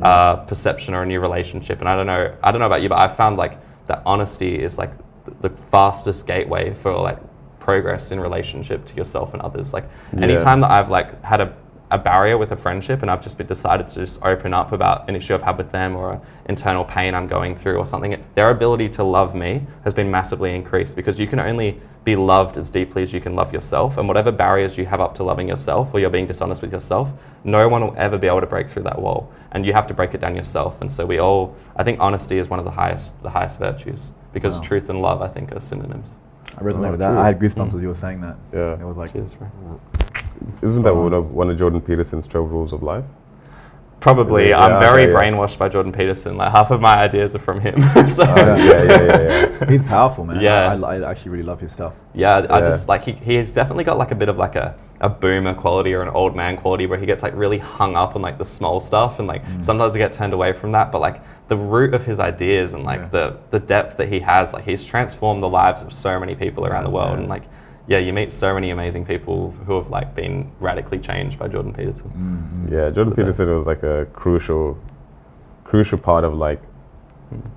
[0.02, 1.80] uh, perception or a new relationship.
[1.80, 3.58] And I don't know, I don't know about you, but I've found like
[3.88, 4.92] that honesty is like
[5.42, 7.20] the fastest gateway for like
[7.60, 9.74] progress in relationship to yourself and others.
[9.74, 10.24] Like Yeah.
[10.24, 11.54] anytime that I've like had a,
[11.92, 15.08] a barrier with a friendship and I've just been decided to just open up about
[15.08, 18.24] an issue I've had with them or an internal pain I'm going through or something,
[18.34, 22.58] their ability to love me has been massively increased because you can only be loved
[22.58, 23.98] as deeply as you can love yourself.
[23.98, 27.12] And whatever barriers you have up to loving yourself or you're being dishonest with yourself,
[27.44, 29.32] no one will ever be able to break through that wall.
[29.52, 30.82] And you have to break it down yourself.
[30.82, 34.12] And so we all, I think honesty is one of the highest, the highest virtues
[34.34, 34.64] because Wow.
[34.64, 36.16] truth and love, I think, are synonyms.
[36.58, 37.10] I resonate Oh, with that.
[37.12, 37.20] cool.
[37.20, 37.76] I had goosebumps mm.
[37.76, 38.38] as you were saying that.
[38.54, 38.74] Yeah.
[38.74, 39.50] It was like, Cheers, bro.
[40.62, 43.06] Isn't that one of, one of Jordan Peterson's 12 rules of life?
[44.06, 44.50] Probably.
[44.50, 45.18] Yeah, I'm very okay, yeah.
[45.18, 46.38] brainwashed by Jordan Peterson.
[46.38, 47.76] Like half of my ideas are from him.
[47.96, 49.66] Oh, so Oh, yeah, yeah, yeah, yeah.
[49.70, 50.42] he's powerful, man.
[50.42, 50.78] Yeah.
[50.84, 51.94] I, I actually really love his stuff.
[52.14, 55.10] Yeah, I just like he, he's definitely got like a bit of like a, a
[55.10, 58.22] boomer quality or an old man quality where he gets like really hung up on
[58.22, 59.64] like the small stuff and like mm.
[59.64, 60.92] sometimes I get turned away from that.
[60.92, 63.08] But like the root of his ideas and like Yeah.
[63.08, 66.68] the the depth that he has, like he's transformed the lives of so many people
[66.68, 67.14] around the world.
[67.14, 67.20] Yeah.
[67.22, 67.44] And like
[67.88, 71.74] yeah, you meet so many amazing people who have like been radically changed by Jordan
[71.74, 72.10] Peterson.
[72.10, 72.74] Mm-hmm.
[72.74, 74.78] Yeah, Jordan Peterson was like a crucial,
[75.64, 76.62] crucial part of like,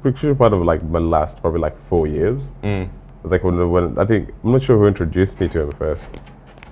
[0.02, 2.52] crucial part of like my last probably like four years.
[2.62, 2.84] Mm.
[2.84, 2.90] It
[3.22, 6.20] was like when, when I think I'm not sure who introduced me to him first,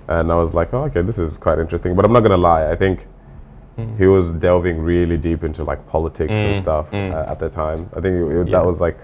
[0.07, 1.95] and I was like, oh, okay, this is quite interesting.
[1.95, 3.07] But I'm not gonna lie, I think
[3.99, 7.13] he was delving really deep into like politics and Mm, stuff mm.
[7.13, 7.87] uh, at the time.
[7.95, 8.57] I think it, it- Yeah.
[8.59, 8.97] that was like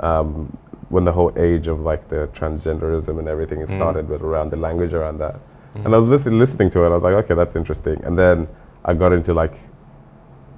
[0.00, 0.56] um,
[0.90, 3.76] when the whole age of like the transgenderism and everything it Mm.
[3.80, 5.36] started, but around the language around that.
[5.84, 6.86] And I was listen, listening to it.
[6.86, 8.02] I was like, okay, that's interesting.
[8.04, 8.48] And then
[8.84, 9.54] I got into like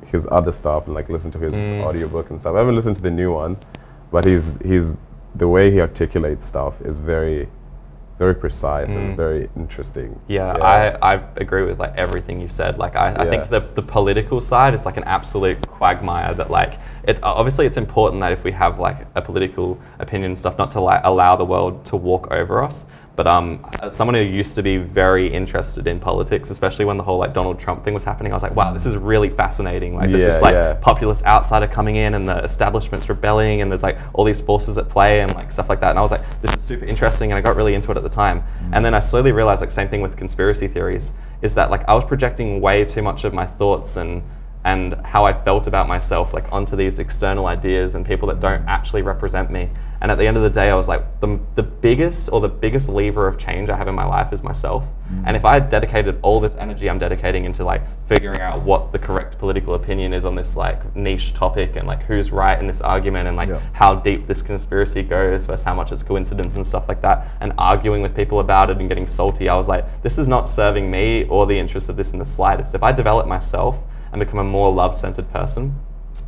[0.06, 1.84] his other stuff and like listened to his Mm.
[1.84, 2.54] audiobook and stuff.
[2.54, 3.56] I haven't listened to the new one,
[4.10, 4.96] but he's he's
[5.34, 7.48] the way he articulates stuff is very
[8.18, 8.96] very precise Mm.
[8.96, 10.18] and very interesting.
[10.28, 12.78] Yeah, I, I agree with like everything you said.
[12.78, 13.30] Like I, I Yeah.
[13.30, 17.76] think the, the political side is like an absolute quagmire that like it's obviously it's
[17.76, 21.36] important that if we have like a political opinion and stuff not to like allow
[21.36, 22.86] the world to walk over us.
[23.14, 27.02] But um, as someone who used to be very interested in politics, especially when the
[27.02, 29.94] whole like Donald Trump thing was happening, I was like, wow, this is really fascinating.
[29.94, 30.74] Like this Yeah, is like yeah.
[30.80, 34.88] populist outsider coming in and the establishment's rebelling and there's like all these forces at
[34.88, 35.90] play and like stuff like that.
[35.90, 38.02] And I was like, this is super interesting and I got really into it at
[38.02, 38.42] the time.
[38.72, 41.12] And then I slowly realized like same thing with conspiracy theories
[41.42, 44.22] is that like I was projecting way too much of my thoughts and
[44.64, 48.66] and how I felt about myself like onto these external ideas and people that don't
[48.68, 49.70] actually represent me.
[50.00, 52.48] And at the end of the day, I was like, the, the biggest or the
[52.48, 54.82] biggest lever of change I have in my life is myself.
[55.08, 55.24] Mm.
[55.28, 58.90] And if I had dedicated all this energy I'm dedicating into like figuring out what
[58.90, 62.66] the correct political opinion is on this like niche topic and like who's right in
[62.66, 63.60] this argument and like Yeah.
[63.72, 67.52] how deep this conspiracy goes versus how much it's coincidence and stuff like that, and
[67.58, 70.90] arguing with people about it and getting salty, I was like, this is not serving
[70.90, 72.74] me or the interests of this in the slightest.
[72.74, 73.82] If I develop myself
[74.12, 75.74] and become a more love centered person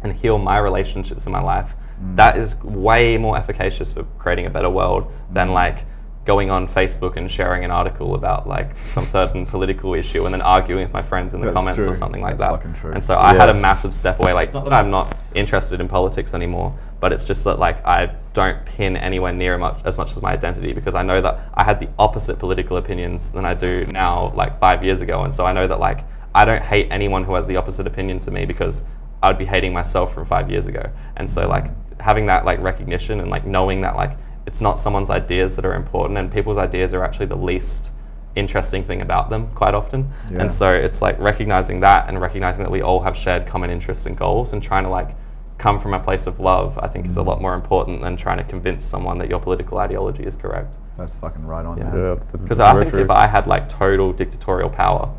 [0.03, 2.17] and heal my relationships in my life, mm.
[2.17, 5.55] that is way more efficacious for creating a better world than mm.
[5.55, 5.85] like
[6.25, 10.41] going on Facebook and sharing an article about like some certain political issue and then
[10.41, 12.85] arguing with my friends in the That's comments or something like That's that.
[12.95, 14.33] And so I had a massive step away.
[14.33, 17.85] Like, it's not that I'm not interested in politics anymore, but it's just that like
[17.85, 21.51] I don't pin anywhere near much as much as my identity because I know that
[21.55, 25.25] I had the opposite political opinions than I do now, like five years ago.
[25.25, 26.05] And so I know that like
[26.35, 28.85] I don't hate anyone who has the opposite opinion to me because
[29.23, 30.91] I'd be hating myself from five years ago.
[31.17, 31.69] And so like
[32.01, 35.75] having that like recognition and like knowing that like it's not someone's ideas that are
[35.75, 37.93] important and people's ideas are actually the least
[38.37, 40.11] interesting thing about them quite often.
[40.31, 40.41] Yeah.
[40.41, 44.07] And so it's like recognizing that and recognizing that we all have shared common interests
[44.07, 45.17] and goals and trying to like
[45.57, 47.29] come from a place of love, I think is a mm-hmm.
[47.29, 50.75] lot more important than trying to convince someone that your political ideology is correct.
[50.99, 51.79] That's fucking right on.
[51.79, 51.85] Yeah.
[51.91, 52.17] man.
[52.19, 53.03] Yeah, Because I think true.
[53.03, 55.15] if I had like total dictatorial power,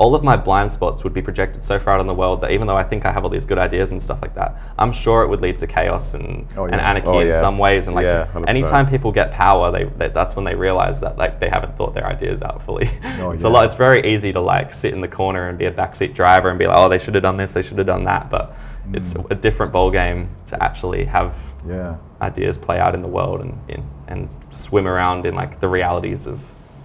[0.00, 2.50] all of my blind spots would be projected so far out in the world that
[2.52, 4.92] even though I think I have all these good ideas and stuff like that, I'm
[4.92, 7.86] sure it would lead to chaos and, Oh, and anarchy Oh, in some ways.
[7.86, 11.38] And like Yeah, anytime people get power, they, they that's when they realize that like
[11.38, 12.88] they haven't thought their ideas out fully.
[13.20, 13.50] Oh, it's yeah.
[13.50, 13.66] a lot.
[13.66, 16.58] It's very easy to like sit in the corner and be a backseat driver and
[16.58, 18.30] be like, oh, they should have done this, they should have done that.
[18.30, 18.56] But
[18.94, 19.30] it's Mm.
[19.30, 21.34] a different ball game to actually have
[21.66, 21.96] Yeah.
[22.22, 26.26] ideas play out in the world and in, and swim around in like the realities
[26.26, 26.40] of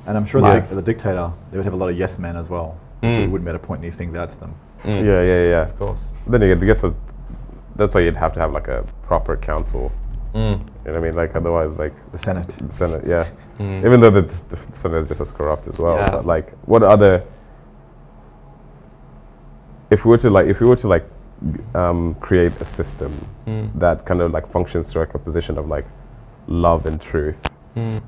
[0.06, 2.50] And I'm sure the, the dictator, they would have a lot of yes men as
[2.50, 2.76] well.
[3.06, 3.26] Mm.
[3.26, 4.56] Who wouldn't be able to point these things out to them.
[4.84, 4.96] Mm.
[4.96, 5.62] Yeah, yeah, yeah.
[5.64, 6.04] Of course.
[6.28, 6.94] Then you I guess that,
[7.76, 9.92] that's why you'd have to have like a proper council.
[10.34, 10.40] Mm.
[10.40, 11.16] You know what I mean?
[11.16, 12.48] Like otherwise, like The Senate.
[12.60, 13.28] the Senate, yeah.
[13.60, 13.86] Mm.
[13.86, 15.96] Even though the, the Senate is just as corrupt as well.
[15.98, 16.12] Yeah.
[16.12, 17.24] But like, what other?
[19.90, 21.06] If we were to like, if we were to like,
[21.74, 23.12] um, create a system
[23.46, 23.70] Mm.
[23.80, 25.86] that kind of like functions through like a position of like
[26.48, 27.40] love and truth,
[27.76, 28.02] Mm.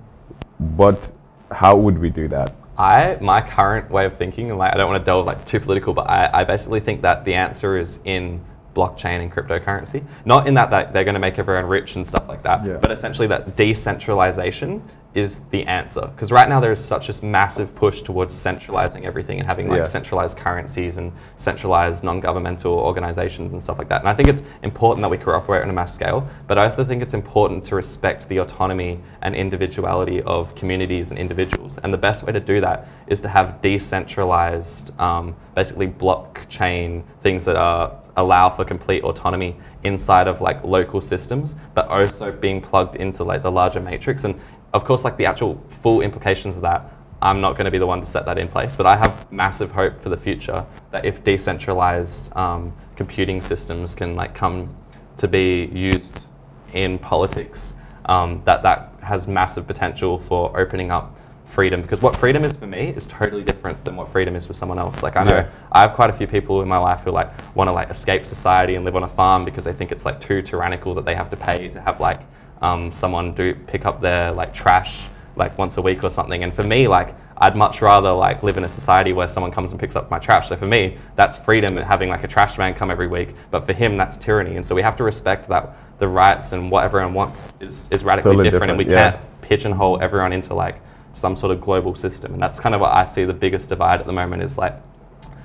[0.59, 1.11] but
[1.51, 2.55] how would we do that?
[2.77, 5.59] I my current way of thinking, and like I don't want to delve like too
[5.59, 8.41] political, but I, I basically think that the answer is in
[8.75, 10.03] blockchain and cryptocurrency.
[10.23, 12.77] Not in that, that they're going to make everyone rich and stuff like that, Yeah.
[12.79, 14.83] but essentially that decentralization
[15.17, 16.01] is the answer.
[16.01, 19.79] Because right now there is such a massive push towards centralizing everything and having like
[19.79, 19.83] Yeah.
[19.85, 24.01] centralized currencies and centralized non-governmental organizations and stuff like that.
[24.01, 26.83] And I think it's important that we cooperate on a mass scale, but I also
[26.83, 31.79] think it's important to respect the autonomy and individuality of communities and individuals.
[31.83, 37.43] And the best way to do that is to have decentralized, um, basically blockchain things
[37.45, 42.95] that are allow for complete autonomy inside of like local systems, but also being plugged
[42.95, 44.23] into like the larger matrix.
[44.23, 44.33] And
[44.77, 46.89] of course, like the actual full implications of that,
[47.21, 48.75] I'm not going to be the one to set that in place.
[48.75, 54.15] But I have massive hope for the future that if decentralized um, computing systems can
[54.15, 54.75] like come
[55.17, 56.27] to be used
[56.73, 57.73] in politics,
[58.05, 62.67] um, that that has massive potential for opening up freedom because what freedom is for
[62.67, 65.49] me is totally different than what freedom is for someone else like i know Yeah.
[65.71, 68.25] i have quite a few people in my life who like want to like escape
[68.25, 71.15] society and live on a farm because they think it's like too tyrannical that they
[71.15, 72.19] have to pay to have like
[72.61, 76.43] um, someone do pick up their like trash like once a week or something.
[76.43, 79.71] And for me like i'd much rather like live in a society where someone comes
[79.71, 80.49] and picks up my trash.
[80.49, 83.35] So for me that's freedom having like a trash man come every week.
[83.51, 84.55] But for him that's tyranny.
[84.55, 88.03] And so we have to respect that the rights and what everyone wants is, is
[88.03, 89.11] radically Totally different, and we yeah.
[89.11, 90.79] can't pigeonhole everyone into like
[91.13, 92.33] some sort of global system.
[92.33, 94.75] And that's kind of what i see the biggest divide at the moment is like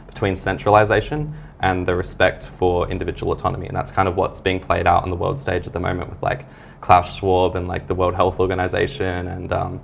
[0.06, 3.66] between centralization and the respect for individual autonomy.
[3.66, 6.10] And that's kind of what's being played out on the world stage at the moment
[6.10, 6.47] with like
[6.82, 9.80] klaus schwab and like the world health organization and um,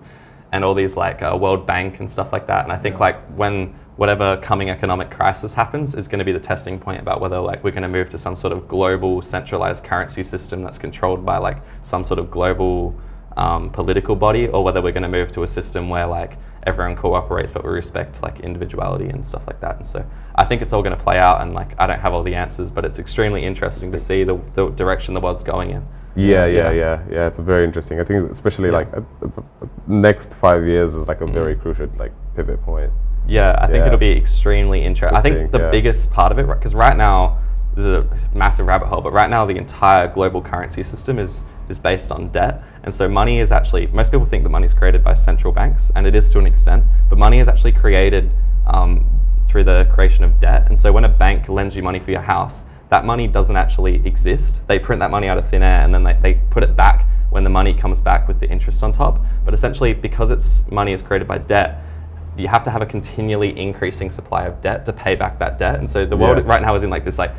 [0.53, 2.65] and all these like uh, world bank and stuff like that.
[2.65, 3.07] And i think Yeah.
[3.07, 7.21] like when whatever coming economic crisis happens is going to be the testing point about
[7.21, 10.79] whether like we're going to move to some sort of global centralized currency system that's
[10.79, 12.95] controlled by like some sort of global
[13.37, 16.97] um, political body or whether we're going to move to a system where like everyone
[16.97, 19.77] cooperates but we respect like individuality and stuff like that.
[19.77, 20.05] And so
[20.35, 22.35] i think it's all going to play out and like i don't have all the
[22.35, 25.85] answers but it's extremely interesting to see the, the direction the world's going in
[26.19, 26.73] Yeah, yeah, Yeah.
[26.73, 27.27] yeah, yeah.
[27.27, 28.01] It's very interesting.
[28.01, 28.75] I think especially Yeah.
[28.79, 29.27] like uh, uh,
[29.63, 31.61] uh, next five years is like a very Mm.
[31.63, 32.91] crucial like pivot point.
[33.27, 35.17] Yeah, I think it'll be extremely interesting.
[35.17, 37.37] I think the biggest part of it, because right now,
[37.75, 38.05] this is a
[38.35, 42.29] massive rabbit hole, but right now the entire global currency system is is based on
[42.29, 45.53] debt, and so money is actually most people think that money is created by central
[45.53, 48.31] banks, and it is to an extent, but money is actually created
[48.67, 49.05] um,
[49.47, 52.23] through the creation of debt, and so when a bank lends you money for your
[52.23, 54.67] house, that money doesn't actually exist.
[54.67, 57.07] They print that money out of thin air, and then they, they put it back
[57.31, 59.23] when the money comes back with the interest on top.
[59.45, 61.83] But essentially, because it's money is created by debt,
[62.37, 65.79] you have to have a continually increasing supply of debt to pay back that debt.
[65.79, 66.45] And so the world Yeah.
[66.47, 67.33] right now is in like this like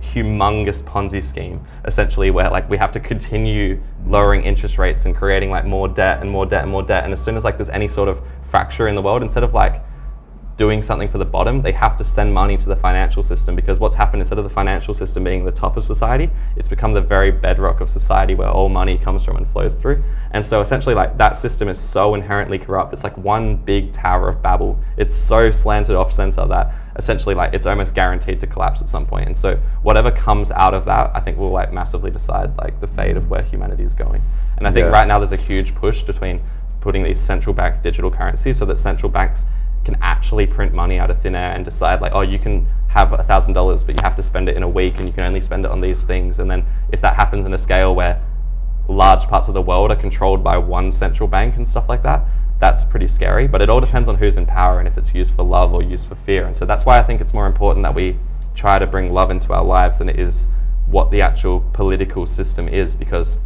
[0.00, 5.50] humongous Ponzi scheme, essentially, where like we have to continue lowering interest rates and creating
[5.50, 7.04] like more debt and more debt and more debt.
[7.04, 9.54] And as soon as like there's any sort of fracture in the world, instead of
[9.54, 9.82] like
[10.56, 13.78] doing something for the bottom, they have to send money to the financial system because
[13.78, 17.00] what's happened instead of the financial system being the top of society, it's become the
[17.00, 20.02] very bedrock of society where all money comes from and flows through.
[20.30, 22.94] And so essentially like that system is so inherently corrupt.
[22.94, 24.78] It's like one big tower of Babel.
[24.96, 29.04] It's so slanted off center that essentially like it's almost guaranteed to collapse at some
[29.04, 29.26] point.
[29.26, 32.86] And so whatever comes out of that, I think will like massively decide like the
[32.86, 34.22] fate of where humanity is going.
[34.56, 34.92] And I think Yeah.
[34.92, 36.40] right now there's a huge push between
[36.80, 39.44] putting these central bank digital currencies so that central banks
[39.86, 43.12] can actually print money out of thin air and decide like, oh, you can have
[43.12, 45.24] a thousand dollars, but you have to spend it in a week, and you can
[45.24, 46.40] only spend it on these things.
[46.40, 48.20] And then if that happens in a scale where
[48.88, 52.24] large parts of the world are controlled by one central bank and stuff like that,
[52.58, 53.46] that's pretty scary.
[53.46, 55.82] But it all depends on who's in power and if it's used for love or
[55.82, 56.46] used for fear.
[56.46, 58.18] And so that's why I think it's more important that we
[58.54, 60.48] try to bring love into our lives than it is
[60.86, 63.38] what the actual political system is, because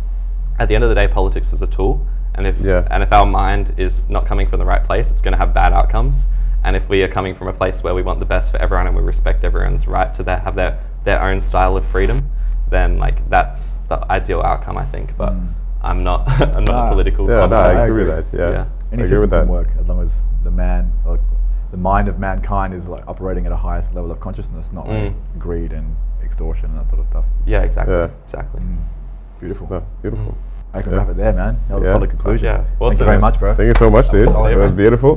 [0.59, 2.87] at the end of the day, politics is a tool, And if Yeah.
[2.91, 5.53] and if our mind is not coming from the right place, it's going to have
[5.55, 6.27] bad outcomes.
[6.63, 8.87] And if we are coming from a place where we want the best for everyone
[8.87, 12.31] and we respect everyone's right to their, have their, their own style of freedom,
[12.69, 15.17] then like that's the ideal outcome, I think.
[15.17, 15.49] But Mm.
[15.83, 16.87] I'm not I'm not Ah.
[16.89, 17.29] a political.
[17.29, 17.57] Yeah, no.
[17.57, 18.39] I I agree with that.
[18.39, 18.65] Yeah, Yeah.
[18.93, 19.47] Any I agree system with can that.
[19.49, 21.19] work as long as the man, or
[21.71, 25.13] the mind of mankind, is like operating at a highest level of consciousness, not like
[25.13, 25.15] Mm.
[25.39, 27.25] greed and extortion and that sort of stuff.
[27.47, 27.95] Yeah, exactly.
[27.95, 28.09] Yeah.
[28.25, 28.61] Exactly.
[28.61, 28.77] Mm.
[29.41, 29.67] Beautiful.
[29.71, 30.35] No, beautiful.
[30.73, 30.99] I can Yeah.
[30.99, 31.59] wrap it there, man.
[31.69, 31.89] That was Yeah.
[31.91, 32.47] a solid conclusion.
[32.47, 32.63] Yeah.
[32.79, 33.55] Thank you very much, bro.
[33.55, 34.29] Thank you so much, dude.
[34.29, 35.17] Solid, It was beautiful.